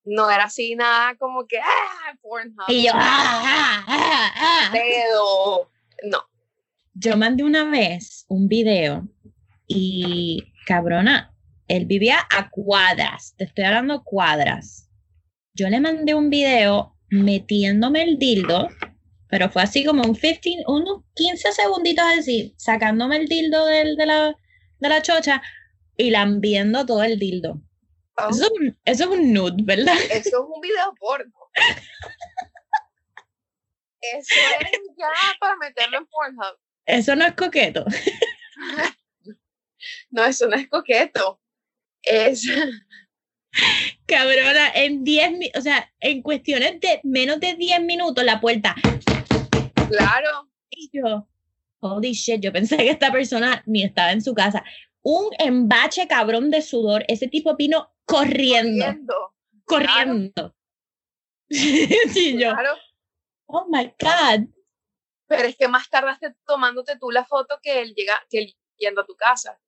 No 0.08 0.30
era 0.30 0.44
así 0.44 0.74
nada 0.74 1.14
como 1.16 1.46
que, 1.46 1.58
ah, 1.58 2.16
Pornhub. 2.22 2.64
Y 2.68 2.86
yo, 2.86 2.92
ah, 2.94 3.42
ah, 3.44 3.84
ah, 3.86 4.32
ah. 4.36 4.70
Dedo. 4.72 5.70
No. 6.10 6.18
Yo 6.94 7.16
mandé 7.16 7.44
una 7.44 7.64
vez 7.64 8.24
un 8.28 8.48
video 8.48 9.06
y, 9.66 10.52
cabrona, 10.66 11.34
él 11.68 11.84
vivía 11.86 12.18
a 12.30 12.48
cuadras, 12.50 13.34
te 13.36 13.44
estoy 13.44 13.64
hablando 13.64 14.02
cuadras. 14.02 14.88
Yo 15.54 15.68
le 15.68 15.80
mandé 15.80 16.14
un 16.14 16.30
video 16.30 16.94
metiéndome 17.10 18.02
el 18.02 18.18
dildo 18.18 18.68
pero 19.28 19.50
fue 19.50 19.62
así 19.62 19.84
como 19.84 20.02
un 20.02 20.14
15, 20.14 20.64
unos 20.66 21.02
15 21.14 21.52
segunditos 21.52 22.04
así, 22.18 22.54
sacándome 22.56 23.16
el 23.16 23.28
dildo 23.28 23.66
del, 23.66 23.96
de, 23.96 24.06
la, 24.06 24.34
de 24.80 24.88
la 24.88 25.02
chocha 25.02 25.42
y 25.96 26.10
lambiendo 26.10 26.86
todo 26.86 27.02
el 27.02 27.18
dildo. 27.18 27.60
Oh. 28.20 28.30
Eso, 28.30 28.48
es 28.84 29.00
un 29.00 29.32
nude, 29.32 29.62
¿verdad? 29.62 29.94
Eso 30.10 30.28
es 30.28 30.34
un 30.34 30.60
video 30.60 30.92
porno. 30.98 31.32
eso 34.00 34.34
es 34.60 34.70
ya 34.96 35.36
para 35.38 35.56
meterlo 35.56 35.98
en 35.98 36.06
Pornhub. 36.06 36.58
Eso 36.86 37.14
no 37.14 37.26
es 37.26 37.34
coqueto. 37.34 37.84
no, 40.10 40.24
eso 40.24 40.48
no 40.48 40.56
es 40.56 40.68
coqueto. 40.68 41.40
Es. 42.02 42.44
Cabrona, 44.06 44.70
en 44.74 45.04
10, 45.04 45.50
o 45.56 45.60
sea, 45.60 45.92
en 46.00 46.22
cuestiones 46.22 46.80
de 46.80 47.00
menos 47.04 47.40
de 47.40 47.54
10 47.54 47.82
minutos 47.82 48.24
la 48.24 48.40
puerta 48.40 48.74
Claro. 49.88 50.48
Y 50.70 50.90
yo, 50.92 51.26
holy 51.80 52.12
shit, 52.12 52.40
yo 52.40 52.52
pensé 52.52 52.76
que 52.76 52.90
esta 52.90 53.10
persona 53.10 53.62
ni 53.66 53.84
estaba 53.84 54.12
en 54.12 54.22
su 54.22 54.34
casa. 54.34 54.64
Un 55.02 55.28
embache 55.38 56.06
cabrón 56.08 56.50
de 56.50 56.62
sudor, 56.62 57.04
ese 57.08 57.28
tipo 57.28 57.56
vino 57.56 57.90
corriendo. 58.08 58.84
Corriendo. 58.84 59.14
Corriendo. 59.64 60.54
sí, 61.50 62.38
yo. 62.38 62.52
Claro. 62.52 62.76
Oh 63.46 63.66
my 63.68 63.92
God. 64.00 64.48
Pero 65.26 65.48
es 65.48 65.56
que 65.56 65.68
más 65.68 65.88
tardaste 65.88 66.34
tomándote 66.46 66.98
tú 66.98 67.10
la 67.10 67.24
foto 67.24 67.58
que 67.62 67.80
él 67.82 67.94
llega, 67.94 68.20
que 68.30 68.38
él 68.38 68.56
yendo 68.76 69.00
a 69.02 69.06
tu 69.06 69.14
casa. 69.14 69.60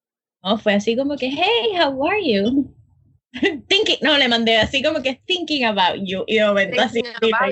No, 0.43 0.59
fue 0.59 0.75
así 0.75 0.97
como 0.97 1.17
que, 1.17 1.29
hey, 1.29 1.79
how 1.79 2.09
are 2.09 2.21
you? 2.23 2.75
thinking, 3.69 3.99
no, 4.01 4.17
le 4.17 4.29
mandé 4.29 4.57
así 4.57 4.83
como 4.83 5.03
que 5.03 5.21
thinking 5.27 5.67
about 5.67 6.01
you. 6.03 6.25
Y 6.27 6.39
de 6.39 6.47
momento 6.47 6.81
así, 6.81 7.01
y 7.01 7.03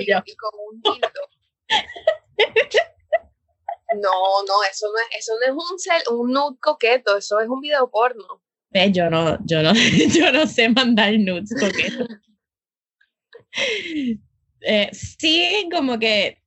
yo. 0.05 0.21
Y 0.25 0.35
con 0.35 0.49
un 0.71 0.81
no, 4.01 4.43
no, 4.47 4.63
eso 4.71 4.87
no 4.91 4.97
es, 4.99 5.07
eso 5.19 5.33
no 5.39 5.45
es 5.45 5.51
un, 5.71 5.79
cel, 5.79 6.01
un 6.11 6.31
nude 6.31 6.57
coqueto, 6.59 7.17
eso 7.17 7.39
es 7.39 7.47
un 7.47 7.61
video 7.61 7.89
porno. 7.89 8.41
Yo 8.91 9.09
no, 9.09 9.37
yo 9.45 9.63
no, 9.63 9.73
yo 10.13 10.31
no 10.31 10.47
sé 10.47 10.69
mandar 10.69 11.13
nudes 11.17 11.53
coquetos. 11.59 12.07
Eh, 14.61 14.89
sí, 14.91 15.69
como 15.71 15.97
que 15.99 16.43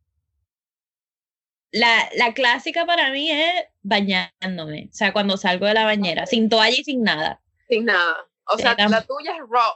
la, 1.72 2.10
la 2.14 2.34
clásica 2.34 2.84
para 2.84 3.10
mí 3.10 3.30
es 3.30 3.64
bañándome, 3.80 4.90
o 4.90 4.94
sea, 4.94 5.14
cuando 5.14 5.38
salgo 5.38 5.64
de 5.64 5.72
la 5.72 5.86
bañera, 5.86 6.26
sin 6.26 6.50
toalla 6.50 6.76
y 6.78 6.84
sin 6.84 7.02
nada. 7.02 7.42
Sin 7.70 7.86
nada. 7.86 8.18
O 8.44 8.58
sea, 8.58 8.76
la 8.76 9.02
tuya 9.06 9.32
es 9.32 9.42
raw. 9.48 9.72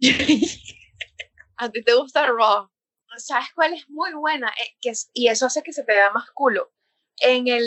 A 1.56 1.70
ti 1.70 1.82
te 1.84 1.94
gusta 1.94 2.26
raw. 2.26 2.68
¿sabes 3.16 3.48
cuál 3.54 3.74
es 3.74 3.88
muy 3.88 4.12
buena? 4.14 4.48
Eh, 4.48 4.76
que 4.80 4.92
y 5.12 5.28
eso 5.28 5.46
hace 5.46 5.62
que 5.62 5.72
se 5.72 5.84
te 5.84 5.92
vea 5.92 6.10
más 6.10 6.30
culo. 6.32 6.72
En 7.20 7.48
el 7.48 7.64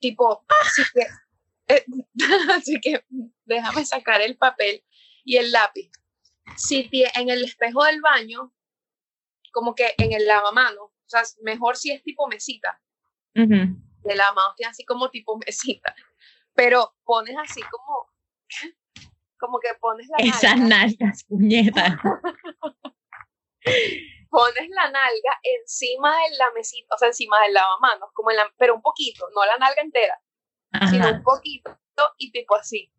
tipo, 0.00 0.44
que, 0.94 1.00
eh, 1.00 1.06
así 2.52 2.80
que 2.80 3.04
déjame 3.44 3.84
sacar 3.84 4.20
el 4.20 4.36
papel 4.36 4.84
y 5.24 5.36
el 5.36 5.50
lápiz. 5.50 5.90
Si 6.56 6.88
en 6.92 7.30
el 7.30 7.44
espejo 7.44 7.84
del 7.84 8.00
baño, 8.00 8.52
como 9.52 9.74
que 9.74 9.94
en 9.98 10.12
el 10.12 10.26
lavamano, 10.26 10.84
o 10.84 11.06
sea, 11.06 11.22
mejor 11.42 11.76
si 11.76 11.90
es 11.90 12.02
tipo 12.02 12.28
mesita. 12.28 12.80
De 13.34 14.14
lavamanos 14.14 14.54
tiene 14.56 14.70
así 14.70 14.84
como 14.84 15.10
tipo 15.10 15.36
mesita. 15.38 15.94
Pero 16.54 16.94
pones 17.04 17.36
así 17.38 17.60
como, 17.62 18.12
como 19.38 19.58
que 19.58 19.68
pones 19.80 20.06
la 20.08 20.24
Esas 20.24 20.58
nalgas, 20.58 21.24
puñetas. 21.24 21.94
pones 24.34 24.68
la 24.68 24.90
nalga 24.90 25.40
encima 25.42 26.10
de 26.10 26.36
la 26.36 26.50
mesita, 26.54 26.94
o 26.94 26.98
sea, 26.98 27.08
encima 27.08 27.40
del 27.42 27.54
lavamanos, 27.54 28.10
como 28.12 28.30
en 28.30 28.38
la, 28.38 28.52
pero 28.58 28.74
un 28.74 28.82
poquito, 28.82 29.26
no 29.34 29.44
la 29.46 29.56
nalga 29.58 29.80
entera, 29.80 30.20
sino 30.90 31.10
un 31.10 31.22
poquito 31.22 31.76
y 32.18 32.30
tipo 32.30 32.56
así. 32.56 32.90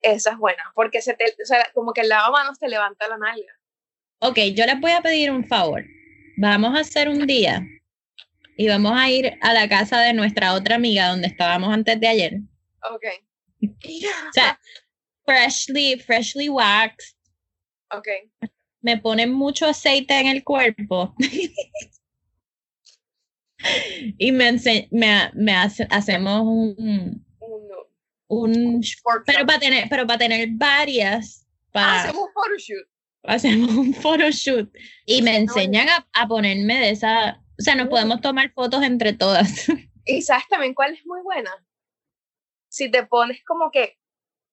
Esa 0.00 0.32
es 0.32 0.38
buena, 0.38 0.72
porque 0.74 1.00
se 1.00 1.14
te, 1.14 1.24
o 1.24 1.46
sea, 1.46 1.70
como 1.74 1.92
que 1.92 2.00
el 2.00 2.08
lavamanos 2.08 2.58
te 2.58 2.68
levanta 2.68 3.08
la 3.08 3.18
nalga. 3.18 3.52
Ok, 4.20 4.38
yo 4.54 4.66
les 4.66 4.80
voy 4.80 4.92
a 4.92 5.00
pedir 5.00 5.30
un 5.30 5.46
favor. 5.46 5.84
Vamos 6.36 6.74
a 6.76 6.80
hacer 6.80 7.08
un 7.08 7.26
día 7.26 7.62
y 8.56 8.68
vamos 8.68 8.92
a 8.96 9.08
ir 9.10 9.38
a 9.40 9.52
la 9.52 9.68
casa 9.68 10.00
de 10.00 10.12
nuestra 10.12 10.54
otra 10.54 10.76
amiga 10.76 11.08
donde 11.08 11.28
estábamos 11.28 11.72
antes 11.72 12.00
de 12.00 12.08
ayer. 12.08 12.32
Ok. 12.90 13.04
o 13.62 14.32
sea, 14.32 14.58
freshly, 15.24 15.98
freshly 16.00 16.48
waxed. 16.48 17.16
Ok 17.90 18.08
me 18.82 18.98
ponen 18.98 19.32
mucho 19.32 19.66
aceite 19.66 20.18
en 20.18 20.26
el 20.26 20.44
cuerpo 20.44 21.14
y 24.18 24.32
me, 24.32 24.52
me, 24.90 25.30
me 25.34 25.52
hacemos 25.54 26.42
un, 26.42 27.24
un 28.28 28.80
pero 29.26 29.46
para 29.46 29.58
tener 29.58 29.88
pero 29.88 30.06
para 30.06 30.18
tener 30.18 30.48
varias 30.52 31.46
para, 31.70 32.02
hacemos 32.02 32.26
un 32.26 32.32
photoshoot 32.32 32.88
hacemos 33.24 33.70
un 33.70 33.94
photoshoot 33.94 34.70
y 35.06 35.22
me 35.22 35.36
enseñan 35.36 35.88
a, 35.88 36.08
a, 36.12 36.28
ponerme 36.28 36.80
de 36.80 36.90
esa 36.90 37.40
o 37.58 37.62
sea 37.62 37.74
nos 37.74 37.88
podemos 37.88 38.20
tomar 38.20 38.50
fotos 38.52 38.82
entre 38.82 39.12
todas. 39.12 39.68
Y 40.04 40.20
sabes 40.22 40.48
también 40.48 40.74
cuál 40.74 40.94
es 40.94 41.06
muy 41.06 41.22
buena 41.22 41.52
si 42.72 42.90
te 42.90 43.04
pones 43.04 43.44
como 43.44 43.70
que 43.70 43.98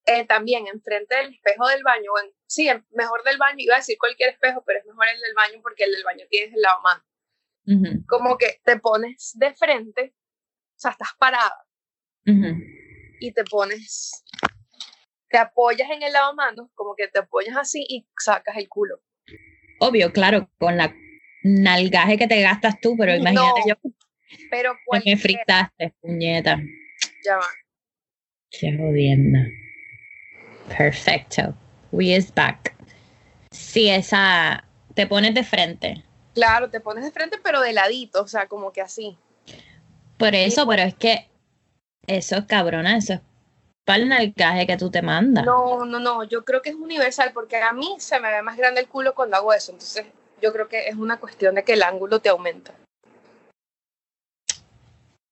eh, 0.06 0.26
también 0.26 0.68
enfrente 0.68 1.16
del 1.16 1.34
espejo 1.34 1.68
del 1.68 1.84
baño, 1.84 2.12
bueno, 2.12 2.30
sí, 2.48 2.70
mejor 2.92 3.24
del 3.24 3.38
baño, 3.38 3.56
iba 3.60 3.76
a 3.76 3.80
decir 3.80 3.98
cualquier 3.98 4.32
espejo, 4.32 4.62
pero 4.66 4.80
es 4.80 4.86
mejor 4.86 5.08
el 5.08 5.22
del 5.22 5.34
baño 5.34 5.60
porque 5.62 5.86
el 5.86 5.94
del 5.94 6.04
baño 6.04 6.26
tienes 6.30 6.54
el 6.54 6.66
Como 8.08 8.38
que 8.38 8.60
te 8.64 8.80
pones 8.80 9.34
de 9.36 9.54
frente, 9.54 10.16
o 10.16 10.80
sea, 10.80 10.92
estás 10.92 11.10
parada 11.20 11.66
y 12.26 13.32
te 13.32 13.44
pones, 13.44 14.24
te 15.30 15.38
apoyas 15.38 15.90
en 15.92 16.04
el 16.04 16.14
lavamanos, 16.14 16.70
como 16.74 16.96
que 16.96 17.08
te 17.08 17.20
apoyas 17.20 17.58
así 17.58 17.86
y 17.88 18.08
sacas 18.18 18.58
el 18.58 18.68
culo. 18.70 19.02
Obvio, 19.80 20.12
claro, 20.12 20.50
con 20.58 20.78
la 20.78 20.94
nalgaje 21.44 22.18
que 22.18 22.28
te 22.28 22.42
gastas 22.42 22.80
tú, 22.82 22.96
pero 22.98 23.16
imagínate 23.16 23.62
yo. 23.68 23.76
Pero 24.52 24.76
me 25.06 25.18
fritaste, 25.18 25.94
puñeta. 26.02 26.60
Ya 27.26 27.38
va. 27.38 27.48
Qué 28.52 28.76
jodienda. 28.78 29.40
Perfecto. 30.78 31.56
We 31.92 32.16
is 32.16 32.34
back. 32.34 32.76
Sí, 33.52 33.90
esa. 33.90 34.64
Te 34.94 35.08
pones 35.08 35.34
de 35.34 35.44
frente. 35.44 36.04
Claro, 36.34 36.70
te 36.70 36.80
pones 36.80 37.04
de 37.04 37.12
frente, 37.12 37.40
pero 37.44 37.62
de 37.62 37.74
ladito, 37.74 38.22
o 38.22 38.28
sea, 38.28 38.48
como 38.48 38.72
que 38.72 38.82
así. 38.82 39.18
Por 40.18 40.36
eso, 40.36 40.68
pero 40.68 40.84
es 40.84 40.96
que 40.96 41.30
eso 42.08 42.38
es 42.38 42.46
cabrona, 42.46 42.98
eso 42.98 43.14
es 43.14 43.22
para 43.86 44.04
el 44.04 44.10
nalgaje 44.10 44.68
que 44.68 44.78
tú 44.78 44.92
te 44.92 45.02
mandas. 45.02 45.46
No, 45.46 45.86
no, 45.86 46.00
no, 46.00 46.24
yo 46.24 46.46
creo 46.46 46.62
que 46.62 46.70
es 46.70 46.76
universal 46.76 47.32
porque 47.34 47.58
a 47.58 47.74
mí 47.74 47.96
se 47.98 48.20
me 48.20 48.30
ve 48.30 48.42
más 48.42 48.58
grande 48.58 48.82
el 48.82 48.88
culo 48.88 49.16
cuando 49.16 49.38
hago 49.38 49.54
eso, 49.54 49.72
entonces 49.72 50.06
yo 50.42 50.54
creo 50.54 50.68
que 50.68 50.88
es 50.88 50.96
una 50.96 51.20
cuestión 51.20 51.56
de 51.56 51.64
que 51.64 51.74
el 51.74 51.84
ángulo 51.84 52.20
te 52.20 52.30
aumenta. 52.30 52.74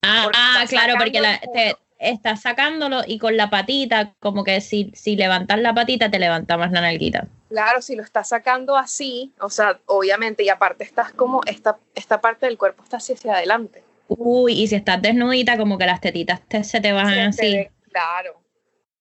Ah, 0.04 0.30
ah 0.34 0.66
claro, 0.68 0.95
porque 0.98 1.22
la, 1.22 1.39
te, 1.39 1.76
estás 2.00 2.41
sacándolo 2.41 3.02
y 3.06 3.20
con 3.20 3.38
la 3.38 3.50
patita, 3.50 4.14
como 4.20 4.43
que 4.43 4.62
si, 4.62 4.91
si 4.93 5.16
levantas 5.16 5.60
la 5.60 5.74
patita, 5.74 6.10
te 6.10 6.20
levanta 6.20 6.58
más 6.58 6.72
la 6.72 6.82
nalguita. 6.82 7.28
Claro, 7.50 7.82
si 7.82 7.95
lo 7.95 8.04
estás 8.04 8.30
sacando 8.30 8.76
así, 8.76 9.34
o 9.39 9.50
sea, 9.50 9.80
obviamente, 9.86 10.43
y 10.43 10.50
aparte 10.50 10.84
estás 10.84 11.14
como, 11.14 11.41
esta, 11.45 11.80
esta 11.95 12.20
parte 12.20 12.45
del 12.45 12.58
cuerpo 12.58 12.84
está 12.84 12.98
así 12.98 13.14
hacia 13.14 13.36
adelante. 13.36 13.84
Uy, 14.08 14.54
y 14.54 14.68
si 14.68 14.76
estás 14.76 15.02
desnudita, 15.02 15.58
como 15.58 15.78
que 15.78 15.86
las 15.86 16.02
tetitas 16.02 16.41
se 16.64 16.82
te 16.82 16.91
bajan 16.91 17.20
así. 17.20 17.68
claro. 17.91 18.41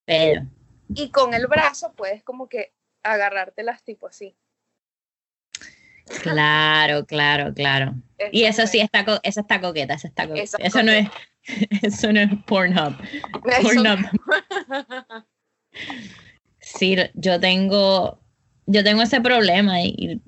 Pero. 0.05 0.43
Y 0.89 1.11
con 1.11 1.35
el 1.35 1.47
brazo 1.49 1.93
puedes 1.97 2.23
como 2.23 2.49
que 2.49 2.73
agarrártelas 3.03 3.83
tipo 3.83 4.07
así. 4.07 4.37
Claro, 6.23 7.05
claro, 7.05 7.53
claro. 7.53 7.95
y 8.31 8.45
eso 8.45 8.67
sí 8.69 8.79
está, 8.79 9.05
eso 9.25 9.41
está 9.41 9.61
coqueta, 9.61 9.95
eso 9.95 10.07
está 10.07 10.29
coqueta. 10.29 10.57
Eso, 10.59 10.83
no 10.85 10.93
es, 10.93 11.09
eso 11.83 12.13
no 12.13 12.21
es 12.21 12.31
Pornhub. 12.47 12.95
Pornhub. 13.63 13.99
sí, 16.61 16.97
yo 17.15 17.41
tengo, 17.41 18.21
yo 18.67 18.85
tengo 18.85 19.03
ese 19.03 19.21
problema 19.21 19.83
y, 19.83 20.21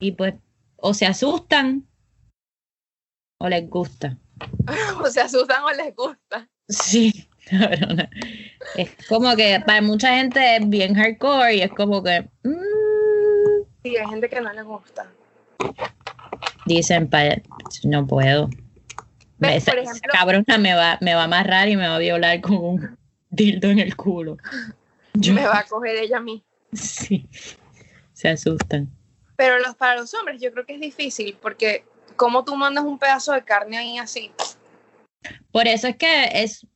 y 0.00 0.12
pues 0.12 0.34
o 0.76 0.92
se 0.94 1.06
asustan 1.06 1.86
o 3.38 3.48
les 3.48 3.68
gusta. 3.68 4.16
o 5.02 5.06
se 5.06 5.20
asustan 5.20 5.62
o 5.64 5.70
les 5.70 5.94
gusta. 5.94 6.48
Sí, 6.68 7.28
cabrona. 7.50 8.10
Es 8.76 8.90
como 9.08 9.34
que 9.36 9.62
para 9.64 9.80
mucha 9.80 10.16
gente 10.16 10.56
es 10.56 10.68
bien 10.68 10.94
hardcore 10.94 11.56
y 11.56 11.62
es 11.62 11.70
como 11.72 12.02
que. 12.02 12.22
Mm, 12.42 13.64
sí, 13.82 13.96
hay 13.96 14.08
gente 14.08 14.28
que 14.28 14.40
no 14.40 14.52
le 14.52 14.62
gusta. 14.62 15.10
Dicen, 16.66 17.10
no 17.84 18.06
puedo. 18.06 18.48
Esa, 19.40 19.72
cabrona 20.10 20.56
me 20.58 20.74
va, 20.74 20.96
me 21.02 21.14
va 21.14 21.22
a 21.22 21.24
amarrar 21.24 21.68
y 21.68 21.76
me 21.76 21.86
va 21.86 21.96
a 21.96 21.98
violar 21.98 22.40
con 22.40 22.56
un 22.56 22.98
dildo 23.30 23.68
en 23.68 23.78
el 23.78 23.94
culo. 23.96 24.38
Yo, 25.14 25.32
me 25.32 25.46
va 25.46 25.60
a 25.60 25.64
coger 25.64 25.96
ella 25.96 26.16
a 26.16 26.20
mí. 26.20 26.44
Sí, 26.74 27.26
se 28.12 28.28
asustan. 28.28 28.90
Pero 29.36 29.58
los, 29.58 29.74
para 29.74 30.00
los 30.00 30.12
hombres 30.14 30.40
yo 30.40 30.52
creo 30.52 30.64
que 30.64 30.74
es 30.74 30.80
difícil 30.80 31.36
porque 31.40 31.84
¿cómo 32.16 32.44
tú 32.44 32.56
mandas 32.56 32.84
un 32.84 32.98
pedazo 32.98 33.32
de 33.32 33.44
carne 33.44 33.78
ahí 33.78 33.98
así? 33.98 34.30
Por 35.50 35.66
eso 35.66 35.88
es 35.88 35.96
que 35.96 36.28
es, 36.32 36.66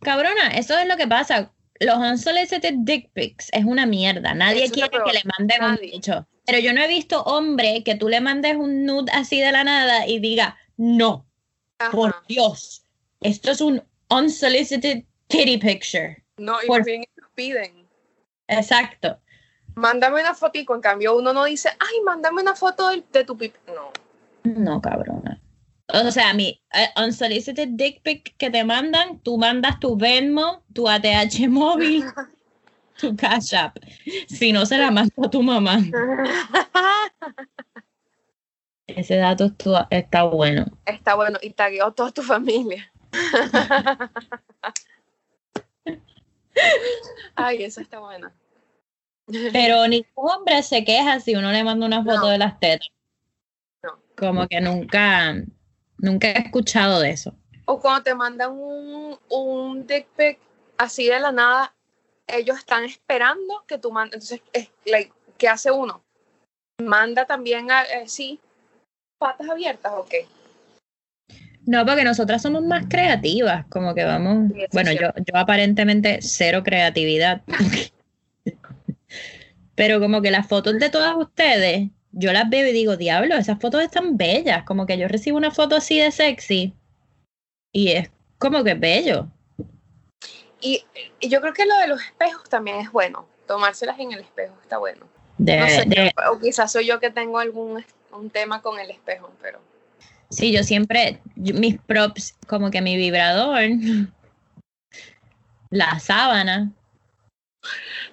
cabrona, 0.00 0.48
eso 0.48 0.76
es 0.78 0.86
lo 0.86 0.96
que 0.96 1.06
pasa. 1.06 1.52
Los 1.80 1.96
unsolicited 1.96 2.74
dick 2.78 3.10
pics 3.12 3.48
es 3.52 3.64
una 3.64 3.86
mierda. 3.86 4.34
Nadie 4.34 4.70
quiere 4.70 4.90
que 4.90 5.12
le 5.12 5.22
manden 5.24 5.64
un 5.64 5.76
bicho. 5.76 6.26
Pero 6.46 6.58
yo 6.58 6.72
no 6.72 6.82
he 6.82 6.88
visto 6.88 7.22
hombre 7.22 7.82
que 7.84 7.94
tú 7.94 8.08
le 8.08 8.20
mandes 8.20 8.56
un 8.56 8.84
nude 8.84 9.12
así 9.12 9.40
de 9.40 9.52
la 9.52 9.64
nada 9.64 10.06
y 10.06 10.18
diga, 10.18 10.56
no, 10.76 11.26
por 11.90 12.26
Dios, 12.26 12.84
esto 13.20 13.52
es 13.52 13.60
un 13.60 13.82
unsolicited 14.10 15.04
titty 15.28 15.58
picture. 15.58 16.24
No, 16.38 16.62
y 16.62 16.66
por 16.66 16.84
bien 16.84 17.04
piden. 17.34 17.88
Exacto. 18.48 19.20
Mándame 19.74 20.20
una 20.20 20.34
fotico, 20.34 20.74
en 20.74 20.80
cambio 20.80 21.16
uno 21.16 21.32
no 21.32 21.44
dice, 21.44 21.70
ay, 21.78 22.00
mándame 22.04 22.42
una 22.42 22.54
foto 22.54 22.90
de, 22.90 23.02
de 23.12 23.24
tu 23.24 23.36
pipi. 23.36 23.58
No. 23.66 23.90
No, 24.44 24.80
cabrona. 24.80 25.40
O 25.88 26.10
sea, 26.10 26.32
mi 26.32 26.60
uh, 26.74 27.02
unsolicited 27.04 27.68
dick 27.72 28.02
pic 28.02 28.34
que 28.38 28.50
te 28.50 28.64
mandan, 28.64 29.18
tú 29.20 29.36
mandas 29.36 29.78
tu 29.78 29.96
Venmo, 29.96 30.62
tu 30.72 30.88
ATH 30.88 31.48
móvil, 31.48 32.04
tu 32.98 33.14
Cash 33.16 33.54
App. 33.54 33.76
Si 34.28 34.52
no, 34.52 34.64
se 34.64 34.78
la 34.78 34.90
manda 34.90 35.14
a 35.22 35.30
tu 35.30 35.42
mamá. 35.42 35.78
Ese 38.86 39.16
dato 39.16 39.50
está 39.90 40.24
bueno. 40.24 40.66
Está 40.84 41.14
bueno 41.14 41.38
y 41.40 41.50
tagueó 41.50 41.92
toda 41.92 42.10
tu 42.10 42.22
familia. 42.22 42.92
Ay, 47.34 47.62
eso 47.64 47.80
está 47.80 48.00
bueno. 48.00 48.30
Pero 49.52 49.86
ningún 49.88 50.30
hombre 50.30 50.62
se 50.62 50.84
queja 50.84 51.20
si 51.20 51.34
uno 51.34 51.50
le 51.52 51.64
manda 51.64 51.86
una 51.86 52.04
foto 52.04 52.28
de 52.28 52.38
las 52.38 52.58
tetas. 52.60 52.88
Como 54.16 54.46
que 54.46 54.60
nunca, 54.60 55.34
nunca 55.98 56.28
he 56.28 56.38
escuchado 56.38 57.00
de 57.00 57.10
eso. 57.10 57.34
O 57.64 57.80
cuando 57.80 58.02
te 58.02 58.14
mandan 58.14 58.52
un, 58.52 59.18
un 59.30 59.86
dick 59.86 60.06
pic 60.16 60.38
así 60.76 61.06
de 61.06 61.18
la 61.18 61.32
nada, 61.32 61.74
ellos 62.26 62.58
están 62.58 62.84
esperando 62.84 63.64
que 63.66 63.78
tú 63.78 63.90
mandes. 63.90 64.30
Entonces, 64.30 64.70
¿qué 65.38 65.48
hace 65.48 65.70
uno? 65.70 66.02
Manda 66.82 67.24
también 67.24 67.70
así, 67.70 68.40
eh, 68.42 68.46
patas 69.18 69.48
abiertas 69.48 69.92
o 69.96 70.04
qué? 70.04 70.26
No, 71.64 71.86
porque 71.86 72.04
nosotras 72.04 72.42
somos 72.42 72.62
más 72.62 72.86
creativas, 72.88 73.66
como 73.66 73.94
que 73.94 74.04
vamos. 74.04 74.50
bueno, 74.72 74.92
yo, 74.92 75.10
yo 75.16 75.36
aparentemente 75.36 76.18
cero 76.20 76.62
creatividad. 76.64 77.42
Pero 79.74 80.00
como 80.00 80.20
que 80.20 80.30
las 80.30 80.46
fotos 80.46 80.78
de 80.78 80.90
todas 80.90 81.16
ustedes 81.16 81.88
yo 82.12 82.32
las 82.32 82.48
veo 82.48 82.68
y 82.68 82.72
digo, 82.72 82.96
diablo, 82.96 83.36
esas 83.36 83.58
fotos 83.58 83.82
están 83.82 84.16
bellas. 84.16 84.64
Como 84.64 84.86
que 84.86 84.98
yo 84.98 85.08
recibo 85.08 85.38
una 85.38 85.50
foto 85.50 85.76
así 85.76 85.98
de 85.98 86.10
sexy 86.10 86.74
y 87.72 87.92
es 87.92 88.10
como 88.38 88.62
que 88.62 88.74
bello. 88.74 89.28
Y, 90.60 90.84
yo 91.20 91.40
creo 91.40 91.54
que 91.54 91.66
lo 91.66 91.76
de 91.78 91.88
los 91.88 92.02
espejos 92.02 92.48
también 92.48 92.78
es 92.78 92.92
bueno. 92.92 93.26
Tomárselas 93.46 93.98
en 93.98 94.12
el 94.12 94.20
espejo 94.20 94.54
está 94.62 94.78
bueno. 94.78 95.06
no 95.38 95.68
sé, 95.68 96.12
o 96.30 96.38
quizás 96.38 96.70
soy 96.70 96.86
yo 96.86 97.00
que 97.00 97.10
tengo 97.10 97.38
algún 97.38 97.82
un 98.12 98.30
tema 98.30 98.60
con 98.60 98.78
el 98.78 98.90
espejo, 98.90 99.32
pero. 99.40 99.60
Sí, 100.28 100.52
yo 100.52 100.62
siempre, 100.62 101.20
mis 101.34 101.78
props, 101.78 102.34
como 102.46 102.70
que 102.70 102.80
mi 102.80 102.96
vibrador, 102.96 103.62
la 105.70 105.98
sábana. 105.98 106.72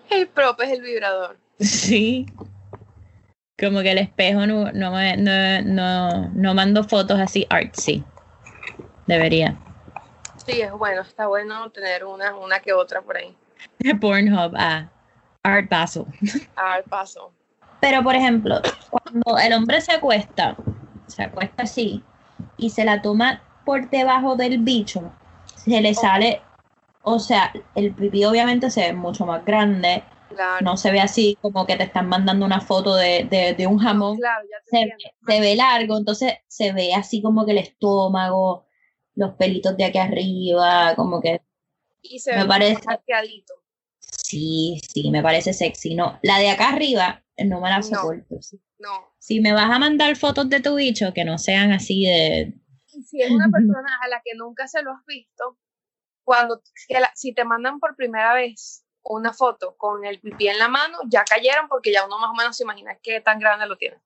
El 0.09 0.27
prop 0.27 0.59
es 0.61 0.71
el 0.71 0.81
vibrador. 0.81 1.37
Sí, 1.59 2.25
como 3.59 3.81
que 3.81 3.91
el 3.91 3.97
espejo 3.97 4.47
no, 4.47 4.71
no, 4.71 4.91
no, 5.63 6.29
no 6.29 6.53
mando 6.53 6.83
fotos 6.83 7.19
así 7.19 7.45
artsy. 7.49 8.03
Debería. 9.05 9.57
Sí, 10.45 10.61
es 10.61 10.71
bueno, 10.71 11.01
está 11.01 11.27
bueno 11.27 11.69
tener 11.71 12.05
una, 12.05 12.35
una 12.35 12.59
que 12.59 12.73
otra 12.73 13.01
por 13.01 13.17
ahí. 13.17 13.35
Pornhub, 13.99 14.53
ah, 14.57 14.89
Art 15.43 15.67
Paso. 15.69 16.07
Art 16.55 16.87
Paso. 16.87 17.31
Pero, 17.81 18.03
por 18.03 18.15
ejemplo, 18.15 18.61
cuando 18.89 19.37
el 19.37 19.53
hombre 19.53 19.81
se 19.81 19.93
acuesta, 19.93 20.55
se 21.07 21.23
acuesta 21.23 21.63
así, 21.63 22.03
y 22.57 22.69
se 22.69 22.85
la 22.85 23.01
toma 23.01 23.41
por 23.65 23.89
debajo 23.89 24.35
del 24.35 24.59
bicho, 24.59 25.11
se 25.55 25.81
le 25.81 25.93
sale, 25.93 26.41
o 27.03 27.19
sea, 27.19 27.53
el 27.75 27.93
pipí 27.93 28.25
obviamente 28.25 28.69
se 28.69 28.81
ve 28.81 28.93
mucho 28.93 29.25
más 29.25 29.45
grande, 29.45 30.03
no 30.61 30.77
se 30.77 30.91
ve 30.91 30.99
así 30.99 31.37
como 31.41 31.65
que 31.65 31.75
te 31.75 31.83
están 31.83 32.07
mandando 32.07 32.45
una 32.45 32.61
foto 32.61 32.95
de, 32.95 33.55
un 33.69 33.77
jamón. 33.77 34.17
se, 34.65 35.39
ve 35.39 35.55
largo, 35.55 35.97
entonces 35.97 36.33
se 36.47 36.71
ve 36.71 36.93
así 36.93 37.21
como 37.21 37.45
que 37.45 37.51
el 37.51 37.57
estómago, 37.59 38.65
los 39.15 39.33
pelitos 39.35 39.75
de 39.77 39.85
aquí 39.85 39.97
arriba, 39.97 40.93
como 40.95 41.21
que... 41.21 41.41
Y 42.01 42.19
se 42.19 42.33
me 42.35 42.43
ve 42.43 42.47
parece... 42.47 42.81
Saqueadito. 42.81 43.53
Sí, 43.99 44.81
sí, 44.93 45.11
me 45.11 45.21
parece 45.21 45.53
sexy. 45.53 45.95
No, 45.95 46.19
la 46.23 46.39
de 46.39 46.49
acá 46.49 46.69
arriba 46.69 47.23
no 47.45 47.61
me 47.61 47.69
la 47.69 47.81
soporto. 47.81 48.39
No. 48.77 48.89
Si 49.17 49.39
me 49.39 49.53
vas 49.53 49.69
a 49.69 49.79
mandar 49.79 50.15
fotos 50.15 50.49
de 50.49 50.61
tu 50.61 50.75
bicho, 50.75 51.13
que 51.13 51.25
no 51.25 51.37
sean 51.37 51.71
así 51.71 52.05
de... 52.05 52.53
Y 52.93 53.03
si 53.03 53.21
es 53.21 53.31
una 53.31 53.49
persona 53.51 53.99
a 54.03 54.07
la 54.07 54.21
que 54.23 54.35
nunca 54.35 54.67
se 54.67 54.81
lo 54.81 54.91
has 54.91 55.05
visto, 55.05 55.57
cuando 56.23 56.61
que 56.87 56.99
la- 56.99 57.11
si 57.15 57.33
te 57.33 57.43
mandan 57.43 57.79
por 57.79 57.95
primera 57.95 58.33
vez 58.33 58.85
una 59.03 59.33
foto 59.33 59.75
con 59.77 60.05
el 60.05 60.19
pipí 60.19 60.47
en 60.47 60.59
la 60.59 60.67
mano, 60.67 60.99
ya 61.07 61.23
cayeron 61.23 61.67
porque 61.67 61.91
ya 61.91 62.05
uno 62.05 62.19
más 62.19 62.29
o 62.29 62.35
menos 62.35 62.55
se 62.55 62.63
imagina 62.63 62.97
qué 63.01 63.21
tan 63.21 63.39
grande 63.39 63.65
lo 63.65 63.77
tiene. 63.77 63.97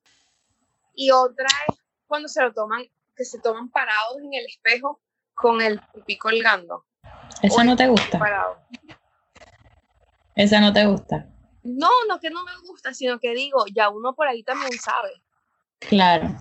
Y 0.94 1.12
otra 1.12 1.48
es 1.68 1.78
cuando 2.08 2.28
se 2.28 2.42
lo 2.42 2.54
toman, 2.54 2.86
que 3.16 3.26
se 3.26 3.40
toman 3.40 3.70
parados 3.70 4.18
en 4.24 4.34
el 4.34 4.46
espejo 4.46 5.02
con 5.34 5.62
el 5.62 5.82
pipí 5.94 6.18
colgando. 6.18 6.86
Esa 7.42 7.64
no 7.64 7.76
te 7.76 7.88
gusta. 7.88 8.20
Parado. 8.20 8.58
Esa 10.36 10.60
no 10.60 10.74
te 10.74 10.86
gusta. 10.86 11.28
No, 11.64 11.90
no 12.08 12.20
que 12.20 12.30
no 12.30 12.44
me 12.44 12.52
gusta, 12.68 12.94
sino 12.94 13.20
que 13.20 13.34
digo, 13.34 13.66
ya 13.74 13.90
uno 13.90 14.14
por 14.14 14.28
ahí 14.28 14.44
también 14.44 14.74
sabe. 14.80 15.22
Claro. 15.80 16.36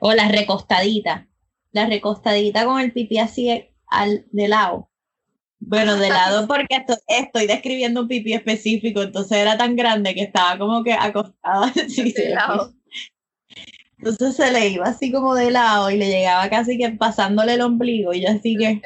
O 0.00 0.12
la 0.12 0.28
recostadita. 0.28 1.28
La 1.72 1.86
recostadita 1.86 2.64
con 2.64 2.80
el 2.80 2.92
pipí 2.92 3.18
así 3.18 3.70
al, 3.86 4.26
de 4.30 4.48
lado. 4.48 4.90
Bueno, 5.64 5.96
de 5.96 6.08
lado 6.08 6.46
porque 6.48 6.76
esto- 6.76 6.98
estoy 7.06 7.46
describiendo 7.46 8.02
un 8.02 8.08
pipí 8.08 8.32
específico, 8.34 9.02
entonces 9.02 9.38
era 9.38 9.56
tan 9.56 9.76
grande 9.76 10.14
que 10.14 10.22
estaba 10.22 10.58
como 10.58 10.82
que 10.82 10.92
acostado 10.92 11.64
así. 11.64 12.12
De 12.12 12.30
lado. 12.30 12.74
Entonces 13.98 14.34
se 14.36 14.50
le 14.50 14.68
iba 14.68 14.86
así 14.86 15.12
como 15.12 15.34
de 15.36 15.52
lado 15.52 15.88
y 15.90 15.96
le 15.96 16.08
llegaba 16.10 16.50
casi 16.50 16.76
que 16.76 16.90
pasándole 16.90 17.54
el 17.54 17.60
ombligo 17.60 18.12
y 18.12 18.26
así 18.26 18.56
que... 18.56 18.82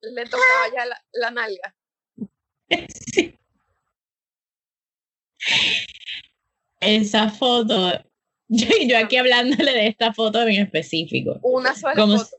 Le 0.00 0.24
tocaba 0.24 0.66
ya 0.76 0.84
la, 0.86 1.02
la 1.12 1.30
nalga. 1.30 1.74
Sí. 3.14 3.34
Esa 6.80 7.30
foto, 7.30 7.92
yo, 8.48 8.66
yo 8.86 8.98
aquí 8.98 9.16
hablándole 9.16 9.72
de 9.72 9.86
esta 9.86 10.12
foto 10.12 10.42
en 10.42 10.62
específico. 10.62 11.38
Una 11.42 11.74
sola 11.74 11.94
Como 11.94 12.18
foto. 12.18 12.36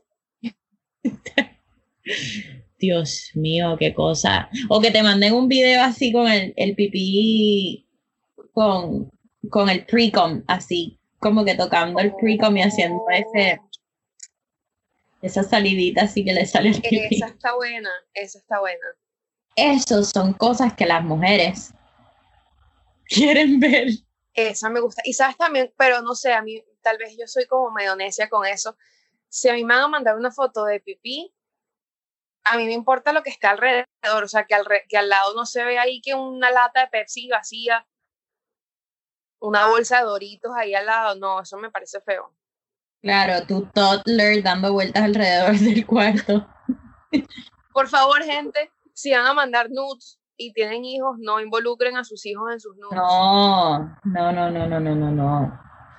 Dios 2.80 3.30
mío, 3.34 3.76
qué 3.78 3.94
cosa. 3.94 4.48
O 4.68 4.80
que 4.80 4.90
te 4.90 5.02
manden 5.02 5.34
un 5.34 5.46
video 5.46 5.84
así 5.84 6.12
con 6.12 6.26
el, 6.26 6.52
el 6.56 6.74
pipí, 6.74 7.86
con, 8.52 9.10
con 9.50 9.68
el 9.68 9.84
pre-com, 9.86 10.42
así, 10.48 10.98
como 11.18 11.44
que 11.44 11.54
tocando 11.54 12.00
el 12.00 12.14
pre-com 12.16 12.56
y 12.56 12.62
haciendo 12.62 13.04
ese, 13.10 13.60
esa 15.22 15.42
salidita 15.42 16.02
así 16.02 16.24
que 16.24 16.32
le 16.32 16.46
sale 16.46 16.70
el 16.70 16.80
pipí. 16.80 17.16
Esa 17.16 17.26
está 17.26 17.54
buena, 17.54 17.90
esa 18.14 18.38
está 18.38 18.58
buena. 18.60 18.86
Esas 19.54 20.10
son 20.10 20.32
cosas 20.32 20.74
que 20.74 20.86
las 20.86 21.04
mujeres 21.04 21.72
quieren 23.04 23.60
ver. 23.60 23.88
Esa 24.32 24.70
me 24.70 24.80
gusta. 24.80 25.02
Y 25.04 25.12
sabes 25.12 25.36
también, 25.36 25.72
pero 25.76 26.00
no 26.02 26.14
sé, 26.14 26.32
a 26.32 26.42
mí 26.42 26.64
tal 26.82 26.96
vez 26.96 27.16
yo 27.18 27.26
soy 27.26 27.46
como 27.46 27.70
medio 27.70 27.94
necia 27.94 28.30
con 28.30 28.46
eso. 28.46 28.76
Si 29.28 29.48
a 29.48 29.54
mí 29.54 29.64
me 29.64 29.74
van 29.74 29.84
a 29.84 29.88
mandar 29.88 30.16
una 30.16 30.30
foto 30.30 30.64
de 30.64 30.80
pipí, 30.80 31.32
a 32.44 32.56
mí 32.56 32.64
me 32.66 32.72
importa 32.72 33.12
lo 33.12 33.22
que 33.22 33.30
está 33.30 33.50
alrededor, 33.50 33.86
o 34.24 34.28
sea, 34.28 34.44
que 34.46 34.54
al, 34.54 34.64
re- 34.64 34.84
que 34.88 34.96
al 34.96 35.08
lado 35.08 35.34
no 35.34 35.44
se 35.46 35.64
ve 35.64 35.78
ahí 35.78 36.00
que 36.00 36.14
una 36.14 36.50
lata 36.50 36.80
de 36.80 36.88
Pepsi 36.88 37.28
vacía, 37.28 37.86
una 39.40 39.66
bolsa 39.68 39.98
de 39.98 40.04
Doritos 40.04 40.52
ahí 40.56 40.74
al 40.74 40.86
lado, 40.86 41.14
no, 41.16 41.40
eso 41.40 41.56
me 41.58 41.70
parece 41.70 42.00
feo. 42.00 42.34
Claro, 43.02 43.46
tu 43.46 43.62
toddler 43.72 44.42
dando 44.42 44.72
vueltas 44.72 45.02
alrededor 45.02 45.54
del 45.58 45.86
cuarto. 45.86 46.46
Por 47.72 47.88
favor, 47.88 48.22
gente, 48.22 48.70
si 48.94 49.12
van 49.12 49.26
a 49.26 49.32
mandar 49.34 49.68
nudes 49.70 50.18
y 50.36 50.52
tienen 50.52 50.84
hijos, 50.84 51.16
no 51.18 51.40
involucren 51.40 51.96
a 51.96 52.04
sus 52.04 52.24
hijos 52.26 52.52
en 52.52 52.60
sus 52.60 52.76
nudes. 52.76 52.96
No, 52.96 53.78
no, 54.04 54.32
no, 54.32 54.50
no, 54.50 54.66
no, 54.66 54.80
no, 54.80 54.94
no, 54.94 55.10
no. 55.10 55.44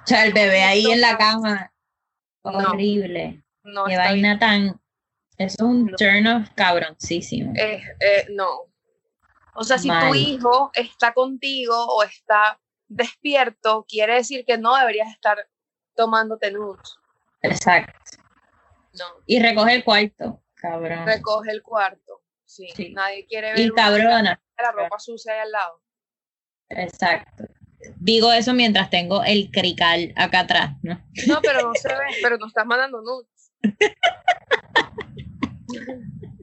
O 0.04 0.08
sea, 0.08 0.26
el 0.26 0.34
bebé 0.34 0.64
ahí 0.64 0.92
en 0.92 1.02
la 1.02 1.18
cama. 1.18 1.72
Horrible. 2.44 3.44
No 3.64 3.84
Qué 3.86 3.92
bien. 3.92 4.00
vaina 4.02 4.40
tan. 4.40 4.82
Es 5.38 5.60
un 5.60 5.86
No. 5.88 5.96
turn 5.98 6.28
off 6.28 6.50
cabroncísimo. 6.56 7.54
Eh, 7.56 7.82
eh, 8.00 8.28
no. 8.32 8.68
O 9.56 9.64
sea, 9.64 9.78
si 9.78 9.90
tu 9.90 10.16
hijo 10.16 10.72
está 10.74 11.14
contigo 11.14 11.76
o 11.76 12.04
está 12.04 12.60
despierto, 12.88 13.86
quiere 13.88 14.16
decir 14.16 14.46
que 14.46 14.58
no 14.58 14.76
deberías 14.76 15.10
estar 15.12 15.48
tomándote 15.96 16.52
nudes. 16.52 16.96
Exacto. 17.42 17.94
No. 18.94 19.06
Y 19.26 19.42
recoge 19.42 19.74
el 19.76 19.84
cuarto, 19.84 20.44
cabrón. 20.56 21.06
Recoge 21.06 21.52
el 21.52 21.62
cuarto. 21.64 22.22
Sí. 22.46 22.68
Sí. 22.76 22.94
Nadie 22.94 23.26
quiere 23.26 23.52
ver 23.54 23.60
Y 23.60 23.72
cabrona. 23.72 24.42
la 24.58 24.72
ropa 24.72 25.00
sucia 25.00 25.34
ahí 25.34 25.40
al 25.40 25.52
lado. 25.52 25.82
Exacto. 26.70 27.46
Digo 27.98 28.32
eso 28.32 28.54
mientras 28.54 28.90
tengo 28.90 29.24
el 29.24 29.50
crical 29.52 30.14
acá 30.16 30.42
atrás, 30.42 30.72
¿no? 30.84 31.02
No, 31.28 31.40
pero 31.42 31.62
no 31.64 31.74
se 31.74 31.88
ve, 31.90 32.04
pero 32.22 32.38
no 32.38 32.48
estás 32.48 32.66
mandando 32.66 33.02
nudes. 33.02 33.52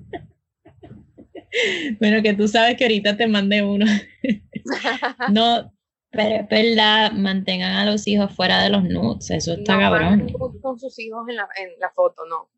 Bueno, 1.98 2.22
que 2.22 2.34
tú 2.34 2.46
sabes 2.46 2.76
que 2.76 2.84
ahorita 2.84 3.16
te 3.16 3.26
mandé 3.26 3.62
uno. 3.62 3.86
No, 5.30 5.72
pero 6.10 6.42
es 6.42 6.48
verdad, 6.48 7.12
mantengan 7.12 7.72
a 7.72 7.90
los 7.90 8.06
hijos 8.06 8.34
fuera 8.34 8.62
de 8.62 8.68
los 8.68 8.84
nudes. 8.84 9.30
Eso 9.30 9.54
está 9.54 9.74
no 9.74 9.80
cabrón. 9.80 10.32
con, 10.60 10.78
sus 10.78 10.98
hijos 10.98 11.26
en 11.28 11.36
la, 11.36 11.48
en 11.56 11.70
la 11.80 11.90
foto, 11.90 12.26
no. 12.26 12.50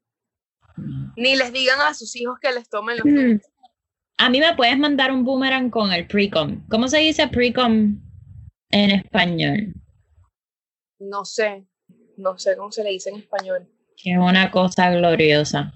Ni 1.17 1.37
les 1.37 1.53
digan 1.53 1.81
a 1.81 1.95
sus 1.95 2.15
hijos 2.17 2.39
que 2.41 2.53
les 2.53 2.69
tomen 2.69 2.97
los 2.97 3.07
nudes. 3.07 3.53
A 4.19 4.29
mí 4.29 4.41
me 4.41 4.55
puedes 4.55 4.79
mandar 4.79 5.13
un 5.13 5.25
boomerang 5.25 5.71
con 5.71 5.93
el 5.93 6.07
pre-com. 6.07 6.67
¿Cómo 6.69 6.89
se 6.89 6.99
dice 6.99 7.29
pre-com 7.29 8.01
en 8.71 8.91
español? 8.91 9.75
No 10.99 11.25
sé. 11.25 11.67
No 12.17 12.39
sé 12.39 12.57
cómo 12.57 12.73
se 12.73 12.85
le 12.85 12.91
dice 12.91 13.11
en 13.11 13.17
español. 13.17 13.69
Que 13.97 14.13
es 14.13 14.19
una 14.19 14.51
cosa 14.51 14.91
gloriosa. 14.91 15.73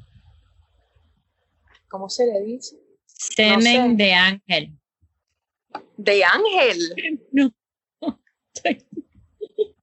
¿Cómo 1.95 2.11
se 2.11 2.27
le 2.27 2.43
dice? 2.43 2.75
Semen 3.07 3.97
sé. 3.97 4.05
de 4.05 4.13
ángel. 4.13 4.79
De 5.97 6.25
ángel. 6.25 6.79
No. 7.31 7.55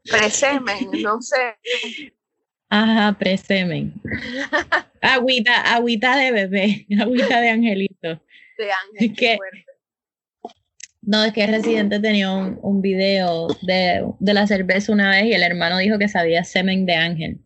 Presemen, 0.04 0.92
no 1.02 1.22
sé. 1.22 1.56
Ajá, 2.68 3.18
presemen. 3.18 3.94
Agüita, 5.00 5.74
agüita 5.74 6.18
de 6.18 6.32
bebé, 6.34 6.86
agüita 7.02 7.40
de 7.40 7.50
angelito. 7.50 8.22
De 8.58 8.70
ángel. 9.00 9.38
Fuerte. 9.38 9.66
No, 11.02 11.24
es 11.24 11.32
que 11.32 11.48
Residente 11.48 12.02
tenía 12.02 12.30
un, 12.30 12.60
un 12.62 12.82
video 12.82 13.48
de, 13.62 14.06
de 14.20 14.34
la 14.34 14.48
cerveza 14.48 14.92
una 14.92 15.12
vez 15.12 15.28
y 15.28 15.34
el 15.34 15.44
hermano 15.44 15.78
dijo 15.78 15.98
que 15.98 16.10
sabía 16.10 16.44
semen 16.44 16.86
de 16.86 16.96
ángel. 16.96 17.40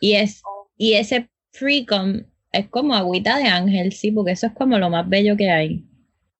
Y, 0.00 0.14
es, 0.14 0.40
Oh, 0.46 0.70
y 0.78 0.94
ese 0.94 1.28
pre-com 1.58 2.22
es 2.52 2.68
como 2.68 2.94
agüita 2.94 3.38
de 3.38 3.48
ángel, 3.48 3.92
sí, 3.92 4.10
porque 4.12 4.32
eso 4.32 4.46
es 4.46 4.52
como 4.52 4.78
lo 4.78 4.90
más 4.90 5.08
bello 5.08 5.36
que 5.36 5.50
hay. 5.50 5.84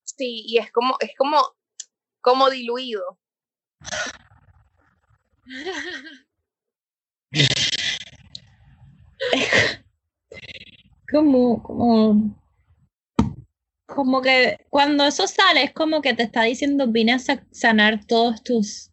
Sí, 0.04 0.44
y 0.46 0.58
es 0.58 0.70
como, 0.70 0.96
es 1.00 1.10
como, 1.16 1.38
como 2.20 2.50
diluido. 2.50 3.18
Como, 11.10 11.62
como, 11.62 12.40
como 13.86 14.22
que 14.22 14.56
cuando 14.70 15.04
eso 15.04 15.26
sale 15.26 15.64
es 15.64 15.72
como 15.72 16.00
que 16.00 16.14
te 16.14 16.22
está 16.22 16.44
diciendo 16.44 16.86
vine 16.88 17.12
a 17.12 17.18
sa- 17.18 17.44
sanar 17.50 18.04
todos 18.06 18.42
tus 18.42 18.90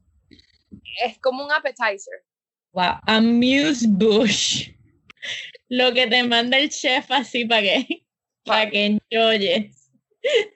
Es 1.03 1.17
como 1.19 1.45
un 1.45 1.51
appetizer. 1.51 2.23
wow, 2.73 2.99
amuse 3.07 3.87
bush. 3.87 4.71
Lo 5.69 5.93
que 5.93 6.07
te 6.07 6.23
manda 6.23 6.57
el 6.57 6.69
chef 6.69 7.09
así 7.11 7.45
para 7.45 7.61
que 7.61 8.05
para 8.45 8.69
que 8.69 8.85
enjoyes 8.85 9.91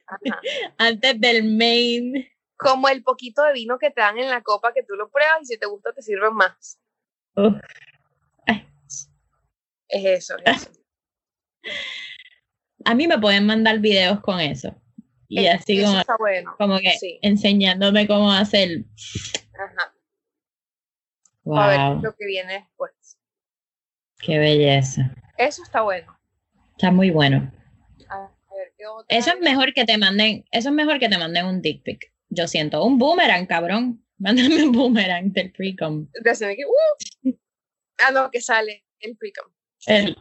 Ajá. 0.07 0.41
antes 0.77 1.21
del 1.21 1.43
main. 1.55 2.27
Como 2.57 2.87
el 2.87 3.03
poquito 3.03 3.43
de 3.43 3.53
vino 3.53 3.77
que 3.77 3.91
te 3.91 4.01
dan 4.01 4.17
en 4.17 4.29
la 4.29 4.41
copa 4.41 4.73
que 4.73 4.83
tú 4.83 4.95
lo 4.95 5.09
pruebas 5.09 5.41
y 5.41 5.45
si 5.45 5.57
te 5.57 5.65
gusta 5.65 5.91
te 5.93 6.01
sirven 6.01 6.33
más. 6.33 6.79
Uf. 7.35 7.55
Es 9.93 10.05
eso, 10.05 10.35
es 10.43 10.61
eso. 10.61 10.71
A 12.85 12.95
mí 12.95 13.07
me 13.07 13.19
pueden 13.19 13.45
mandar 13.45 13.79
videos 13.79 14.19
con 14.21 14.39
eso. 14.39 14.75
Y 15.29 15.47
así 15.47 15.79
eso 15.79 15.87
como, 15.87 15.99
está 15.99 16.15
bueno. 16.17 16.55
como 16.57 16.79
que 16.79 16.91
sí. 16.97 17.19
enseñándome 17.21 18.07
cómo 18.07 18.31
hacer. 18.31 18.85
Ajá. 19.53 19.93
A 21.55 21.67
ver 21.67 21.79
Wow, 21.79 22.01
lo 22.01 22.15
que 22.15 22.25
viene 22.25 22.53
después. 22.53 22.92
Qué 24.25 24.37
belleza. 24.37 25.13
Eso 25.37 25.63
está 25.63 25.81
bueno. 25.81 26.17
Está 26.71 26.91
muy 26.91 27.11
bueno. 27.11 27.51
A 28.09 28.19
ver, 28.55 28.73
¿qué 28.77 28.85
otra 28.87 29.05
Eso 29.17 29.31
es 29.31 29.39
mejor 29.41 29.73
que 29.73 29.85
te 29.85 29.97
manden, 29.97 30.45
eso 30.51 30.69
es 30.69 30.75
mejor 30.75 30.99
que 30.99 31.09
te 31.09 31.17
manden 31.17 31.45
un 31.45 31.61
dick 31.61 31.83
pic. 31.83 32.11
Yo 32.29 32.47
siento, 32.47 32.83
un 32.83 32.97
boomerang, 32.97 33.45
cabrón. 33.45 34.03
Mándame 34.17 34.63
un 34.63 34.71
boomerang 34.71 35.31
del 35.33 35.51
pre-com. 35.51 36.03
¡uh! 36.03 37.31
Ah, 38.05 38.11
no, 38.11 38.31
que 38.31 38.41
sale 38.41 38.85
el 38.99 39.17
pre-com. 39.17 39.51
El- 39.85 40.17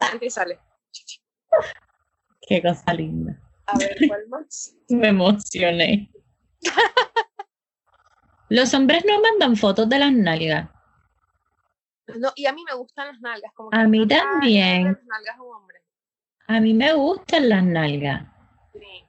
Antes 0.00 0.34
sale. 0.34 0.58
Qué 2.46 2.62
cosa 2.62 2.94
linda. 2.94 3.38
A 3.66 3.78
ver, 3.78 3.96
¿cuál 4.06 4.28
más? 4.28 4.74
Me 4.88 5.08
emocioné. 5.08 6.10
Los 8.48 8.74
hombres 8.74 9.04
no 9.06 9.20
mandan 9.20 9.56
fotos 9.56 9.88
de 9.88 9.98
las 9.98 10.12
nalgas. 10.12 10.68
No, 12.18 12.32
y 12.34 12.46
a 12.46 12.52
mí 12.52 12.62
me 12.68 12.74
gustan 12.76 13.08
las 13.08 13.20
nalgas. 13.20 13.52
Como 13.54 13.70
que 13.70 13.76
A 13.76 13.86
mí 13.86 14.06
también. 14.06 14.84
Las 14.84 15.04
nalgas 15.04 15.36
a 15.38 15.42
un 15.42 15.54
hombre. 15.56 15.78
A 16.48 16.60
mí 16.60 16.74
me 16.74 16.92
gustan 16.92 17.48
las 17.48 17.62
nalgas. 17.64 18.24
Sí. 18.74 19.04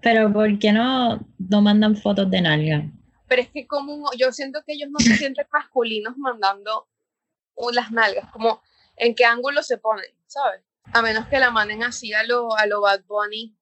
Pero 0.00 0.32
¿por 0.32 0.58
qué 0.58 0.72
no, 0.72 1.20
no 1.38 1.62
mandan 1.62 1.96
fotos 1.96 2.30
de 2.30 2.40
nalgas? 2.40 2.84
Pero 3.26 3.42
es 3.42 3.48
que 3.48 3.66
como 3.66 4.10
yo 4.16 4.32
siento 4.32 4.62
que 4.64 4.74
ellos 4.74 4.90
no 4.90 4.98
se 5.00 5.16
sienten 5.16 5.46
masculinos 5.52 6.16
mandando 6.16 6.88
un- 7.54 7.74
las 7.74 7.90
nalgas, 7.90 8.30
como 8.30 8.62
en 8.96 9.14
qué 9.14 9.24
ángulo 9.24 9.62
se 9.62 9.78
ponen, 9.78 10.06
¿sabes? 10.26 10.60
A 10.92 11.00
menos 11.02 11.26
que 11.26 11.38
la 11.38 11.50
manden 11.50 11.82
así 11.82 12.12
a 12.12 12.22
lo, 12.24 12.54
a 12.56 12.66
lo 12.66 12.82
Bad 12.82 13.04
Bunny 13.06 13.56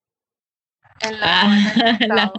en 1.01 1.21
la, 1.21 1.27
Ah, 1.43 1.97
en 2.01 2.09
la- 2.09 2.33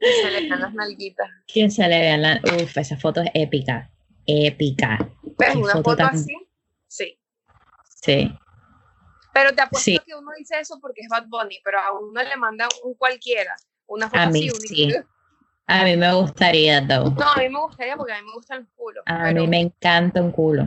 y 0.00 0.06
se 0.22 0.30
le 0.30 0.48
dan 0.48 0.60
las 0.60 0.74
nalguitas. 0.74 1.28
Que 1.46 1.70
se 1.70 1.86
le 1.88 2.00
vean 2.00 2.22
la... 2.22 2.40
Uf, 2.62 2.76
esa 2.76 2.96
foto 2.96 3.20
es 3.22 3.30
épica. 3.34 3.90
Épica. 4.28 4.98
Qué 5.38 5.56
una 5.56 5.72
foto 5.72 5.82
foto 5.82 5.96
tan- 5.96 6.14
así, 6.14 6.34
sí. 6.86 7.18
Sí. 8.02 8.30
Pero 9.32 9.54
te 9.54 9.62
apuesto 9.62 9.84
Sí. 9.90 9.98
que 10.06 10.14
uno 10.14 10.30
dice 10.36 10.58
eso 10.60 10.78
porque 10.80 11.00
es 11.02 11.08
Bad 11.08 11.26
Bunny, 11.28 11.58
pero 11.64 11.78
a 11.78 11.92
uno 11.98 12.22
le 12.22 12.36
manda 12.36 12.68
un 12.84 12.94
cualquiera, 12.94 13.54
una 13.86 14.08
foto 14.08 14.20
A 14.20 14.26
mí 14.26 14.48
así. 14.48 14.66
sí. 14.68 14.94
A 15.66 15.84
mí 15.84 15.96
me 15.96 16.12
gustaría, 16.14 16.80
though. 16.86 17.10
No, 17.14 17.32
a 17.32 17.36
mí 17.36 17.48
me 17.48 17.60
gustaría 17.60 17.96
porque 17.96 18.12
a 18.12 18.20
mí 18.20 18.26
me 18.26 18.32
gustan 18.34 18.60
los 18.60 18.68
culos. 18.74 19.02
A 19.06 19.24
pero- 19.24 19.42
mí 19.42 19.48
me 19.48 19.60
encanta 19.60 20.22
un 20.22 20.30
culo. 20.32 20.66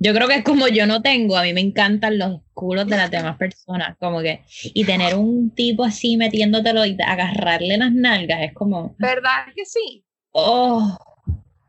Yo 0.00 0.12
creo 0.12 0.28
que 0.28 0.34
es 0.36 0.44
como 0.44 0.68
yo 0.68 0.86
no 0.86 1.00
tengo, 1.02 1.36
a 1.36 1.42
mí 1.42 1.52
me 1.54 1.60
encantan 1.62 2.18
los 2.18 2.40
culos 2.52 2.86
de 2.86 2.96
las 2.96 3.10
demás 3.32 3.36
personas, 3.38 3.96
como 3.98 4.20
que, 4.20 4.44
y 4.74 4.84
tener 4.84 5.14
un 5.16 5.50
tipo 5.54 5.82
así 5.84 6.16
metiéndotelo 6.16 6.84
y 6.84 6.96
agarrarle 7.04 7.78
las 7.78 7.92
nalgas, 7.92 8.40
es 8.42 8.52
como, 8.54 8.94
¿Verdad 8.98 9.46
que 9.54 9.64
sí? 9.64 10.04
oh, 10.32 10.96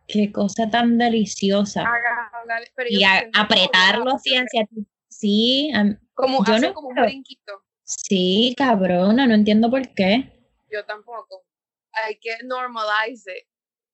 qué 0.08 0.32
cosa 0.32 0.70
tan 0.70 0.98
deliciosa. 0.98 1.84
Pero 2.76 2.90
Y 2.90 3.04
a- 3.04 3.30
apretarlo 3.34 4.16
así 4.16 4.36
hacia 4.36 4.66
ti. 4.66 4.86
Sí, 5.10 5.72
Como, 6.14 6.46
yo 6.46 6.54
hace 6.54 6.68
no 6.68 6.74
como 6.74 6.90
un 6.90 6.96
brinquito. 6.96 7.64
sí, 7.84 8.54
cabrona, 8.58 9.26
no 9.28 9.34
entiendo 9.34 9.70
por 9.70 9.88
qué. 9.94 10.32
Yo 10.72 10.84
tampoco. 10.86 11.46
Hay 11.94 12.18
que 12.20 12.36
normalize 12.44 13.32
it. 13.32 13.48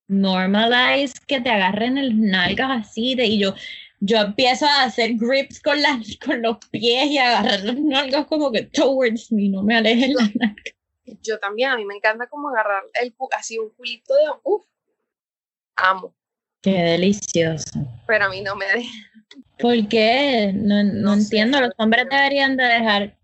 normalize 0.07 1.13
que 1.27 1.39
te 1.39 1.49
agarren 1.49 1.97
el 1.97 2.19
nalgas 2.19 2.87
así 2.87 3.15
de, 3.15 3.25
y 3.25 3.39
yo 3.39 3.53
yo 4.03 4.17
empiezo 4.17 4.65
a 4.65 4.83
hacer 4.83 5.11
grips 5.13 5.61
con 5.61 5.81
las 5.81 6.17
con 6.17 6.41
los 6.41 6.57
pies 6.71 7.05
y 7.05 7.17
a 7.19 7.39
agarrar 7.39 7.59
las 7.63 7.77
nalgas 7.79 8.25
como 8.25 8.51
que 8.51 8.63
towards 8.63 9.31
me 9.31 9.47
no 9.47 9.61
me 9.63 9.77
alejen 9.77 10.15
las 10.15 10.35
nalgas 10.35 10.75
Yo 11.21 11.39
también, 11.39 11.69
a 11.69 11.77
mí 11.77 11.85
me 11.85 11.95
encanta 11.95 12.27
como 12.27 12.49
agarrar 12.49 12.83
el 13.01 13.13
así 13.37 13.57
un 13.59 13.69
culito 13.69 14.13
de 14.15 14.23
uff. 14.43 14.65
Amo. 15.81 16.15
qué 16.61 16.71
delicioso 16.71 17.71
Pero 18.07 18.25
a 18.25 18.29
mí 18.29 18.41
no 18.41 18.55
me 18.55 18.65
deja. 18.65 18.89
¿por 19.59 19.87
qué? 19.87 20.51
no, 20.53 20.83
no 20.83 20.93
No 20.93 21.15
sé, 21.15 21.21
entiendo 21.23 21.59
los 21.61 21.71
hombres 21.77 22.05
deberían 22.09 22.57
de 22.57 22.63
dejar 22.63 23.17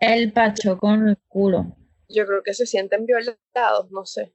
el 0.00 0.32
pacho 0.32 0.78
con 0.78 1.08
el 1.08 1.16
culo 1.28 1.76
Yo 2.08 2.26
creo 2.26 2.42
que 2.42 2.54
se 2.54 2.66
sienten 2.66 3.04
violentados, 3.06 3.90
no 3.90 4.04
sé. 4.06 4.32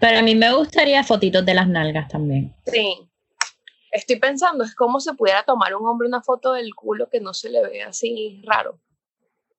pero 0.00 0.18
a 0.18 0.22
mí 0.22 0.34
me 0.34 0.52
gustaría 0.54 1.04
fotitos 1.04 1.44
de 1.44 1.54
las 1.54 1.68
nalgas 1.68 2.08
también 2.08 2.54
Sí. 2.66 3.08
Estoy 3.90 4.16
pensando, 4.18 4.64
es 4.64 4.74
como 4.74 5.00
se 5.00 5.12
pudiera 5.12 5.42
tomar 5.44 5.74
un 5.76 5.86
hombre 5.86 6.08
una 6.08 6.22
foto 6.22 6.54
del 6.54 6.74
culo 6.74 7.10
que 7.10 7.20
no 7.20 7.34
se 7.34 7.50
le 7.50 7.62
vea 7.62 7.88
así 7.88 8.40
raro. 8.46 8.80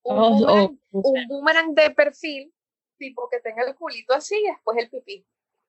Un, 0.01 0.17
Oh, 0.17 0.29
boomerang, 0.39 0.79
oh, 0.91 0.99
un 1.11 1.27
boomerang 1.27 1.75
de 1.75 1.91
perfil, 1.91 2.51
tipo 2.97 3.29
que 3.29 3.39
tenga 3.41 3.63
el 3.63 3.75
culito 3.75 4.11
así 4.15 4.35
y 4.35 4.47
después 4.49 4.75
el 4.79 4.89
pipí. 4.89 5.23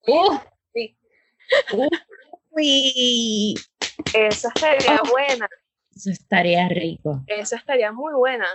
uh, 0.09 0.39
Sí. 0.73 0.97
uy, 2.51 3.55
Esa 4.15 4.49
estaría 4.55 5.01
Oh. 5.03 5.11
buena. 5.11 5.49
eso 5.95 6.11
estaría 6.11 6.69
rico 6.69 7.23
Esa 7.27 7.57
estaría 7.57 7.93
muy 7.93 8.13
buena. 8.15 8.47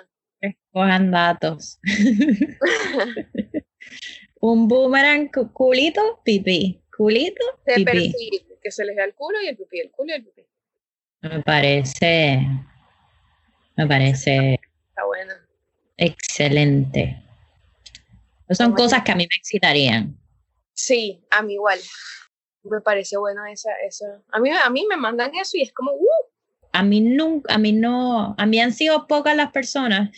Escojan 0.42 1.12
datos. 1.12 1.80
Un 4.42 4.68
boomerang, 4.68 5.30
cu- 5.32 5.52
culito, 5.52 6.22
pipí. 6.24 6.82
Culito, 6.96 7.44
De 7.66 7.76
pipí. 7.76 7.86
perfil, 7.86 8.46
que 8.62 8.72
se 8.72 8.86
les 8.86 8.96
vea 8.96 9.06
el 9.06 9.14
culo 9.14 9.42
y 9.42 9.48
el 9.48 9.58
pipí, 9.58 9.80
el 9.80 9.92
culo 9.92 10.12
y 10.12 10.16
el 10.16 10.24
pipí. 10.24 10.46
Me 11.22 11.42
parece. 11.44 12.40
Me 13.76 13.86
parece 13.88 14.60
Está 14.90 15.06
buena. 15.06 15.34
excelente. 15.98 17.22
Son 18.52 18.74
cosas 18.74 19.04
que 19.04 19.12
a 19.12 19.16
mí 19.16 19.24
me 19.30 19.36
excitarían. 19.38 20.18
Sí, 20.74 21.22
a 21.30 21.42
mí 21.42 21.54
igual. 21.54 21.80
Me 22.64 22.82
parece 22.82 23.18
bueno 23.18 23.46
esa, 23.46 23.72
esa. 23.88 24.06
A 24.32 24.40
mí, 24.40 24.50
a 24.52 24.70
mí 24.70 24.86
me 24.90 24.98
mandan 24.98 25.34
eso 25.36 25.58
y 25.58 25.62
es 25.62 25.74
como, 25.74 25.94
uh, 25.94 26.08
A 26.74 26.84
mí 26.84 27.02
nunca, 27.02 27.54
a 27.54 27.58
mí 27.58 27.72
no, 27.72 28.36
a 28.38 28.46
mí 28.46 28.60
han 28.60 28.74
sido 28.74 29.08
pocas 29.08 29.36
las 29.36 29.52
personas. 29.52 30.10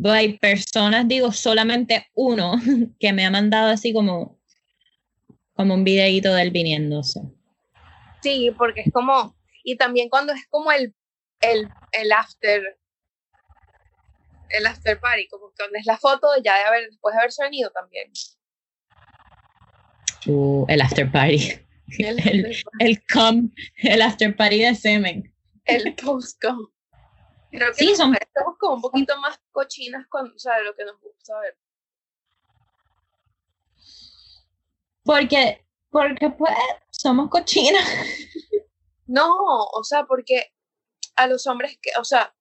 pero 0.00 0.14
Hay 0.14 0.38
personas, 0.38 1.06
digo, 1.08 1.30
solamente 1.32 2.06
uno 2.14 2.54
que 2.98 3.12
me 3.12 3.24
ha 3.26 3.30
mandado 3.30 3.70
así 3.70 3.92
como, 3.92 4.38
como 5.54 5.74
un 5.74 5.84
videíto 5.84 6.32
del 6.34 6.50
viniéndose. 6.50 7.20
sí, 8.22 8.50
porque 8.56 8.82
es 8.82 8.92
como, 8.92 9.36
y 9.64 9.76
también 9.76 10.08
cuando 10.08 10.32
es 10.32 10.46
como 10.48 10.72
el, 10.72 10.94
el, 11.40 11.68
el 11.92 12.12
after, 12.12 12.78
el 14.50 14.66
after 14.66 14.98
party, 15.00 15.28
como 15.28 15.52
cuando 15.56 15.78
es 15.78 15.86
la 15.86 15.98
foto 15.98 16.28
ya 16.42 16.56
de 16.56 16.64
haber, 16.64 16.90
después 16.90 17.14
de 17.14 17.20
haberse 17.20 17.42
venido 17.44 17.70
también. 17.70 18.10
El 20.26 20.80
after 20.80 21.10
party. 21.10 21.52
El, 21.98 22.18
El, 22.26 22.56
el 22.78 23.02
cum, 23.12 23.50
el 23.76 24.00
after 24.02 24.34
party 24.36 24.60
de 24.62 24.74
semen. 24.74 25.34
el 25.64 25.94
post-com. 25.94 26.68
Creo 27.50 27.68
que 27.72 27.74
Sí, 27.84 27.94
son- 27.94 28.14
estamos 28.14 28.56
como 28.58 28.76
un 28.76 28.80
poquito 28.82 29.18
más 29.18 29.38
cochinas 29.50 30.06
con, 30.08 30.32
o 30.34 30.38
sea, 30.38 30.56
de 30.58 30.64
lo 30.64 30.74
que 30.74 30.84
nos 30.84 30.98
gusta 31.00 31.38
ver. 31.40 31.56
Porque, 35.04 35.64
porque 35.90 36.30
pues, 36.30 36.54
somos 36.90 37.28
cochinas. 37.28 37.86
No, 39.06 39.34
o 39.36 39.84
sea, 39.84 40.04
porque 40.04 40.52
a 41.16 41.26
los 41.26 41.46
hombres 41.46 41.78
que, 41.82 41.90
o 42.00 42.04
sea, 42.04 42.34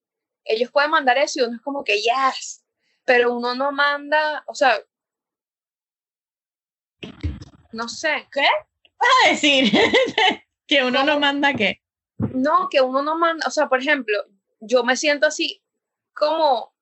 ellos 0.46 0.72
pueden 0.72 0.92
mandar 0.92 1.18
eso 1.18 1.40
y 1.40 1.44
uno 1.44 1.56
es 1.56 1.62
como 1.62 1.84
que 1.84 1.98
yes, 2.02 2.64
pero 3.04 3.36
uno 3.36 3.54
no 3.56 3.72
manda, 3.72 4.44
o 4.48 4.56
sea, 4.56 4.80
no 7.74 7.88
sé, 7.88 8.28
¿qué? 8.32 8.46
a 9.02 9.30
decir 9.30 9.72
que 10.68 10.84
uno 10.84 11.04
no 11.04 11.20
manda 11.20 11.54
que. 11.54 11.82
No, 12.18 12.70
que 12.70 12.82
uno 12.82 13.02
no 13.02 13.18
manda, 13.18 13.48
o 13.48 13.52
sea, 13.52 13.68
por 13.68 13.80
ejemplo, 13.80 14.16
yo 14.60 14.84
me 14.84 14.96
siento 14.96 15.26
así 15.26 15.64
como, 16.14 16.74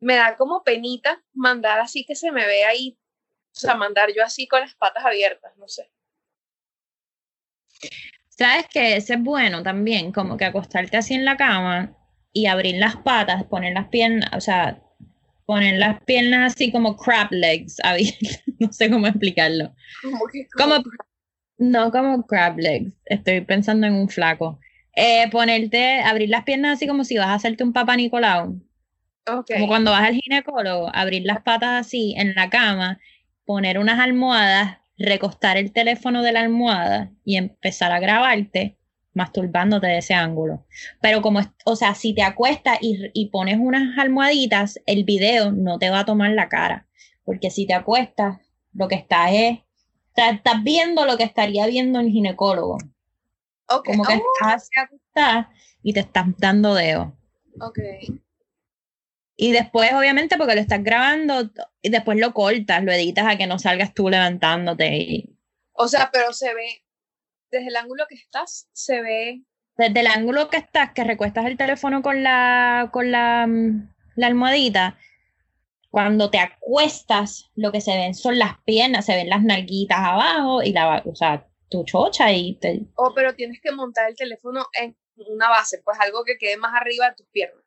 me 0.00 0.14
da 0.14 0.36
como 0.36 0.62
penita 0.62 1.22
mandar 1.32 1.80
así 1.80 2.04
que 2.04 2.14
se 2.14 2.30
me 2.30 2.46
ve 2.46 2.64
ahí, 2.64 2.96
o 3.54 3.58
sea, 3.58 3.74
mandar 3.74 4.12
yo 4.14 4.22
así 4.22 4.46
con 4.46 4.60
las 4.60 4.74
patas 4.74 5.04
abiertas, 5.04 5.56
no 5.56 5.66
sé. 5.66 5.90
Sabes 8.28 8.66
que 8.68 8.96
ese 8.96 9.14
es 9.14 9.22
bueno 9.22 9.62
también, 9.62 10.12
como 10.12 10.36
que 10.36 10.44
acostarte 10.44 10.96
así 10.96 11.14
en 11.14 11.24
la 11.24 11.36
cama 11.36 11.96
y 12.32 12.46
abrir 12.46 12.76
las 12.76 12.96
patas, 12.96 13.44
poner 13.44 13.72
las 13.72 13.88
piernas, 13.88 14.30
o 14.34 14.40
sea, 14.40 14.85
poner 15.46 15.78
las 15.78 16.02
piernas 16.02 16.52
así 16.52 16.70
como 16.70 16.96
crab 16.96 17.28
legs, 17.30 17.76
abiertas, 17.84 18.42
no 18.58 18.72
sé 18.72 18.90
cómo 18.90 19.06
explicarlo. 19.06 19.74
Como 20.02 20.26
que 20.26 20.46
Como, 20.48 20.82
no 21.58 21.90
como 21.90 22.26
crab 22.26 22.58
legs, 22.58 22.92
estoy 23.06 23.40
pensando 23.40 23.86
en 23.86 23.94
un 23.94 24.08
flaco. 24.08 24.58
Eh, 24.94 25.28
ponerte, 25.30 26.00
abrir 26.00 26.30
las 26.30 26.44
piernas 26.44 26.74
así 26.74 26.86
como 26.86 27.04
si 27.04 27.16
vas 27.16 27.28
a 27.28 27.34
hacerte 27.34 27.64
un 27.64 27.72
papá 27.72 27.96
Nicolau. 27.96 28.60
Como 29.24 29.66
cuando 29.66 29.90
vas 29.90 30.04
al 30.04 30.14
ginecólogo, 30.14 30.90
abrir 30.94 31.24
las 31.24 31.42
patas 31.42 31.86
así 31.86 32.14
en 32.16 32.34
la 32.34 32.48
cama, 32.48 33.00
poner 33.44 33.78
unas 33.78 33.98
almohadas, 33.98 34.78
recostar 34.98 35.56
el 35.56 35.72
teléfono 35.72 36.22
de 36.22 36.32
la 36.32 36.40
almohada 36.40 37.10
y 37.24 37.36
empezar 37.36 37.92
a 37.92 37.98
grabarte 37.98 38.75
masturbándote 39.16 39.88
de 39.88 39.98
ese 39.98 40.14
ángulo. 40.14 40.66
Pero 41.00 41.22
como, 41.22 41.40
o 41.64 41.76
sea, 41.76 41.94
si 41.94 42.14
te 42.14 42.22
acuestas 42.22 42.78
y, 42.80 43.10
y 43.14 43.30
pones 43.30 43.58
unas 43.58 43.98
almohaditas, 43.98 44.80
el 44.86 45.04
video 45.04 45.52
no 45.52 45.78
te 45.78 45.90
va 45.90 46.00
a 46.00 46.04
tomar 46.04 46.30
la 46.32 46.48
cara. 46.48 46.86
Porque 47.24 47.50
si 47.50 47.66
te 47.66 47.74
acuestas, 47.74 48.38
lo 48.74 48.88
que 48.88 48.96
estás 48.96 49.30
es, 49.32 49.58
estás 50.16 50.62
viendo 50.62 51.04
lo 51.06 51.16
que 51.16 51.24
estaría 51.24 51.66
viendo 51.66 52.00
el 52.00 52.10
ginecólogo. 52.10 52.78
Ok. 53.68 53.88
Como 53.88 54.04
que 54.04 54.14
Oh, 54.14 54.22
estás 54.40 54.68
acostada 54.76 55.50
y 55.82 55.92
te 55.92 56.00
estás 56.00 56.26
dando 56.38 56.74
dedo. 56.74 57.16
ok. 57.60 57.78
Y 59.36 59.52
después, 59.52 59.92
obviamente, 59.92 60.36
porque 60.38 60.54
lo 60.54 60.60
estás 60.60 60.82
grabando 60.82 61.50
y 61.82 61.90
después 61.90 62.18
lo 62.18 62.32
cortas, 62.32 62.82
lo 62.84 62.92
editas 62.92 63.26
a 63.26 63.36
que 63.36 63.46
no 63.46 63.58
salgas 63.58 63.92
tú 63.94 64.08
levantándote. 64.08 64.96
Y 64.96 65.38
O 65.72 65.88
sea, 65.88 66.10
pero 66.12 66.32
se 66.32 66.54
ve, 66.54 66.84
desde 67.56 67.68
el 67.68 67.76
ángulo 67.76 68.04
que 68.08 68.14
estás, 68.14 68.68
se 68.72 69.02
ve, 69.02 69.42
desde 69.76 70.00
el 70.00 70.06
ángulo 70.06 70.48
que 70.48 70.56
estás, 70.56 70.92
que 70.92 71.04
recuestas 71.04 71.46
el 71.46 71.56
teléfono 71.56 72.02
con 72.02 72.22
la, 72.22 72.88
con 72.92 73.10
la, 73.10 73.46
mm, 73.46 73.94
la 74.16 74.26
almohadita, 74.26 74.98
cuando 75.90 76.30
te 76.30 76.38
acuestas, 76.38 77.50
lo 77.54 77.72
que 77.72 77.80
se 77.80 77.96
ven 77.96 78.14
son 78.14 78.38
las 78.38 78.58
piernas, 78.64 79.06
se 79.06 79.14
ven 79.14 79.28
las 79.28 79.42
nalguitas 79.42 79.98
abajo 79.98 80.62
y 80.62 80.72
la, 80.72 81.02
o 81.04 81.14
sea, 81.14 81.46
tu 81.68 81.84
chocha 81.84 82.32
y 82.32 82.54
te, 82.56 82.86
oh, 82.96 83.12
pero 83.14 83.34
tienes 83.34 83.60
que 83.62 83.72
montar 83.72 84.08
el 84.08 84.16
teléfono 84.16 84.66
en 84.80 84.96
una 85.28 85.48
base, 85.48 85.80
pues 85.84 85.98
algo 86.00 86.24
que 86.24 86.38
quede 86.38 86.56
más 86.56 86.74
arriba 86.74 87.08
de 87.08 87.16
tus 87.16 87.26
piernas. 87.28 87.62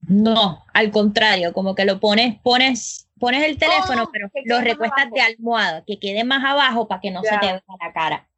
No, 0.00 0.64
al 0.74 0.90
contrario, 0.90 1.52
como 1.52 1.74
que 1.74 1.84
lo 1.84 2.00
pones, 2.00 2.40
pones, 2.40 3.08
pones 3.22 3.44
el 3.44 3.56
teléfono, 3.56 4.02
Oh, 4.04 4.10
pero 4.12 4.28
lo 4.44 4.60
recuestas 4.60 5.10
de 5.12 5.20
almohada, 5.20 5.84
que 5.86 5.98
quede 5.98 6.24
más 6.24 6.44
abajo 6.44 6.88
para 6.88 7.00
que 7.00 7.10
no 7.12 7.22
se 7.22 7.38
te 7.38 7.46
vea 7.46 7.64
la 7.80 7.92
cara. 7.92 8.28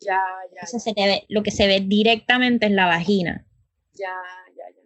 Ya, 0.00 0.20
ya, 0.52 0.60
Entonces 0.60 0.82
se 0.82 0.92
te 0.92 1.06
ve, 1.06 1.24
lo 1.28 1.42
que 1.44 1.52
se 1.52 1.66
ve 1.68 1.80
directamente 1.80 2.66
es 2.66 2.72
la 2.72 2.86
vagina. 2.86 3.46
ya, 3.94 4.14
ya, 4.56 4.64
ya. 4.70 4.82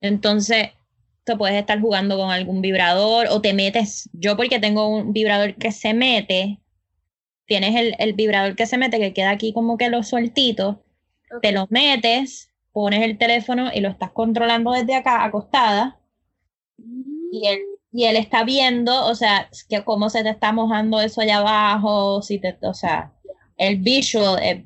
Entonces, 0.00 0.68
te 1.24 1.36
puedes 1.36 1.56
estar 1.56 1.80
jugando 1.80 2.16
con 2.16 2.30
algún 2.30 2.62
vibrador 2.62 3.26
o 3.30 3.40
te 3.40 3.52
metes. 3.54 4.08
Yo, 4.12 4.36
porque 4.36 4.60
tengo 4.60 4.88
un 4.88 5.12
vibrador 5.12 5.54
que 5.56 5.72
se 5.72 5.94
mete, 5.94 6.60
tienes 7.46 7.74
el, 7.76 7.94
el 7.98 8.14
vibrador 8.14 8.56
que 8.56 8.66
se 8.66 8.78
mete, 8.78 8.98
que 9.00 9.12
queda 9.14 9.30
aquí 9.30 9.52
como 9.52 9.78
que 9.78 9.90
lo 9.90 10.02
sueltito, 10.04 10.84
Ok. 11.34 11.42
te 11.42 11.52
lo 11.52 11.66
metes, 11.70 12.50
pones 12.72 13.02
el 13.02 13.18
teléfono 13.18 13.70
y 13.74 13.80
lo 13.80 13.88
estás 13.90 14.12
controlando 14.12 14.72
desde 14.72 14.94
acá, 14.94 15.24
acostada, 15.24 16.00
y 17.30 17.46
él, 17.46 17.60
y 17.92 18.06
él 18.06 18.16
está 18.16 18.42
viendo, 18.42 19.04
o 19.06 19.14
sea, 19.14 19.50
que 19.68 19.84
cómo 19.84 20.08
se 20.08 20.22
te 20.22 20.30
está 20.30 20.50
mojando 20.52 21.00
eso 21.00 21.20
allá 21.20 21.38
abajo, 21.38 22.22
si 22.22 22.38
te, 22.38 22.56
o 22.62 22.72
sea, 22.72 23.12
el 23.58 23.76
visual 23.76 24.42
es, 24.42 24.64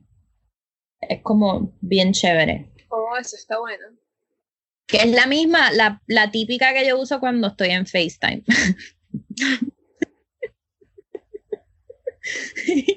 es 1.00 1.22
como 1.22 1.76
bien 1.80 2.12
chévere. 2.12 2.70
Oh, 2.88 3.16
eso 3.20 3.34
está 3.36 3.58
bueno. 3.58 3.88
Que 4.86 4.98
es 4.98 5.10
la 5.10 5.26
misma, 5.26 5.72
la, 5.72 6.00
la 6.06 6.30
típica 6.30 6.72
que 6.72 6.86
yo 6.86 6.98
uso 6.98 7.18
cuando 7.18 7.48
estoy 7.48 7.70
en 7.70 7.86
FaceTime. 7.86 8.44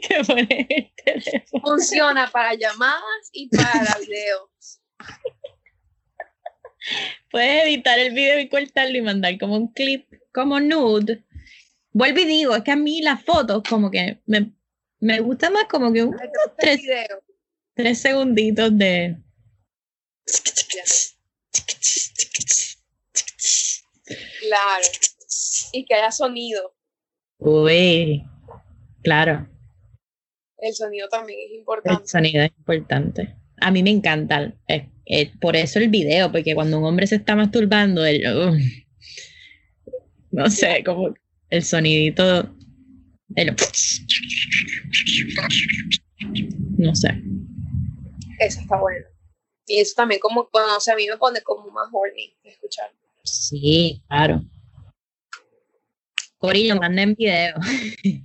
que 0.08 0.24
pones 0.28 0.48
el 0.70 0.94
teléfono. 1.04 1.64
Funciona 1.64 2.30
para 2.32 2.54
llamadas 2.54 3.30
y 3.32 3.50
para 3.50 3.98
videos. 4.00 4.82
Puedes 7.32 7.64
editar 7.66 8.00
el 8.00 8.14
video 8.14 8.40
y 8.40 8.50
cortarlo 8.50 8.98
y 8.98 9.02
mandar 9.02 9.38
como 9.38 9.56
un 9.56 9.72
clip, 9.74 10.09
como 10.34 10.60
nude. 10.60 11.24
Vuelvo 11.92 12.20
y 12.20 12.26
digo, 12.26 12.56
es 12.56 12.64
que 12.64 12.72
a 12.72 12.76
mí 12.76 13.02
las 13.02 13.24
fotos 13.24 13.64
como 13.68 13.90
que 13.92 14.22
me, 14.26 14.54
me 15.00 15.20
gusta 15.22 15.50
más 15.50 15.66
como 15.66 15.92
que 15.92 16.04
un- 16.04 16.14
Ay, 16.20 16.28
te 16.28 16.28
gusta 16.28 16.52
el 16.52 16.58
tres, 16.58 16.82
video. 16.82 17.24
tres 17.76 17.98
segunditos 18.00 18.78
de... 18.78 19.18
Claro. 24.42 24.84
Y 25.74 25.86
que 25.86 25.94
haya 25.96 26.12
sonido. 26.12 26.74
Uy, 27.38 28.24
claro. 29.04 29.48
El 30.58 30.74
sonido 30.74 31.08
también 31.10 31.40
es 31.46 31.52
El 31.52 31.58
importante. 31.60 32.08
sonido 32.08 32.44
es 32.44 32.52
importante. 32.58 33.36
A 33.62 33.72
mí 33.72 33.84
me 33.84 33.92
encanta. 33.92 34.54
eh, 34.68 34.90
eh, 35.06 35.32
por 35.40 35.56
eso 35.56 35.80
el 35.80 35.90
video, 35.90 36.32
porque 36.32 36.54
cuando 36.56 36.80
un 36.80 36.86
hombre 36.86 37.08
se 37.08 37.16
está 37.16 37.36
masturbando, 37.36 38.06
el, 38.06 38.22
uh, 38.26 38.58
no 40.32 40.50
sé, 40.50 40.84
como 40.84 41.14
el 41.50 41.64
sonidito. 41.64 42.54
el- 43.36 43.56
no 46.78 46.96
sé. 46.96 47.10
Eso 48.40 48.60
está 48.62 48.78
bueno. 48.80 49.06
Y 49.68 49.80
eso 49.80 49.94
también 49.96 50.20
como, 50.20 50.50
bueno, 50.52 50.78
o 50.78 50.80
sea, 50.80 50.94
a 50.94 50.98
mí 50.98 51.06
me 51.08 51.18
pone 51.18 51.42
como 51.42 51.70
más 51.72 51.88
horny 51.92 52.34
escuchar. 52.44 52.92
Sí, 53.24 54.02
claro. 54.08 54.44
Corillo, 56.38 56.76
manden 56.78 57.16
video. 57.16 57.56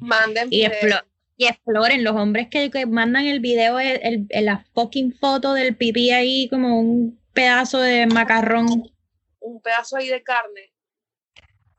Manden 0.01 0.49
Y, 0.51 0.63
explo- 0.65 1.05
y 1.37 1.47
exploren 1.47 2.05
los 2.05 2.15
hombres 2.15 2.49
que, 2.49 2.71
que 2.71 2.87
mandan 2.87 3.27
el 3.27 3.41
video, 3.41 3.79
el- 3.81 4.27
el- 4.31 4.45
la 4.45 4.65
fucking 4.73 5.13
foto 5.13 5.53
del 5.53 5.77
pipí 5.77 6.11
ahí 6.11 6.49
como 6.49 6.79
un 6.79 7.21
pedazo 7.33 7.81
de 7.81 8.07
macarrón. 8.07 8.67
un 9.41 9.61
pedazo 9.61 9.97
ahí 9.97 10.09
de 10.09 10.23
carne. 10.23 10.73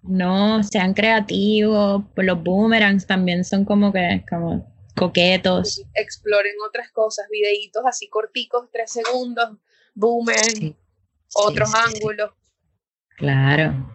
No, 0.07 0.61
sean 0.63 0.93
creativos. 0.93 2.03
Los 2.15 2.43
boomerangs 2.43 3.05
también 3.07 3.43
son 3.43 3.65
como 3.65 3.91
que 3.91 4.23
como 4.29 4.71
coquetos. 4.95 5.81
Exploren 5.93 6.53
otras 6.67 6.91
cosas, 6.91 7.25
videitos 7.31 7.83
así 7.85 8.07
corticos, 8.07 8.69
tres 8.71 8.91
segundos, 8.91 9.57
boomer, 9.93 10.57
Sí, 10.57 10.75
otros 11.33 11.69
sí, 11.71 11.75
sí, 11.75 11.81
ángulos, 11.95 12.31
Claro. 13.17 13.91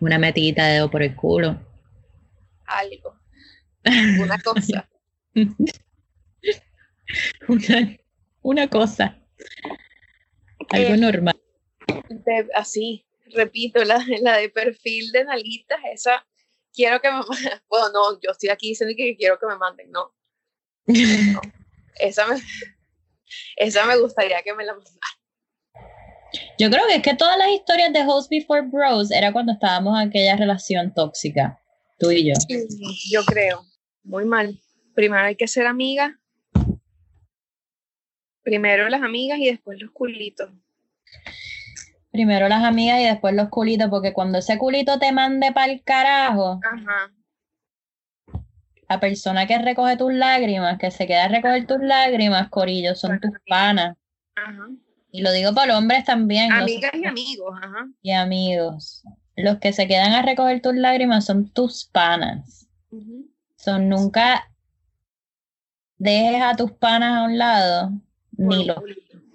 Una 0.00 0.18
metidita 0.18 0.66
de 0.66 0.74
dedo 0.74 0.90
por 0.90 1.02
el 1.02 1.14
culo. 1.16 1.58
algo, 2.66 3.18
una 4.18 4.38
cosa. 4.38 4.88
una, 7.48 7.96
una 8.42 8.68
cosa. 8.68 9.18
Algo 10.70 10.94
Eh, 10.94 10.98
normal. 10.98 11.40
de- 12.08 12.48
así, 12.54 13.04
repito, 13.34 13.84
la, 13.84 14.04
la 14.20 14.38
de 14.38 14.48
perfil 14.48 15.10
de 15.12 15.24
nalguitas, 15.24 15.78
esa, 15.92 16.26
quiero 16.72 17.00
que 17.00 17.10
me, 17.10 17.20
bueno, 17.68 17.88
no, 17.92 18.20
yo 18.20 18.30
estoy 18.30 18.50
aquí 18.50 18.70
diciendo 18.70 18.94
que 18.96 19.16
quiero 19.16 19.38
que 19.38 19.46
me 19.46 19.56
manden, 19.56 19.90
no, 19.90 20.14
esa 21.96 22.26
me, 22.26 22.40
esa 23.56 23.86
me 23.86 23.96
gustaría 23.98 24.42
que 24.42 24.54
me 24.54 24.64
la 24.64 24.72
mandaran. 24.72 25.00
Yo 26.58 26.68
creo 26.68 26.86
que 26.88 26.96
es 26.96 27.02
que 27.02 27.14
todas 27.14 27.38
las 27.38 27.48
historias 27.48 27.92
de 27.92 28.04
Host 28.06 28.28
Before 28.28 28.62
Bros 28.62 29.10
era 29.12 29.32
cuando 29.32 29.52
estábamos 29.52 30.00
en 30.00 30.08
aquella 30.08 30.36
relación 30.36 30.92
tóxica, 30.92 31.60
tú 31.98 32.10
y 32.10 32.28
yo. 32.28 32.34
Yo 33.10 33.24
creo, 33.24 33.64
muy 34.02 34.24
mal. 34.24 34.60
Primero 34.94 35.24
hay 35.24 35.36
que 35.36 35.48
ser 35.48 35.66
amigas, 35.66 36.12
primero 38.42 38.88
las 38.88 39.02
amigas 39.02 39.38
y 39.38 39.46
después 39.46 39.80
los 39.80 39.90
culitos. 39.90 40.50
Primero 42.14 42.48
las 42.48 42.62
amigas 42.62 43.00
y 43.00 43.06
después 43.06 43.34
los 43.34 43.48
culitos, 43.48 43.90
porque 43.90 44.12
cuando 44.12 44.38
ese 44.38 44.56
culito 44.56 45.00
te 45.00 45.10
mande 45.10 45.50
para 45.50 45.72
el 45.72 45.82
carajo, 45.82 46.60
Ajá, 46.62 47.10
la 48.88 49.00
persona 49.00 49.48
que 49.48 49.58
recoge 49.58 49.96
tus 49.96 50.12
lágrimas, 50.12 50.78
que 50.78 50.92
se 50.92 51.08
queda 51.08 51.24
a 51.24 51.28
recoger 51.28 51.66
tus 51.66 51.80
lágrimas, 51.80 52.50
Corillo, 52.50 52.94
son 52.94 53.18
tus 53.18 53.32
panas. 53.48 53.96
ajá. 54.36 54.68
Y 55.10 55.22
lo 55.22 55.32
digo 55.32 55.52
para 55.54 55.76
hombres 55.76 56.04
también. 56.04 56.52
Amigas 56.52 56.92
y 56.94 57.04
amigos, 57.04 57.58
ajá. 57.60 57.88
y 58.00 58.12
amigos. 58.12 59.02
Los 59.34 59.58
que 59.58 59.72
se 59.72 59.88
quedan 59.88 60.12
a 60.12 60.22
recoger 60.22 60.62
tus 60.62 60.76
lágrimas 60.76 61.24
son 61.24 61.48
tus 61.48 61.84
panas. 61.84 62.68
Son 63.56 63.88
nunca 63.88 64.48
dejes 65.98 66.42
a 66.42 66.54
tus 66.54 66.70
panas 66.70 67.18
a 67.18 67.24
un 67.24 67.38
lado, 67.38 67.90
Por 68.36 68.46
ni 68.46 68.60
un 68.60 68.66
los, 68.68 68.76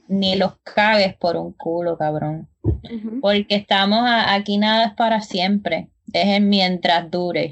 ni 0.07 0.35
los 0.37 0.57
cagues 0.63 1.17
por 1.17 1.35
un 1.35 1.51
culo, 1.51 1.97
cabrón. 1.97 2.48
Porque 3.21 3.55
estamos 3.55 3.99
aquí 4.05 4.57
nada 4.57 4.87
es 4.87 4.93
para 4.93 5.21
siempre. 5.21 5.89
Dejen 6.05 6.49
mientras 6.49 7.09
dure. 7.11 7.51